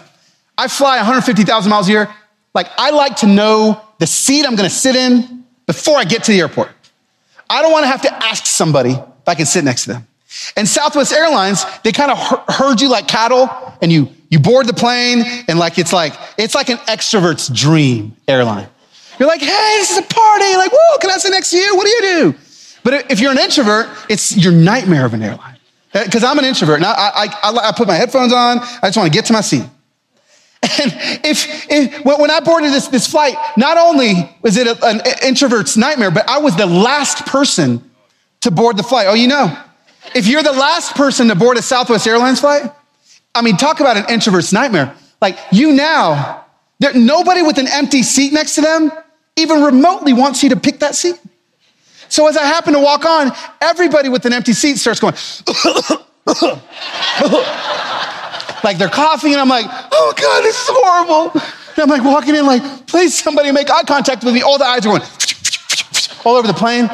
I 0.57 0.67
fly 0.67 0.97
150,000 0.97 1.69
miles 1.69 1.87
a 1.87 1.91
year. 1.91 2.15
Like 2.53 2.67
I 2.77 2.91
like 2.91 3.17
to 3.17 3.27
know 3.27 3.81
the 3.99 4.07
seat 4.07 4.45
I'm 4.45 4.55
going 4.55 4.69
to 4.69 4.75
sit 4.75 4.95
in 4.95 5.45
before 5.67 5.97
I 5.97 6.03
get 6.03 6.23
to 6.25 6.31
the 6.31 6.39
airport. 6.39 6.69
I 7.49 7.61
don't 7.61 7.71
want 7.71 7.83
to 7.83 7.87
have 7.87 8.01
to 8.03 8.13
ask 8.13 8.45
somebody 8.45 8.91
if 8.91 9.27
I 9.27 9.35
can 9.35 9.45
sit 9.45 9.63
next 9.63 9.83
to 9.83 9.93
them. 9.93 10.07
And 10.55 10.67
Southwest 10.67 11.11
Airlines, 11.11 11.65
they 11.83 11.91
kind 11.91 12.11
of 12.11 12.17
herd 12.49 12.81
you 12.81 12.89
like 12.89 13.07
cattle 13.07 13.49
and 13.81 13.91
you, 13.91 14.09
you 14.29 14.39
board 14.39 14.67
the 14.67 14.73
plane 14.73 15.23
and 15.47 15.59
like, 15.59 15.77
it's 15.77 15.91
like, 15.91 16.13
it's 16.37 16.55
like 16.55 16.69
an 16.69 16.77
extrovert's 16.77 17.49
dream 17.49 18.15
airline. 18.27 18.67
You're 19.21 19.27
like, 19.27 19.41
hey, 19.41 19.75
this 19.77 19.91
is 19.91 19.99
a 19.99 20.01
party. 20.01 20.55
Like, 20.55 20.71
whoa, 20.73 20.97
can 20.97 21.11
I 21.11 21.17
sit 21.17 21.29
next 21.29 21.51
to 21.51 21.57
you? 21.57 21.75
What 21.75 21.85
do 21.85 21.91
you 21.91 22.01
do? 22.01 22.35
But 22.83 23.11
if 23.11 23.19
you're 23.19 23.31
an 23.31 23.37
introvert, 23.37 23.87
it's 24.09 24.35
your 24.35 24.51
nightmare 24.51 25.05
of 25.05 25.13
an 25.13 25.21
airline. 25.21 25.57
Because 25.93 26.23
uh, 26.23 26.31
I'm 26.31 26.39
an 26.39 26.45
introvert 26.45 26.77
and 26.77 26.85
I, 26.85 26.93
I, 26.93 27.25
I, 27.43 27.69
I 27.69 27.71
put 27.71 27.87
my 27.87 27.93
headphones 27.93 28.33
on. 28.33 28.57
I 28.81 28.87
just 28.87 28.97
want 28.97 29.13
to 29.13 29.15
get 29.15 29.25
to 29.25 29.33
my 29.33 29.41
seat. 29.41 29.63
And 30.81 30.91
if, 31.23 31.69
if, 31.69 32.03
when 32.03 32.31
I 32.31 32.39
boarded 32.39 32.71
this, 32.71 32.87
this 32.87 33.05
flight, 33.05 33.35
not 33.57 33.77
only 33.77 34.13
was 34.41 34.57
it 34.57 34.65
a, 34.65 34.85
an 34.85 35.01
introvert's 35.23 35.77
nightmare, 35.77 36.09
but 36.09 36.27
I 36.27 36.39
was 36.39 36.55
the 36.55 36.65
last 36.65 37.27
person 37.27 37.91
to 38.39 38.49
board 38.49 38.75
the 38.77 38.83
flight. 38.83 39.05
Oh, 39.07 39.13
you 39.13 39.27
know, 39.27 39.55
if 40.15 40.25
you're 40.25 40.41
the 40.41 40.51
last 40.51 40.95
person 40.95 41.27
to 41.27 41.35
board 41.35 41.57
a 41.57 41.61
Southwest 41.61 42.07
Airlines 42.07 42.39
flight, 42.39 42.71
I 43.35 43.43
mean, 43.43 43.57
talk 43.57 43.81
about 43.81 43.97
an 43.97 44.05
introvert's 44.09 44.51
nightmare. 44.51 44.95
Like 45.21 45.37
you 45.51 45.73
now, 45.73 46.45
there, 46.79 46.95
nobody 46.95 47.43
with 47.43 47.59
an 47.59 47.67
empty 47.67 48.01
seat 48.01 48.33
next 48.33 48.55
to 48.55 48.61
them 48.61 48.91
even 49.35 49.63
remotely 49.63 50.13
wants 50.13 50.43
you 50.43 50.49
to 50.49 50.55
pick 50.55 50.79
that 50.79 50.95
seat. 50.95 51.19
So 52.09 52.27
as 52.27 52.35
I 52.35 52.43
happen 52.43 52.73
to 52.73 52.79
walk 52.79 53.05
on, 53.05 53.31
everybody 53.61 54.09
with 54.09 54.25
an 54.25 54.33
empty 54.33 54.53
seat 54.53 54.77
starts 54.77 54.99
going, 54.99 55.13
like 58.63 58.77
they're 58.77 58.89
coughing, 58.89 59.31
and 59.31 59.39
I'm 59.39 59.47
like, 59.47 59.65
oh 59.69 60.13
God, 60.17 60.43
this 60.43 60.61
is 60.61 60.67
horrible. 60.69 61.31
And 61.31 61.79
I'm 61.79 61.89
like 61.89 62.03
walking 62.03 62.35
in, 62.35 62.45
like, 62.45 62.85
please 62.87 63.17
somebody 63.17 63.49
make 63.51 63.69
eye 63.69 63.83
contact 63.83 64.25
with 64.25 64.33
me. 64.33 64.41
All 64.41 64.57
the 64.57 64.65
eyes 64.65 64.85
are 64.85 64.89
going 64.89 65.01
all 66.25 66.35
over 66.35 66.47
the 66.47 66.53
plane. 66.53 66.89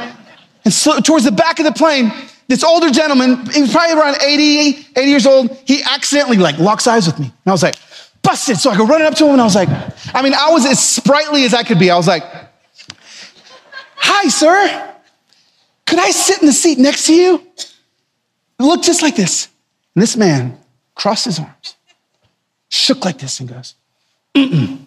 And 0.66 0.74
so, 0.74 1.00
towards 1.00 1.26
the 1.26 1.32
back 1.32 1.60
of 1.60 1.66
the 1.66 1.72
plane, 1.72 2.12
this 2.48 2.64
older 2.64 2.90
gentleman, 2.90 3.50
he 3.52 3.62
was 3.62 3.72
probably 3.72 4.00
around 4.00 4.22
80, 4.22 4.88
80 4.96 5.10
years 5.10 5.26
old, 5.26 5.52
he 5.66 5.82
accidentally 5.84 6.38
like 6.38 6.58
locks 6.60 6.88
eyes 6.88 7.08
with 7.08 7.20
me. 7.20 7.26
And 7.26 7.48
I 7.48 7.52
was 7.52 7.64
like, 7.64 7.76
busted. 8.28 8.58
So 8.58 8.70
I 8.70 8.78
go 8.78 8.86
running 8.86 9.08
up 9.08 9.16
to 9.16 9.26
him 9.26 9.32
and 9.32 9.42
I 9.42 9.46
was 9.46 9.56
like, 9.56 9.70
I 10.14 10.22
mean, 10.22 10.34
I 10.34 10.52
was 10.52 10.66
as 10.66 10.86
sprightly 10.86 11.46
as 11.46 11.54
I 11.54 11.64
could 11.64 11.80
be. 11.80 11.90
I 11.90 11.96
was 11.96 12.08
like, 12.08 12.24
hi, 13.96 14.28
sir. 14.28 14.94
Could 15.86 16.00
I 16.00 16.12
sit 16.12 16.42
in 16.42 16.46
the 16.46 16.54
seat 16.54 16.78
next 16.78 17.06
to 17.08 17.16
you? 17.16 17.42
It 17.58 18.64
looked 18.64 18.84
just 18.84 19.02
like 19.02 19.16
this. 19.16 19.48
And 19.96 20.02
this 20.02 20.18
man 20.18 20.60
crossed 20.94 21.26
his 21.26 21.40
arms, 21.40 21.76
shook 22.70 23.06
like 23.06 23.18
this, 23.18 23.40
and 23.40 23.48
goes, 23.48 23.76
Mm-mm. 24.36 24.86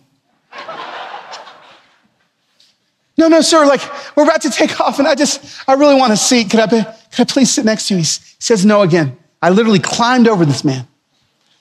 No, 3.17 3.29
no, 3.29 3.41
sir, 3.41 3.67
like 3.67 3.81
we're 4.17 4.25
about 4.25 4.43
to 4.43 4.51
take 4.51 4.81
off 4.81 4.99
and 4.99 5.09
I 5.09 5.15
just, 5.15 5.63
I 5.69 5.75
really 5.75 5.95
want 5.95 6.13
a 6.13 6.17
seat. 6.17 6.51
Could 6.51 6.61
I, 6.61 6.67
be, 6.67 6.83
could 7.11 7.21
I 7.21 7.25
please 7.25 7.51
sit 7.51 7.65
next 7.65 7.89
to 7.89 7.95
you? 7.95 7.99
He 8.01 8.05
says 8.05 8.65
no 8.65 8.83
again. 8.83 9.17
I 9.43 9.51
literally 9.51 9.79
climbed 9.79 10.29
over 10.29 10.45
this 10.45 10.63
man 10.63 10.87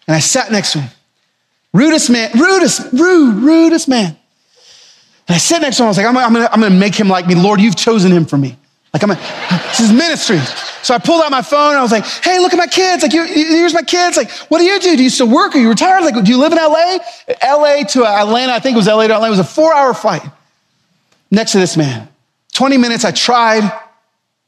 and 0.07 0.15
I 0.15 0.19
sat 0.19 0.51
next 0.51 0.73
to 0.73 0.81
him. 0.81 0.91
Rudest 1.73 2.09
man, 2.09 2.31
rudest, 2.33 2.91
rude, 2.93 3.35
rudest 3.35 3.87
man. 3.87 4.17
And 5.27 5.35
I 5.35 5.37
sat 5.37 5.61
next 5.61 5.77
to 5.77 5.83
him. 5.83 5.85
I 5.85 5.89
was 5.89 5.97
like, 5.97 6.07
I'm, 6.07 6.17
I'm, 6.17 6.33
gonna, 6.33 6.49
I'm 6.51 6.61
gonna 6.61 6.75
make 6.75 6.95
him 6.95 7.07
like 7.07 7.27
me. 7.27 7.35
Lord, 7.35 7.61
you've 7.61 7.75
chosen 7.75 8.11
him 8.11 8.25
for 8.25 8.37
me. 8.37 8.57
Like 8.93 9.03
I'm, 9.03 9.11
a, 9.11 9.15
this 9.69 9.81
is 9.81 9.91
ministry. 9.91 10.39
So 10.81 10.95
I 10.95 10.97
pulled 10.97 11.21
out 11.21 11.29
my 11.29 11.43
phone. 11.43 11.75
I 11.75 11.81
was 11.83 11.91
like, 11.91 12.05
hey, 12.05 12.39
look 12.39 12.53
at 12.53 12.57
my 12.57 12.65
kids. 12.65 13.03
Like, 13.03 13.11
here's 13.11 13.73
my 13.73 13.83
kids. 13.83 14.17
Like, 14.17 14.31
what 14.49 14.57
do 14.57 14.63
you 14.65 14.79
do? 14.79 14.97
Do 14.97 15.03
you 15.03 15.11
still 15.11 15.29
work? 15.29 15.55
Are 15.55 15.59
you 15.59 15.69
retired? 15.69 16.03
Like, 16.03 16.23
do 16.23 16.31
you 16.31 16.39
live 16.39 16.51
in 16.51 16.57
LA? 16.57 16.97
LA 17.43 17.83
to 17.83 18.05
Atlanta. 18.05 18.53
I 18.53 18.59
think 18.59 18.73
it 18.73 18.77
was 18.77 18.87
LA 18.87 19.05
to 19.07 19.13
Atlanta. 19.13 19.27
It 19.27 19.37
was 19.37 19.39
a 19.39 19.43
four 19.43 19.75
hour 19.75 19.93
flight 19.93 20.23
next 21.29 21.51
to 21.51 21.59
this 21.59 21.77
man. 21.77 22.07
20 22.53 22.77
minutes. 22.77 23.05
I 23.05 23.11
tried 23.11 23.61
and 23.61 23.71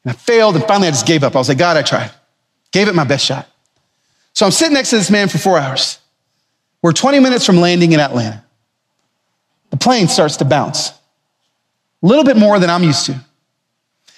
I 0.07 0.13
failed. 0.13 0.55
And 0.55 0.65
finally 0.65 0.87
I 0.87 0.91
just 0.91 1.05
gave 1.05 1.23
up. 1.23 1.35
I 1.35 1.37
was 1.37 1.49
like, 1.49 1.59
God, 1.59 1.77
I 1.77 1.83
tried. 1.83 2.09
Gave 2.71 2.87
it 2.87 2.95
my 2.95 3.03
best 3.03 3.25
shot. 3.25 3.47
So 4.33 4.45
I'm 4.45 4.51
sitting 4.51 4.73
next 4.73 4.89
to 4.89 4.97
this 4.97 5.11
man 5.11 5.27
for 5.27 5.37
four 5.37 5.59
hours. 5.59 5.99
We're 6.81 6.93
20 6.93 7.19
minutes 7.19 7.45
from 7.45 7.57
landing 7.57 7.91
in 7.91 7.99
Atlanta. 7.99 8.43
The 9.69 9.77
plane 9.77 10.07
starts 10.07 10.37
to 10.37 10.45
bounce 10.45 10.89
a 10.89 12.07
little 12.07 12.23
bit 12.23 12.37
more 12.37 12.59
than 12.59 12.69
I'm 12.69 12.83
used 12.83 13.05
to. 13.05 13.19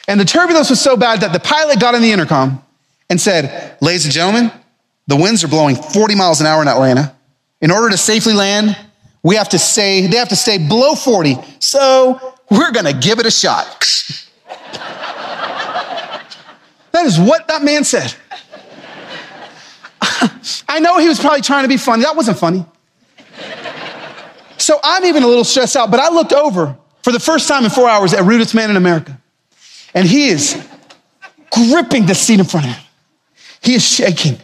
And 0.07 0.19
the 0.19 0.25
turbulence 0.25 0.69
was 0.69 0.81
so 0.81 0.97
bad 0.97 1.21
that 1.21 1.33
the 1.33 1.39
pilot 1.39 1.79
got 1.79 1.95
on 1.95 2.01
the 2.01 2.11
intercom 2.11 2.63
and 3.09 3.19
said, 3.19 3.77
Ladies 3.81 4.05
and 4.05 4.13
gentlemen, 4.13 4.51
the 5.07 5.15
winds 5.15 5.43
are 5.43 5.47
blowing 5.47 5.75
40 5.75 6.15
miles 6.15 6.41
an 6.41 6.47
hour 6.47 6.61
in 6.61 6.67
Atlanta. 6.67 7.15
In 7.61 7.71
order 7.71 7.89
to 7.89 7.97
safely 7.97 8.33
land, 8.33 8.77
we 9.21 9.35
have 9.35 9.49
to 9.49 9.59
stay, 9.59 10.07
they 10.07 10.17
have 10.17 10.29
to 10.29 10.35
stay 10.35 10.57
below 10.57 10.95
40. 10.95 11.35
So 11.59 12.35
we're 12.49 12.71
going 12.71 12.85
to 12.85 12.93
give 12.93 13.19
it 13.19 13.25
a 13.25 13.31
shot. 13.31 13.85
that 16.91 17.05
is 17.05 17.19
what 17.19 17.47
that 17.47 17.63
man 17.63 17.83
said. 17.83 18.13
I 20.67 20.79
know 20.79 20.99
he 20.99 21.07
was 21.07 21.19
probably 21.19 21.41
trying 21.41 21.63
to 21.63 21.69
be 21.69 21.77
funny. 21.77 22.03
That 22.03 22.15
wasn't 22.15 22.37
funny. 22.37 22.65
So 24.57 24.79
I'm 24.83 25.05
even 25.05 25.23
a 25.23 25.27
little 25.27 25.43
stressed 25.43 25.75
out, 25.75 25.91
but 25.91 25.99
I 25.99 26.09
looked 26.09 26.33
over 26.33 26.77
for 27.01 27.11
the 27.11 27.19
first 27.19 27.47
time 27.47 27.63
in 27.63 27.69
four 27.69 27.89
hours 27.89 28.13
at 28.13 28.23
Rudest 28.23 28.55
Man 28.55 28.69
in 28.69 28.75
America. 28.75 29.19
And 29.93 30.07
he 30.07 30.29
is 30.29 30.55
gripping 31.51 32.05
the 32.05 32.15
seat 32.15 32.39
in 32.39 32.45
front 32.45 32.67
of 32.67 32.73
him. 32.73 32.83
He 33.61 33.75
is 33.75 33.83
shaking. 33.83 34.37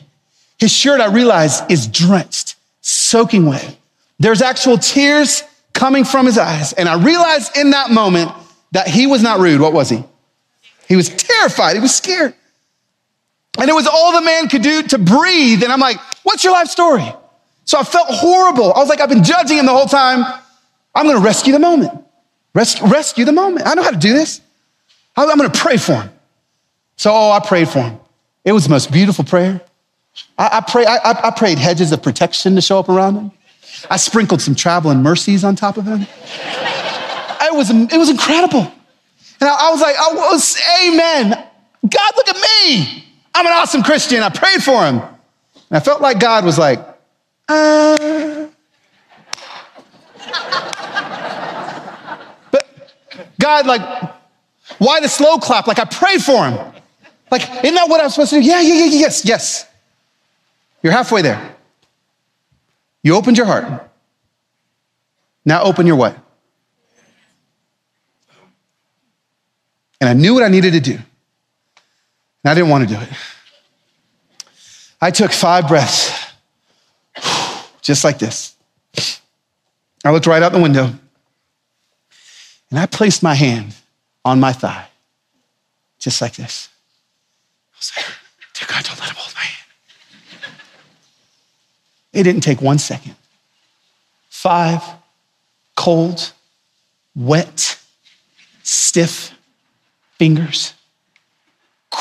His 0.60 0.72
shirt, 0.72 1.00
I 1.00 1.08
realize, 1.08 1.62
is 1.70 1.88
drenched, 1.88 2.56
soaking 2.82 3.46
wet. 3.46 3.78
There's 4.20 4.42
actual 4.42 4.78
tears 4.78 5.44
coming 5.74 6.04
from 6.04 6.26
his 6.26 6.38
eyes. 6.38 6.74
And 6.74 6.90
I 6.90 7.02
realized 7.02 7.58
in 7.58 7.72
that 7.72 7.90
moment 7.90 8.32
that 8.72 8.88
he 8.88 9.08
was 9.08 9.24
not 9.24 9.40
rude. 9.40 9.62
What 9.62 9.74
was 9.74 9.90
he? 9.90 10.04
He 10.88 10.96
was 10.96 11.10
terrified. 11.10 11.76
He 11.76 11.82
was 11.82 11.96
scared. 11.96 12.34
And 13.58 13.70
it 13.70 13.74
was 13.74 13.88
all 13.88 14.14
the 14.14 14.22
man 14.22 14.48
could 14.48 14.62
do 14.62 14.84
to 14.84 14.98
breathe. 14.98 15.64
And 15.64 15.72
I'm 15.72 15.80
like, 15.80 15.98
what's 16.24 16.44
your 16.44 16.54
life 16.54 16.68
story? 16.68 17.06
So 17.66 17.80
I 17.80 17.84
felt 17.84 18.08
horrible. 18.10 18.74
I 18.74 18.80
was 18.80 18.90
like, 18.90 19.02
I've 19.02 19.10
been 19.10 19.24
judging 19.24 19.58
him 19.58 19.66
the 19.66 19.74
whole 19.74 19.86
time. 19.86 20.24
I'm 20.96 21.06
going 21.06 21.18
to 21.18 21.24
rescue 21.24 21.54
the 21.54 21.60
moment. 21.60 21.92
Res- 22.54 22.82
rescue 22.82 23.26
the 23.26 23.32
moment. 23.32 23.68
I 23.68 23.74
know 23.74 23.84
how 23.84 23.92
to 23.92 23.98
do 23.98 24.14
this. 24.14 24.42
I'm 25.16 25.38
going 25.38 25.50
to 25.50 25.60
pray 25.60 25.78
for 25.78 25.96
him. 25.96 26.10
So, 26.96 27.12
oh, 27.14 27.32
I 27.32 27.40
prayed 27.46 27.70
for 27.70 27.82
him. 27.82 28.00
It 28.44 28.52
was 28.52 28.64
the 28.64 28.70
most 28.70 28.92
beautiful 28.92 29.24
prayer. 29.24 29.62
I, 30.38 30.50
I, 30.58 30.62
pray, 30.62 30.86
I, 30.86 31.28
I 31.28 31.32
prayed 31.32 31.58
hedges 31.58 31.92
of 31.92 32.02
protection 32.02 32.56
to 32.56 32.62
show 32.62 32.80
up 32.80 32.90
around 32.90 33.16
him. 33.16 33.32
I 33.90 33.98
sprinkled 33.98 34.42
some 34.42 34.56
traveling 34.56 35.04
mercies 35.04 35.44
on 35.44 35.56
top 35.56 35.78
of 35.78 35.86
him. 35.86 36.02
It 36.02 37.54
was, 37.54 37.70
it 37.70 37.98
was 37.98 38.10
incredible. 38.10 38.62
And 38.62 39.50
I, 39.50 39.68
I 39.68 39.72
was 39.72 39.82
like, 39.82 39.96
I 39.96 40.14
was, 40.14 40.58
amen. 40.86 41.30
God, 41.88 42.14
look 42.18 42.28
at 42.28 42.36
me. 42.36 43.06
I'm 43.40 43.48
an 43.48 43.54
awesome 43.54 43.84
Christian. 43.84 44.22
I 44.22 44.28
prayed 44.28 44.62
for 44.62 44.84
him. 44.84 44.98
And 44.98 45.78
I 45.78 45.80
felt 45.80 46.02
like 46.02 46.20
God 46.20 46.44
was 46.44 46.58
like, 46.58 46.80
uh. 47.48 48.48
But 52.52 52.94
God, 53.40 53.66
like, 53.66 54.14
why 54.80 55.00
the 55.00 55.08
slow 55.08 55.38
clap? 55.38 55.68
Like 55.68 55.80
I 55.80 55.86
prayed 55.86 56.22
for 56.22 56.50
him. 56.50 56.74
Like, 57.32 57.44
isn't 57.64 57.76
that 57.76 57.88
what 57.88 58.02
I'm 58.02 58.10
supposed 58.10 58.32
to 58.32 58.42
do? 58.42 58.46
Yeah, 58.46 58.60
yeah, 58.60 58.74
yeah, 58.74 59.00
yes, 59.00 59.24
yes. 59.24 59.66
You're 60.84 60.92
halfway 60.92 61.22
there. 61.22 61.56
You 63.04 63.16
opened 63.16 63.38
your 63.38 63.46
heart. 63.46 63.90
Now 65.46 65.64
open 65.64 65.88
your 65.88 65.96
what? 65.96 66.18
And 70.02 70.10
I 70.10 70.14
knew 70.14 70.34
what 70.34 70.44
I 70.44 70.50
needed 70.50 70.74
to 70.74 70.82
do. 70.82 71.00
And 72.44 72.52
I 72.52 72.54
didn't 72.54 72.70
want 72.70 72.88
to 72.88 72.96
do 72.96 73.02
it. 73.02 73.10
I 75.02 75.12
took 75.12 75.32
five 75.32 75.68
breaths, 75.68 76.12
just 77.82 78.04
like 78.04 78.20
this. 78.20 78.56
I 80.04 80.12
looked 80.12 80.28
right 80.28 80.42
out 80.42 80.52
the 80.52 80.62
window 80.62 80.92
and 82.70 82.80
I 82.80 82.86
placed 82.86 83.24
my 83.24 83.34
hand 83.34 83.76
on 84.24 84.40
my 84.40 84.54
thigh, 84.54 84.88
just 86.00 86.22
like 86.22 86.36
this. 86.36 86.70
I 87.74 87.78
was 87.78 87.92
like, 87.96 88.06
Dear 88.54 88.68
God, 88.70 88.84
don't 88.86 89.00
let 89.00 89.10
him 89.10 89.16
hold 89.18 89.34
my 89.36 89.42
hand. 89.42 90.54
It 92.14 92.24
didn't 92.24 92.42
take 92.42 92.62
one 92.62 92.78
second. 92.78 93.16
Five 94.30 94.84
cold, 95.76 96.34
wet, 97.16 97.80
stiff 98.64 99.34
fingers 100.18 100.74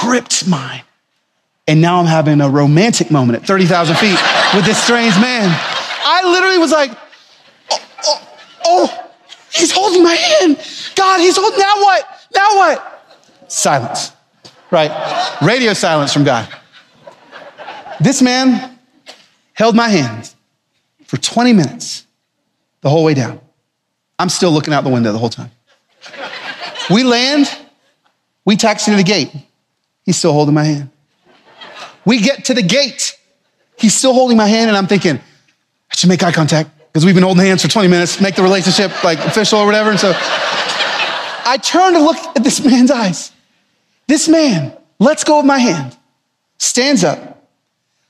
gripped 0.01 0.47
mine. 0.47 0.83
And 1.67 1.81
now 1.81 1.99
I'm 1.99 2.07
having 2.07 2.41
a 2.41 2.49
romantic 2.49 3.11
moment 3.11 3.39
at 3.39 3.47
30,000 3.47 3.97
feet 3.97 4.19
with 4.55 4.65
this 4.65 4.83
strange 4.83 5.15
man. 5.21 5.49
I 5.51 6.23
literally 6.25 6.59
was 6.59 6.73
like, 6.73 6.91
oh, 7.71 7.81
oh, 8.05 8.29
oh, 8.65 9.11
he's 9.53 9.71
holding 9.71 10.03
my 10.03 10.15
hand. 10.15 10.57
God, 10.95 11.21
he's 11.21 11.37
holding, 11.37 11.59
now 11.59 11.77
what? 11.77 12.29
Now 12.35 12.57
what? 12.57 13.05
Silence, 13.49 14.13
right? 14.71 15.39
Radio 15.43 15.75
silence 15.75 16.13
from 16.13 16.25
God. 16.25 16.49
This 18.01 18.23
man 18.23 18.79
held 19.53 19.75
my 19.75 19.89
hand 19.89 20.33
for 21.05 21.17
20 21.17 21.53
minutes 21.53 22.07
the 22.81 22.89
whole 22.89 23.05
way 23.05 23.15
down. 23.15 23.41
I'm 24.19 24.29
still 24.29 24.53
looking 24.53 24.73
out 24.73 24.85
the 24.85 24.91
window 24.91 25.13
the 25.13 25.19
whole 25.19 25.29
time. 25.29 25.51
We 26.91 27.05
land, 27.05 27.47
we 28.45 28.57
taxi 28.57 28.91
to 28.91 28.97
the 28.97 29.03
gate. 29.03 29.31
He's 30.09 30.17
still 30.17 30.33
holding 30.33 30.55
my 30.55 30.65
hand. 30.65 30.89
We 32.07 32.23
get 32.23 32.47
to 32.47 32.55
the 32.55 32.63
gate. 32.63 33.15
He's 33.77 33.95
still 33.95 34.15
holding 34.15 34.39
my 34.39 34.47
hand, 34.47 34.71
and 34.71 34.75
I'm 34.75 34.87
thinking, 34.87 35.17
I 35.19 35.95
should 35.95 36.09
make 36.09 36.23
eye 36.23 36.33
contact 36.33 36.71
because 36.87 37.05
we've 37.05 37.15
been 37.15 37.25
holding 37.25 37.45
hands 37.45 37.61
for 37.61 37.69
20 37.69 37.89
minutes, 37.89 38.19
make 38.19 38.35
the 38.35 38.43
relationship 38.43 39.05
like 39.05 39.19
official 39.19 39.59
or 39.59 39.67
whatever. 39.67 39.91
And 39.91 40.01
so 40.01 40.15
I 40.17 41.59
turn 41.63 41.93
to 41.93 41.99
look 41.99 42.17
at 42.17 42.43
this 42.43 42.65
man's 42.65 42.91
eyes. 42.91 43.33
This 44.07 44.31
man 44.31 44.73
lets 44.99 45.25
go 45.25 45.41
of 45.41 45.45
my 45.45 45.59
hand, 45.59 45.95
stands 46.57 47.05
up, 47.05 47.47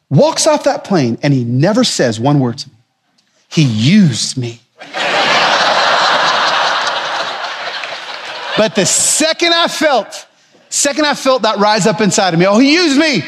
walks 0.09 0.46
off 0.46 0.62
that 0.62 0.84
plane, 0.84 1.18
and 1.24 1.34
he 1.34 1.42
never 1.42 1.82
says 1.82 2.20
one 2.20 2.38
word 2.38 2.59
to 2.59 2.68
me. 2.68 2.76
He 3.49 3.62
used 3.62 4.38
me. 4.38 4.61
but 8.57 8.76
the 8.76 8.86
second 8.86 9.53
I 9.53 9.66
felt, 9.66 10.28
second 10.69 11.07
I 11.07 11.14
felt 11.14 11.43
that 11.43 11.59
rise 11.59 11.87
up 11.87 12.01
inside 12.01 12.35
of 12.35 12.41
me, 12.41 12.47
oh, 12.47 12.59
he 12.59 12.75
used 12.75 12.99
me. 12.99 13.23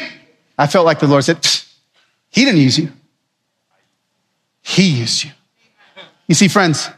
I 0.57 0.67
felt 0.67 0.85
like 0.85 0.99
the 0.99 1.07
Lord 1.07 1.23
said, 1.23 1.45
He 2.29 2.45
didn't 2.45 2.61
use 2.61 2.77
you. 2.77 2.91
He 4.61 4.99
used 4.99 5.23
you. 5.23 5.31
You 6.27 6.35
see, 6.35 6.47
friends, 6.47 6.89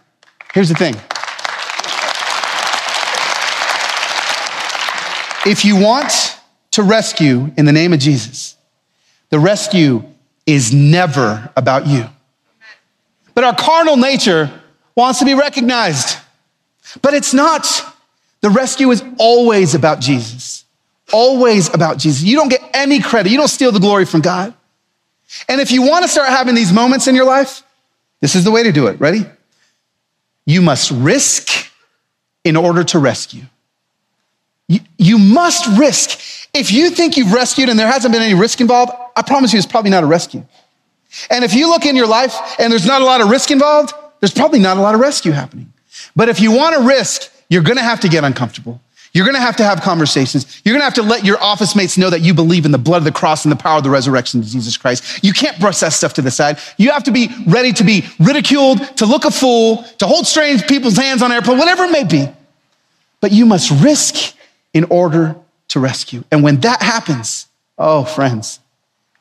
here's 0.54 0.70
the 0.70 0.76
thing. 0.76 0.96
If 5.46 5.66
you 5.66 5.76
want 5.76 6.40
to 6.72 6.84
rescue 6.84 7.52
in 7.58 7.66
the 7.66 7.72
name 7.72 7.94
of 7.94 8.00
Jesus, 8.00 8.56
the 9.30 9.40
rescue 9.40 10.04
is 10.46 10.74
never 10.74 11.52
about 11.56 11.88
you. 11.88 12.06
But 13.34 13.44
our 13.44 13.56
carnal 13.56 13.98
nature 13.98 14.52
wants 14.96 15.20
to 15.20 15.26
be 15.26 15.34
recognized. 15.34 16.18
But 17.02 17.14
it's 17.14 17.34
not. 17.34 17.66
The 18.44 18.50
rescue 18.50 18.92
is 18.92 19.02
always 19.18 19.74
about 19.74 20.02
Jesus. 20.02 20.66
Always 21.14 21.74
about 21.74 21.98
Jesus. 21.98 22.24
You 22.24 22.36
don't 22.36 22.50
get 22.50 22.62
any 22.74 23.00
credit. 23.00 23.32
You 23.32 23.38
don't 23.38 23.48
steal 23.48 23.72
the 23.72 23.80
glory 23.80 24.04
from 24.04 24.20
God. 24.20 24.54
And 25.48 25.62
if 25.62 25.72
you 25.72 25.82
want 25.82 26.04
to 26.04 26.10
start 26.10 26.28
having 26.28 26.54
these 26.54 26.74
moments 26.74 27.08
in 27.08 27.16
your 27.16 27.26
life, 27.26 27.64
this 28.20 28.36
is 28.36 28.44
the 28.44 28.52
way 28.52 28.64
to 28.64 28.74
do 28.74 28.88
it. 28.88 29.00
Ready? 29.00 29.26
You 30.46 30.62
must 30.62 30.92
risk 30.92 31.72
in 32.44 32.58
order 32.58 32.84
to 32.84 33.00
rescue. 33.00 33.44
You, 34.68 34.82
you 34.98 35.18
must 35.18 35.80
risk. 35.80 36.20
If 36.54 36.74
you 36.74 36.90
think 36.90 37.16
you've 37.16 37.32
rescued 37.32 37.70
and 37.70 37.80
there 37.80 37.88
hasn't 37.88 38.14
been 38.14 38.22
any 38.22 38.34
risk 38.34 38.60
involved, 38.60 38.92
I 39.16 39.22
promise 39.22 39.54
you 39.54 39.58
it's 39.58 39.66
probably 39.66 39.92
not 39.92 40.04
a 40.04 40.08
rescue. 40.08 40.46
And 41.30 41.46
if 41.46 41.54
you 41.54 41.70
look 41.70 41.86
in 41.86 41.96
your 41.96 42.08
life 42.08 42.36
and 42.60 42.70
there's 42.70 42.86
not 42.86 43.02
a 43.02 43.06
lot 43.06 43.22
of 43.22 43.30
risk 43.30 43.52
involved, 43.52 43.94
there's 44.20 44.34
probably 44.34 44.60
not 44.60 44.76
a 44.76 44.82
lot 44.82 44.96
of 44.96 45.00
rescue 45.00 45.32
happening. 45.32 45.72
But 46.14 46.28
if 46.28 46.42
you 46.42 46.52
want 46.52 46.76
to 46.76 46.82
risk, 46.82 47.30
you're 47.54 47.62
going 47.62 47.78
to 47.78 47.84
have 47.84 48.00
to 48.00 48.10
get 48.10 48.24
uncomfortable. 48.24 48.82
You're 49.14 49.26
going 49.26 49.36
to 49.36 49.42
have 49.42 49.58
to 49.58 49.64
have 49.64 49.82
conversations. 49.82 50.60
You're 50.66 50.74
going 50.74 50.82
to 50.82 50.86
have 50.86 50.96
to 50.96 51.04
let 51.04 51.24
your 51.24 51.42
office 51.42 51.76
mates 51.76 52.00
know 52.00 52.10
that 52.10 52.22
you 52.22 52.34
believe 52.34 52.66
in 52.66 52.72
the 52.72 52.80
blood 52.80 52.98
of 52.98 53.04
the 53.04 53.12
cross 53.12 53.46
and 53.46 53.52
the 53.52 53.56
power 53.56 53.78
of 53.78 53.84
the 53.84 53.92
resurrection 53.92 54.40
of 54.40 54.48
Jesus 54.48 54.76
Christ. 54.76 55.24
You 55.24 55.34
can't 55.34 55.60
brush 55.60 55.80
that 55.82 55.94
stuff 55.94 56.16
to 56.16 56.24
the 56.24 56.32
side. 56.32 56.58
You 56.78 56.90
have 56.90 57.04
to 57.04 57.12
be 57.12 57.30
ready 57.46 57.72
to 57.74 57.84
be 57.84 58.06
ridiculed, 58.20 58.80
to 58.98 59.06
look 59.06 59.24
a 59.24 59.30
fool, 59.30 59.84
to 60.00 60.08
hold 60.08 60.26
strange 60.26 60.68
people's 60.68 60.98
hands 60.98 61.22
on 61.22 61.32
airplane, 61.32 61.60
whatever 61.60 61.84
it 61.84 61.92
may 61.92 62.04
be. 62.04 62.28
But 63.22 63.32
you 63.32 63.46
must 63.46 63.70
risk 63.84 64.36
in 64.74 64.86
order 64.86 65.36
to 65.68 65.80
rescue. 65.80 66.24
And 66.32 66.42
when 66.42 66.60
that 66.62 66.82
happens, 66.82 67.46
oh, 67.78 68.04
friends, 68.04 68.60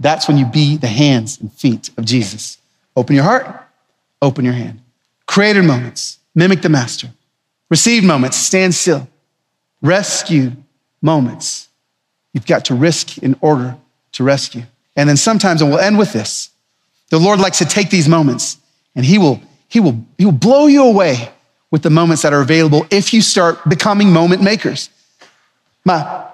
that's 0.01 0.27
when 0.27 0.39
you 0.39 0.47
be 0.47 0.79
the 0.79 0.87
hands 0.87 1.39
and 1.39 1.53
feet 1.53 1.91
of 1.99 2.07
Jesus. 2.07 2.57
Open 2.97 3.15
your 3.15 3.25
heart, 3.25 3.47
open 4.23 4.47
your 4.47 4.55
hand. 4.55 4.81
Created 5.27 5.65
moments, 5.65 6.19
mimic 6.35 6.63
the 6.63 6.71
master. 6.71 7.11
Received 7.73 8.05
moments, 8.05 8.37
stand 8.37 8.75
still 8.75 9.09
rescued 9.81 10.63
moments. 11.01 11.71
You've 12.35 12.45
got 12.45 12.67
to 12.67 12.75
risk 12.75 13.17
in 13.17 13.35
order 13.41 13.79
to 14.13 14.25
rescue. 14.25 14.65
And 14.95 15.09
then 15.09 15.17
sometimes, 15.17 15.63
and 15.63 15.71
we'll 15.71 15.81
end 15.81 15.97
with 15.97 16.13
this, 16.13 16.51
the 17.09 17.19
Lord 17.19 17.41
likes 17.41 17.57
to 17.61 17.65
take 17.65 17.89
these 17.89 18.11
moments 18.11 18.59
and 18.95 19.07
he 19.07 19.17
will, 19.17 19.41
he 19.69 19.81
will, 19.81 20.05
he 20.19 20.27
will 20.27 20.33
blow 20.33 20.67
you 20.67 20.85
away 20.85 21.31
with 21.71 21.81
the 21.81 21.89
moments 21.89 22.21
that 22.25 22.35
are 22.35 22.43
available 22.43 22.85
if 22.91 23.15
you 23.15 23.23
start 23.23 23.67
becoming 23.67 24.13
moment 24.13 24.43
makers. 24.43 24.91
My, 25.87 26.27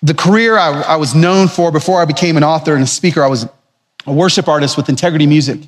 the 0.00 0.14
career 0.14 0.56
I, 0.56 0.80
I 0.80 0.96
was 0.96 1.14
known 1.14 1.48
for 1.48 1.70
before 1.70 2.00
I 2.00 2.06
became 2.06 2.38
an 2.38 2.42
author 2.42 2.74
and 2.74 2.82
a 2.82 2.86
speaker, 2.86 3.22
I 3.22 3.28
was 3.28 3.46
a 4.06 4.12
worship 4.14 4.48
artist 4.48 4.78
with 4.78 4.88
Integrity 4.88 5.26
Music. 5.26 5.60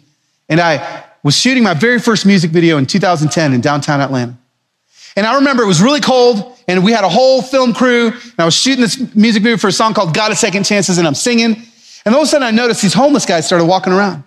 And 0.49 0.59
I 0.59 1.05
was 1.29 1.37
shooting 1.37 1.63
my 1.63 1.75
very 1.75 1.99
first 1.99 2.25
music 2.25 2.51
video 2.51 2.79
in 2.79 2.87
2010 2.87 3.53
in 3.53 3.61
downtown 3.61 4.01
Atlanta. 4.01 4.35
And 5.15 5.27
I 5.27 5.35
remember 5.35 5.63
it 5.63 5.67
was 5.67 5.83
really 5.83 6.01
cold 6.01 6.59
and 6.67 6.83
we 6.83 6.91
had 6.91 7.05
a 7.05 7.09
whole 7.11 7.43
film 7.43 7.75
crew 7.75 8.07
and 8.07 8.35
I 8.39 8.47
was 8.47 8.55
shooting 8.55 8.81
this 8.81 9.15
music 9.15 9.43
video 9.43 9.59
for 9.59 9.69
a 9.69 9.73
song 9.73 9.93
called 9.93 10.15
God 10.15 10.33
a 10.33 10.35
Second 10.35 10.65
Chances 10.65 10.97
and 10.97 11.07
I'm 11.07 11.15
singing. 11.15 11.63
And 12.07 12.15
all 12.15 12.23
of 12.23 12.29
a 12.29 12.31
sudden 12.31 12.49
I 12.49 12.51
noticed 12.51 12.81
these 12.81 12.95
homeless 12.95 13.27
guys 13.27 13.45
started 13.45 13.67
walking 13.67 13.93
around. 13.93 14.25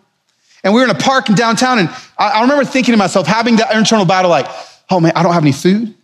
And 0.63 0.75
we 0.75 0.79
were 0.79 0.83
in 0.83 0.91
a 0.91 0.99
park 0.99 1.27
in 1.27 1.33
downtown 1.33 1.79
and 1.79 1.89
I, 2.19 2.33
I 2.33 2.41
remember 2.41 2.65
thinking 2.65 2.93
to 2.93 2.97
myself, 2.97 3.25
having 3.25 3.55
that 3.55 3.73
internal 3.73 4.05
battle 4.05 4.29
like, 4.29 4.45
oh 4.91 4.99
man, 4.99 5.13
I 5.15 5.23
don't 5.23 5.33
have 5.33 5.41
any 5.41 5.53
food. 5.53 5.95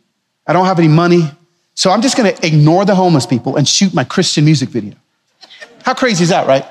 I 0.48 0.54
don't 0.54 0.66
have 0.66 0.80
any 0.80 0.88
money. 0.88 1.30
So 1.76 1.92
I'm 1.92 2.02
just 2.02 2.18
going 2.18 2.36
to 2.36 2.44
ignore 2.48 2.86
the 2.86 2.96
homeless 2.96 3.28
people 3.28 3.56
and 3.56 3.68
shoot 3.68 3.94
my 3.94 4.04
Christian 4.04 4.46
music 4.46 4.70
video. 4.70 4.96
How 5.84 5.94
crazy 5.94 6.24
is 6.24 6.30
that, 6.30 6.48
right? 6.48 6.66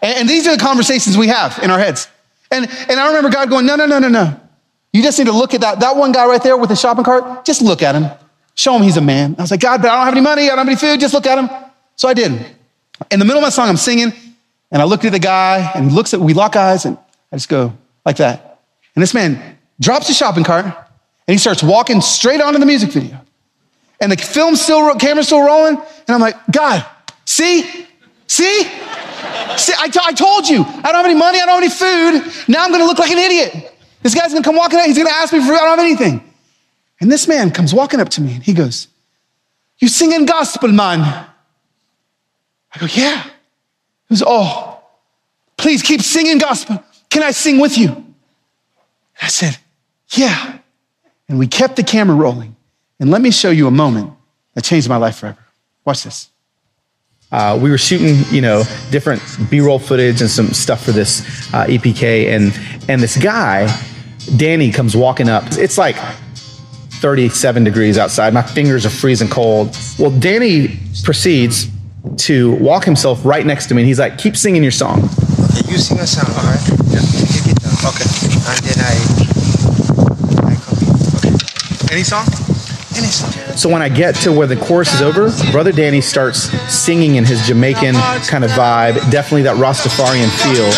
And, 0.00 0.20
and 0.20 0.28
these 0.30 0.46
are 0.46 0.56
the 0.56 0.62
conversations 0.62 1.18
we 1.18 1.26
have 1.26 1.58
in 1.62 1.70
our 1.70 1.78
heads. 1.78 2.08
And, 2.56 2.70
and 2.88 3.00
I 3.00 3.08
remember 3.08 3.30
God 3.30 3.50
going, 3.50 3.66
no, 3.66 3.76
no, 3.76 3.86
no, 3.86 3.98
no, 3.98 4.08
no. 4.08 4.40
You 4.92 5.02
just 5.02 5.18
need 5.18 5.26
to 5.26 5.32
look 5.32 5.52
at 5.52 5.60
that, 5.60 5.80
that 5.80 5.96
one 5.96 6.12
guy 6.12 6.26
right 6.26 6.42
there 6.42 6.56
with 6.56 6.70
the 6.70 6.76
shopping 6.76 7.04
cart. 7.04 7.44
Just 7.44 7.60
look 7.60 7.82
at 7.82 7.94
him. 7.94 8.10
Show 8.54 8.74
him 8.74 8.82
he's 8.82 8.96
a 8.96 9.02
man. 9.02 9.34
I 9.38 9.42
was 9.42 9.50
like, 9.50 9.60
God, 9.60 9.82
but 9.82 9.90
I 9.90 9.96
don't 9.96 10.04
have 10.06 10.14
any 10.14 10.22
money. 10.22 10.44
I 10.44 10.56
don't 10.56 10.58
have 10.58 10.68
any 10.68 10.76
food. 10.76 10.98
Just 10.98 11.12
look 11.12 11.26
at 11.26 11.38
him. 11.38 11.50
So 11.96 12.08
I 12.08 12.14
did. 12.14 12.32
In 13.10 13.18
the 13.18 13.26
middle 13.26 13.38
of 13.38 13.42
my 13.42 13.50
song, 13.50 13.68
I'm 13.68 13.76
singing, 13.76 14.12
and 14.70 14.80
I 14.80 14.86
look 14.86 15.04
at 15.04 15.12
the 15.12 15.18
guy, 15.18 15.70
and 15.74 15.90
he 15.90 15.94
looks 15.94 16.14
at, 16.14 16.20
we 16.20 16.32
lock 16.32 16.56
eyes, 16.56 16.86
and 16.86 16.96
I 17.30 17.36
just 17.36 17.50
go 17.50 17.74
like 18.06 18.16
that. 18.16 18.60
And 18.94 19.02
this 19.02 19.12
man 19.12 19.58
drops 19.78 20.08
the 20.08 20.14
shopping 20.14 20.44
cart, 20.44 20.64
and 20.64 20.74
he 21.34 21.36
starts 21.36 21.62
walking 21.62 22.00
straight 22.00 22.40
onto 22.40 22.58
the 22.58 22.64
music 22.64 22.90
video. 22.90 23.20
And 24.00 24.10
the 24.10 24.16
film's 24.16 24.62
still, 24.62 24.94
camera's 24.94 25.26
still 25.26 25.44
rolling, 25.44 25.76
and 25.76 26.08
I'm 26.08 26.20
like, 26.20 26.36
God, 26.50 26.86
see? 27.26 27.86
See? 28.26 28.66
See, 29.56 29.72
I, 29.78 29.88
t- 29.88 30.00
I 30.02 30.12
told 30.12 30.48
you, 30.48 30.62
I 30.64 30.82
don't 30.92 30.96
have 30.96 31.04
any 31.06 31.14
money, 31.14 31.40
I 31.40 31.46
don't 31.46 31.62
have 31.62 31.62
any 31.62 32.22
food. 32.22 32.48
Now 32.48 32.64
I'm 32.64 32.70
gonna 32.72 32.84
look 32.84 32.98
like 32.98 33.10
an 33.10 33.18
idiot. 33.18 33.74
This 34.02 34.14
guy's 34.14 34.32
gonna 34.32 34.44
come 34.44 34.56
walking 34.56 34.78
out, 34.78 34.86
he's 34.86 34.98
gonna 34.98 35.10
ask 35.10 35.32
me 35.32 35.40
for 35.40 35.52
I 35.52 35.58
don't 35.58 35.78
have 35.78 35.78
anything. 35.78 36.22
And 37.00 37.10
this 37.10 37.28
man 37.28 37.50
comes 37.50 37.74
walking 37.74 38.00
up 38.00 38.08
to 38.10 38.20
me 38.20 38.34
and 38.34 38.42
he 38.42 38.52
goes, 38.52 38.88
You 39.78 39.88
singing 39.88 40.26
gospel, 40.26 40.68
man? 40.70 41.00
I 41.00 42.78
go, 42.78 42.86
Yeah. 42.86 43.22
He 43.22 44.14
goes, 44.14 44.22
Oh, 44.26 44.80
please 45.56 45.82
keep 45.82 46.02
singing 46.02 46.38
gospel. 46.38 46.82
Can 47.10 47.22
I 47.22 47.30
sing 47.30 47.58
with 47.58 47.76
you? 47.78 47.88
And 47.88 48.06
I 49.22 49.28
said, 49.28 49.58
Yeah. 50.10 50.58
And 51.28 51.38
we 51.38 51.46
kept 51.46 51.76
the 51.76 51.82
camera 51.82 52.14
rolling. 52.14 52.56
And 53.00 53.10
let 53.10 53.20
me 53.20 53.30
show 53.30 53.50
you 53.50 53.66
a 53.66 53.70
moment 53.70 54.12
that 54.54 54.64
changed 54.64 54.88
my 54.88 54.96
life 54.96 55.16
forever. 55.16 55.44
Watch 55.84 56.04
this. 56.04 56.30
Uh, 57.32 57.58
we 57.60 57.70
were 57.70 57.78
shooting, 57.78 58.22
you 58.30 58.40
know, 58.40 58.62
different 58.90 59.20
B-roll 59.50 59.78
footage 59.78 60.20
and 60.20 60.30
some 60.30 60.52
stuff 60.52 60.84
for 60.84 60.92
this 60.92 61.22
uh, 61.52 61.66
EPK, 61.66 62.28
and 62.28 62.58
and 62.88 63.02
this 63.02 63.16
guy 63.16 63.66
Danny 64.36 64.70
comes 64.70 64.96
walking 64.96 65.28
up. 65.28 65.44
It's 65.52 65.78
like 65.78 65.96
37 67.00 67.64
degrees 67.64 67.98
outside. 67.98 68.32
My 68.32 68.42
fingers 68.42 68.86
are 68.86 68.90
freezing 68.90 69.28
cold. 69.28 69.76
Well, 69.98 70.10
Danny 70.10 70.78
proceeds 71.04 71.68
to 72.18 72.54
walk 72.56 72.84
himself 72.84 73.24
right 73.24 73.44
next 73.44 73.66
to 73.66 73.74
me, 73.74 73.82
and 73.82 73.88
he's 73.88 73.98
like, 73.98 74.18
"Keep 74.18 74.36
singing 74.36 74.62
your 74.62 74.72
song." 74.72 75.02
Okay, 75.02 75.70
you 75.70 75.78
sing 75.78 75.98
a 75.98 76.06
song, 76.06 76.30
all 76.36 76.44
right? 76.44 76.62
Yeah. 76.90 77.00
You 77.02 77.42
get 77.44 77.58
done. 77.60 77.74
Okay. 77.90 78.06
And 78.46 78.60
then 78.62 78.78
I, 78.78 78.94
I 80.46 80.54
copy. 80.62 80.86
Okay. 81.18 81.94
Any 81.94 82.04
song? 82.04 82.26
Any 82.96 83.08
song. 83.08 83.45
So 83.56 83.70
when 83.70 83.80
I 83.80 83.88
get 83.88 84.14
to 84.16 84.32
where 84.32 84.46
the 84.46 84.56
chorus 84.56 84.92
is 84.92 85.00
over, 85.00 85.30
Brother 85.50 85.72
Danny 85.72 86.02
starts 86.02 86.50
singing 86.70 87.16
in 87.16 87.24
his 87.24 87.46
Jamaican 87.46 87.94
kind 88.28 88.44
of 88.44 88.50
vibe, 88.50 89.10
definitely 89.10 89.42
that 89.42 89.56
Rastafarian 89.56 90.28
feel. 90.44 90.68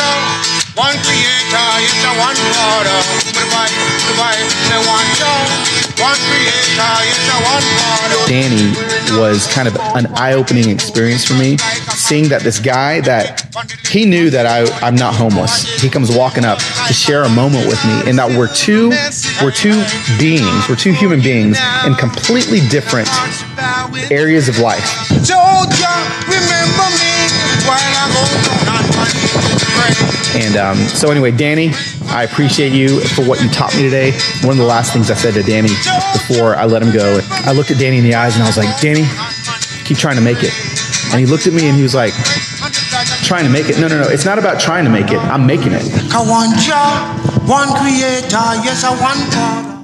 One 0.78 0.94
creator. 1.02 1.58
yes, 1.82 2.06
a 2.06 2.14
one 2.22 2.38
father. 2.54 2.98
Goodbye, 3.34 3.74
goodbye, 4.06 4.38
one 4.86 5.06
God, 5.18 5.87
Danny 8.28 8.70
was 9.18 9.46
kind 9.52 9.66
of 9.66 9.76
an 9.96 10.06
eye-opening 10.14 10.70
experience 10.70 11.24
for 11.24 11.34
me, 11.34 11.56
seeing 11.90 12.28
that 12.28 12.42
this 12.42 12.60
guy 12.60 13.00
that 13.00 13.42
he 13.88 14.04
knew 14.04 14.30
that 14.30 14.46
I, 14.46 14.64
I'm 14.86 14.94
not 14.94 15.14
homeless. 15.14 15.80
He 15.80 15.88
comes 15.88 16.14
walking 16.14 16.44
up 16.44 16.58
to 16.86 16.92
share 16.92 17.24
a 17.24 17.28
moment 17.28 17.66
with 17.66 17.82
me, 17.84 18.08
and 18.08 18.18
that 18.18 18.28
we're 18.30 18.52
two 18.52 18.90
we're 19.42 19.50
two 19.50 19.82
beings, 20.18 20.68
we're 20.68 20.76
two 20.76 20.92
human 20.92 21.20
beings 21.20 21.58
in 21.86 21.94
completely 21.94 22.60
different 22.68 23.08
areas 24.10 24.48
of 24.48 24.58
life. 24.58 24.84
Georgia, 25.24 25.88
remember 30.34 30.50
me 30.50 30.54
while 30.54 30.68
I 30.68 30.68
go 30.68 30.68
down 30.68 30.72
on 30.72 30.76
my 30.76 30.78
knees 30.78 30.78
to 30.78 30.78
pray. 30.78 30.78
And 30.78 30.78
um, 30.78 30.78
so, 30.88 31.10
anyway, 31.10 31.30
Danny, 31.30 31.70
I 32.08 32.24
appreciate 32.24 32.72
you 32.72 33.00
for 33.00 33.24
what 33.24 33.40
you 33.42 33.48
taught 33.48 33.74
me 33.76 33.82
today. 33.82 34.12
One 34.42 34.52
of 34.52 34.58
the 34.58 34.64
last 34.64 34.92
things 34.92 35.10
I 35.10 35.14
said 35.14 35.34
to 35.34 35.42
Danny 35.42 35.68
before 35.68 36.56
I 36.56 36.64
let 36.64 36.82
him 36.82 36.92
go, 36.92 37.20
I 37.30 37.52
looked 37.52 37.70
at 37.70 37.78
Danny 37.78 37.98
in 37.98 38.04
the 38.04 38.14
eyes 38.14 38.34
and 38.34 38.42
I 38.42 38.46
was 38.46 38.56
like, 38.56 38.80
Danny, 38.80 39.06
keep 39.84 39.98
trying 39.98 40.16
to 40.16 40.22
make 40.22 40.42
it. 40.42 40.52
And 41.10 41.20
he 41.20 41.26
looked 41.26 41.46
at 41.46 41.52
me 41.52 41.68
and 41.68 41.76
he 41.76 41.82
was 41.82 41.94
like, 41.94 42.12
trying 43.24 43.44
to 43.44 43.50
make 43.50 43.68
it. 43.68 43.78
No, 43.78 43.88
no, 43.88 44.02
no. 44.02 44.08
It's 44.08 44.24
not 44.24 44.38
about 44.38 44.60
trying 44.60 44.84
to 44.84 44.90
make 44.90 45.10
it. 45.10 45.18
I'm 45.18 45.46
making 45.46 45.72
it. 45.72 45.82
A 46.12 46.24
one 46.24 46.56
job, 46.58 47.20
one 47.48 47.68
creator, 47.76 48.56
yes, 48.64 48.84
I 48.84 48.90
want 49.00 49.20
father. 49.32 49.78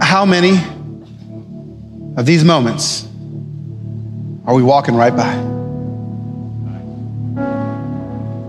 How 0.00 0.26
many 0.26 0.60
of 2.16 2.26
these 2.26 2.44
moments 2.44 3.08
are 4.44 4.54
we 4.54 4.62
walking 4.62 4.96
right 4.96 5.14
by? 5.14 5.36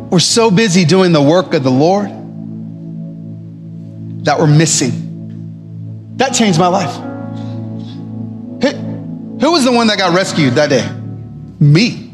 We're 0.09 0.19
so 0.19 0.51
busy 0.51 0.85
doing 0.85 1.11
the 1.11 1.21
work 1.21 1.53
of 1.53 1.63
the 1.63 1.71
Lord 1.71 2.09
that 4.25 4.39
we're 4.39 4.47
missing. 4.47 6.13
That 6.17 6.29
changed 6.29 6.59
my 6.59 6.67
life. 6.67 6.95
Who, 9.41 9.51
was 9.51 9.65
the 9.65 9.71
one 9.71 9.87
that 9.87 9.97
got 9.97 10.15
rescued 10.15 10.53
that 10.53 10.69
day? 10.69 10.87
Me. 11.59 12.11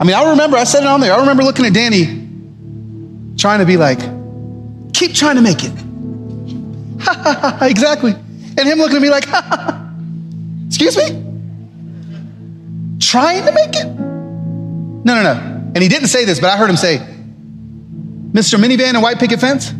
I 0.00 0.04
mean, 0.04 0.16
I 0.16 0.30
remember, 0.30 0.56
I 0.56 0.64
said 0.64 0.82
it 0.82 0.86
on 0.86 1.00
there. 1.00 1.12
I 1.12 1.20
remember 1.20 1.44
looking 1.44 1.64
at 1.64 1.72
Danny 1.72 2.06
trying 3.36 3.60
to 3.60 3.66
be 3.66 3.76
like, 3.76 4.00
keep 4.92 5.14
trying 5.14 5.36
to 5.36 5.42
make 5.42 5.62
it. 5.62 5.70
exactly. 7.62 8.12
And 8.12 8.68
him 8.68 8.78
looking 8.78 8.96
at 8.96 9.02
me 9.02 9.10
like, 9.10 9.26
excuse 10.72 10.96
me? 10.96 11.04
Trying 12.98 13.44
to 13.44 13.52
make 13.52 13.76
it? 13.76 13.84
No, 13.84 15.14
no, 15.14 15.22
no. 15.22 15.32
And 15.74 15.82
he 15.82 15.88
didn't 15.88 16.08
say 16.08 16.24
this, 16.24 16.40
but 16.40 16.48
I 16.48 16.56
heard 16.56 16.70
him 16.70 16.76
say, 16.76 16.96
Mr. 18.32 18.58
Minivan 18.58 18.94
and 18.94 19.02
White 19.02 19.18
Picket 19.18 19.38
Fence, 19.38 19.70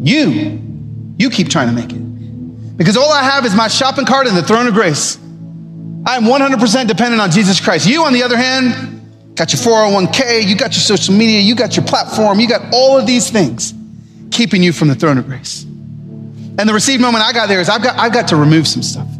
you, 0.00 0.60
you 1.16 1.30
keep 1.30 1.48
trying 1.48 1.68
to 1.68 1.72
make 1.72 1.92
it. 1.92 2.76
Because 2.76 2.96
all 2.96 3.12
I 3.12 3.22
have 3.22 3.46
is 3.46 3.54
my 3.54 3.68
shopping 3.68 4.06
cart 4.06 4.26
and 4.26 4.36
the 4.36 4.42
throne 4.42 4.66
of 4.66 4.74
grace. 4.74 5.18
I'm 6.04 6.24
100% 6.24 6.88
dependent 6.88 7.22
on 7.22 7.30
Jesus 7.30 7.60
Christ. 7.60 7.86
You, 7.86 8.02
on 8.02 8.12
the 8.12 8.24
other 8.24 8.36
hand, 8.36 9.36
got 9.36 9.52
your 9.52 9.62
401k, 9.62 10.48
you 10.48 10.56
got 10.56 10.72
your 10.74 10.82
social 10.82 11.14
media, 11.14 11.38
you 11.38 11.54
got 11.54 11.76
your 11.76 11.86
platform, 11.86 12.40
you 12.40 12.48
got 12.48 12.74
all 12.74 12.98
of 12.98 13.06
these 13.06 13.30
things 13.30 13.72
keeping 14.32 14.64
you 14.64 14.72
from 14.72 14.88
the 14.88 14.96
throne 14.96 15.16
of 15.16 15.26
grace. 15.26 15.62
And 15.62 16.68
the 16.68 16.74
received 16.74 17.00
moment 17.00 17.22
I 17.22 17.32
got 17.32 17.48
there 17.48 17.60
is 17.60 17.68
I've 17.68 17.84
got, 17.84 17.96
I've 17.96 18.12
got 18.12 18.28
to 18.28 18.36
remove 18.36 18.66
some 18.66 18.82
stuff 18.82 19.15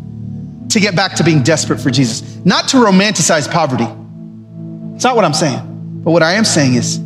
to 0.76 0.80
get 0.80 0.94
back 0.94 1.14
to 1.14 1.24
being 1.24 1.42
desperate 1.42 1.80
for 1.80 1.90
Jesus, 1.90 2.36
not 2.44 2.68
to 2.68 2.76
romanticize 2.76 3.50
poverty. 3.50 3.86
It's 4.94 5.04
not 5.04 5.16
what 5.16 5.24
I'm 5.24 5.32
saying. 5.32 6.02
But 6.04 6.10
what 6.10 6.22
I 6.22 6.34
am 6.34 6.44
saying 6.44 6.74
is, 6.74 7.00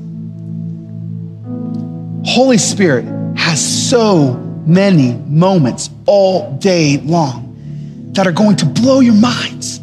Holy 2.28 2.58
Spirit 2.58 3.04
has 3.38 3.88
so 3.88 4.34
many 4.66 5.12
moments 5.12 5.88
all 6.06 6.56
day 6.58 6.98
long 6.98 8.10
that 8.14 8.26
are 8.26 8.32
going 8.32 8.56
to 8.56 8.66
blow 8.66 8.98
your 8.98 9.14
minds. 9.14 9.78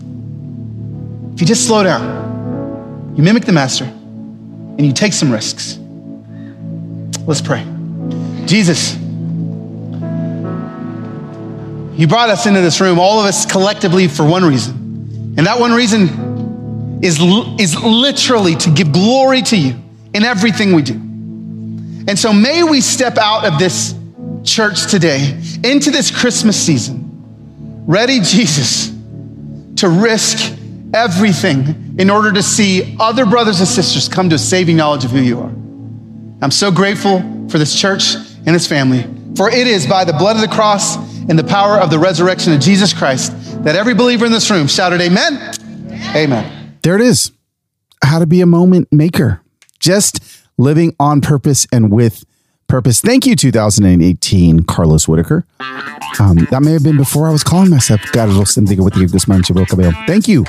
If 1.33 1.39
you 1.39 1.47
just 1.47 1.65
slow 1.65 1.81
down, 1.83 3.13
you 3.15 3.23
mimic 3.23 3.45
the 3.45 3.53
Master, 3.53 3.85
and 3.85 4.85
you 4.85 4.91
take 4.91 5.13
some 5.13 5.31
risks. 5.31 5.79
Let's 7.25 7.41
pray. 7.41 7.65
Jesus, 8.47 8.97
you 11.97 12.07
brought 12.07 12.29
us 12.29 12.45
into 12.45 12.61
this 12.61 12.79
room, 12.79 12.99
all 12.99 13.19
of 13.19 13.25
us 13.25 13.45
collectively, 13.45 14.07
for 14.07 14.23
one 14.23 14.45
reason. 14.45 15.35
And 15.37 15.47
that 15.47 15.59
one 15.59 15.73
reason 15.73 16.99
is, 17.03 17.19
is 17.59 17.81
literally 17.81 18.55
to 18.55 18.69
give 18.69 18.91
glory 18.91 19.41
to 19.43 19.57
you 19.57 19.75
in 20.13 20.23
everything 20.23 20.73
we 20.73 20.83
do. 20.83 20.93
And 20.93 22.17
so 22.17 22.31
may 22.31 22.63
we 22.63 22.81
step 22.81 23.17
out 23.17 23.45
of 23.45 23.57
this 23.57 23.95
church 24.43 24.85
today 24.87 25.41
into 25.63 25.89
this 25.89 26.11
Christmas 26.11 26.55
season, 26.55 27.83
ready, 27.87 28.19
Jesus, 28.19 28.89
to 29.77 29.89
risk 29.89 30.55
everything 30.93 31.95
in 31.97 32.11
order 32.11 32.31
to 32.31 32.43
see 32.43 32.95
other 32.99 33.25
brothers 33.25 33.59
and 33.59 33.67
sisters 33.67 34.07
come 34.07 34.29
to 34.29 34.35
a 34.35 34.39
saving 34.39 34.77
knowledge 34.77 35.03
of 35.03 35.11
who 35.11 35.19
you 35.19 35.39
are. 35.39 35.49
I'm 36.41 36.51
so 36.51 36.71
grateful 36.71 37.21
for 37.49 37.57
this 37.57 37.77
church 37.79 38.15
and 38.45 38.55
its 38.55 38.67
family, 38.67 39.03
for 39.35 39.49
it 39.49 39.65
is 39.65 39.87
by 39.87 40.05
the 40.05 40.13
blood 40.13 40.35
of 40.35 40.41
the 40.43 40.55
cross 40.55 40.95
and 41.29 41.37
the 41.37 41.43
power 41.43 41.77
of 41.77 41.89
the 41.89 41.99
resurrection 41.99 42.53
of 42.53 42.59
Jesus 42.59 42.93
Christ 42.93 43.33
that 43.63 43.75
every 43.75 43.93
believer 43.93 44.25
in 44.25 44.31
this 44.31 44.49
room 44.49 44.67
shouted, 44.67 45.01
Amen. 45.01 45.53
Amen. 46.15 46.77
There 46.83 46.95
it 46.95 47.01
is. 47.01 47.31
How 48.03 48.19
to 48.19 48.25
be 48.25 48.41
a 48.41 48.45
moment 48.45 48.87
maker. 48.91 49.41
Just 49.79 50.19
living 50.57 50.95
on 50.99 51.21
purpose 51.21 51.67
and 51.71 51.91
with 51.91 52.23
purpose. 52.67 53.01
Thank 53.01 53.25
you, 53.25 53.35
2018, 53.35 54.63
Carlos 54.63 55.07
Whittaker. 55.07 55.45
Um, 56.19 56.47
that 56.51 56.61
may 56.63 56.71
have 56.71 56.83
been 56.83 56.97
before 56.97 57.27
I 57.27 57.31
was 57.31 57.43
calling 57.43 57.69
myself 57.69 58.01
Carlos 58.11 58.57
Enrique 58.57 58.81
Whittaker 58.81 59.07
Guzman 59.07 59.43
Chabot 59.43 59.67
Cabello. 59.67 59.91
Thank 60.07 60.27
you. 60.27 60.45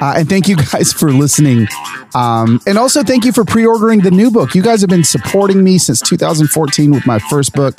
Uh, 0.00 0.14
and 0.18 0.28
thank 0.28 0.48
you 0.48 0.56
guys 0.56 0.92
for 0.92 1.12
listening. 1.12 1.66
Um, 2.14 2.60
and 2.66 2.78
also 2.78 3.02
thank 3.02 3.24
you 3.24 3.32
for 3.32 3.44
pre-ordering 3.44 4.00
the 4.00 4.10
new 4.10 4.30
book. 4.30 4.54
You 4.54 4.62
guys 4.62 4.80
have 4.80 4.90
been 4.90 5.04
supporting 5.04 5.62
me 5.64 5.78
since 5.78 6.00
2014 6.00 6.90
with 6.92 7.06
my 7.06 7.18
first 7.18 7.52
book, 7.54 7.78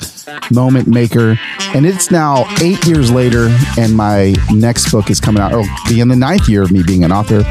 Moment 0.50 0.88
Maker. 0.88 1.38
And 1.74 1.86
it's 1.86 2.10
now 2.10 2.44
eight 2.60 2.84
years 2.86 3.10
later, 3.10 3.48
and 3.78 3.96
my 3.96 4.34
next 4.52 4.90
book 4.90 5.10
is 5.10 5.20
coming 5.20 5.42
out. 5.42 5.52
It'll 5.52 5.66
be 5.88 6.00
in 6.00 6.08
the 6.08 6.16
ninth 6.16 6.48
year 6.48 6.62
of 6.62 6.72
me 6.72 6.82
being 6.82 7.04
an 7.04 7.12
author. 7.12 7.42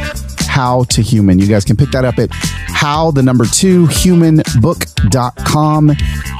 How 0.47 0.84
to 0.86 1.01
Human. 1.01 1.38
You 1.38 1.47
guys 1.47 1.66
can 1.66 1.76
pick 1.76 1.91
that 1.91 2.05
up 2.05 2.18
at 2.18 2.30
how 2.32 3.11
the 3.11 3.22
number 3.22 3.43
two 3.45 3.88
humanbook.com. 3.88 5.91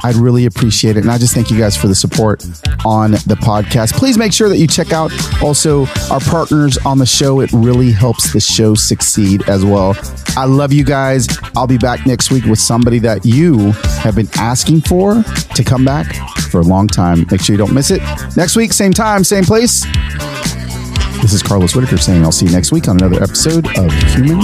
I'd 0.04 0.14
really 0.14 0.46
appreciate 0.46 0.96
it. 0.96 1.00
And 1.00 1.10
I 1.10 1.18
just 1.18 1.34
thank 1.34 1.50
you 1.50 1.58
guys 1.58 1.76
for 1.76 1.86
the 1.88 1.94
support 1.94 2.42
on 2.84 3.10
the 3.10 3.36
podcast. 3.38 3.92
Please 3.94 4.16
make 4.16 4.32
sure 4.32 4.48
that 4.48 4.56
you 4.56 4.66
check 4.66 4.92
out 4.92 5.12
also 5.42 5.84
our 6.10 6.20
partners 6.20 6.78
on 6.78 6.96
the 6.98 7.04
show. 7.04 7.40
It 7.40 7.52
really 7.52 7.92
helps 8.16 8.32
the 8.32 8.40
show 8.40 8.74
succeed 8.74 9.46
as 9.48 9.62
well. 9.64 9.94
I 10.36 10.46
love 10.46 10.72
you 10.72 10.84
guys. 10.84 11.28
I'll 11.54 11.66
be 11.66 11.76
back 11.76 12.06
next 12.06 12.30
week 12.30 12.44
with 12.44 12.58
somebody 12.58 12.98
that 13.00 13.26
you 13.26 13.72
have 14.00 14.16
been 14.16 14.28
asking 14.36 14.82
for 14.82 15.22
to 15.22 15.64
come 15.64 15.84
back 15.84 16.14
for 16.50 16.60
a 16.60 16.64
long 16.64 16.88
time. 16.88 17.26
Make 17.30 17.42
sure 17.42 17.52
you 17.52 17.58
don't 17.58 17.74
miss 17.74 17.90
it. 17.90 18.00
Next 18.36 18.56
week, 18.56 18.72
same 18.72 18.92
time, 18.92 19.22
same 19.22 19.44
place. 19.44 19.84
This 21.20 21.32
is 21.34 21.42
Carlos 21.42 21.74
Whittaker 21.74 21.98
saying 21.98 22.24
I'll 22.24 22.32
see 22.32 22.46
you 22.46 22.52
next 22.52 22.72
week 22.72 22.88
on 22.88 22.96
another 22.96 23.22
episode 23.22 23.66
of 23.76 23.92
Human 24.14 24.40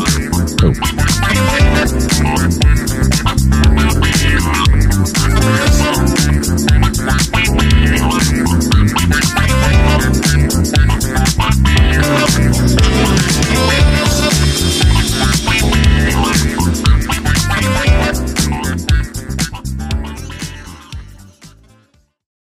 Hope. 0.61 2.02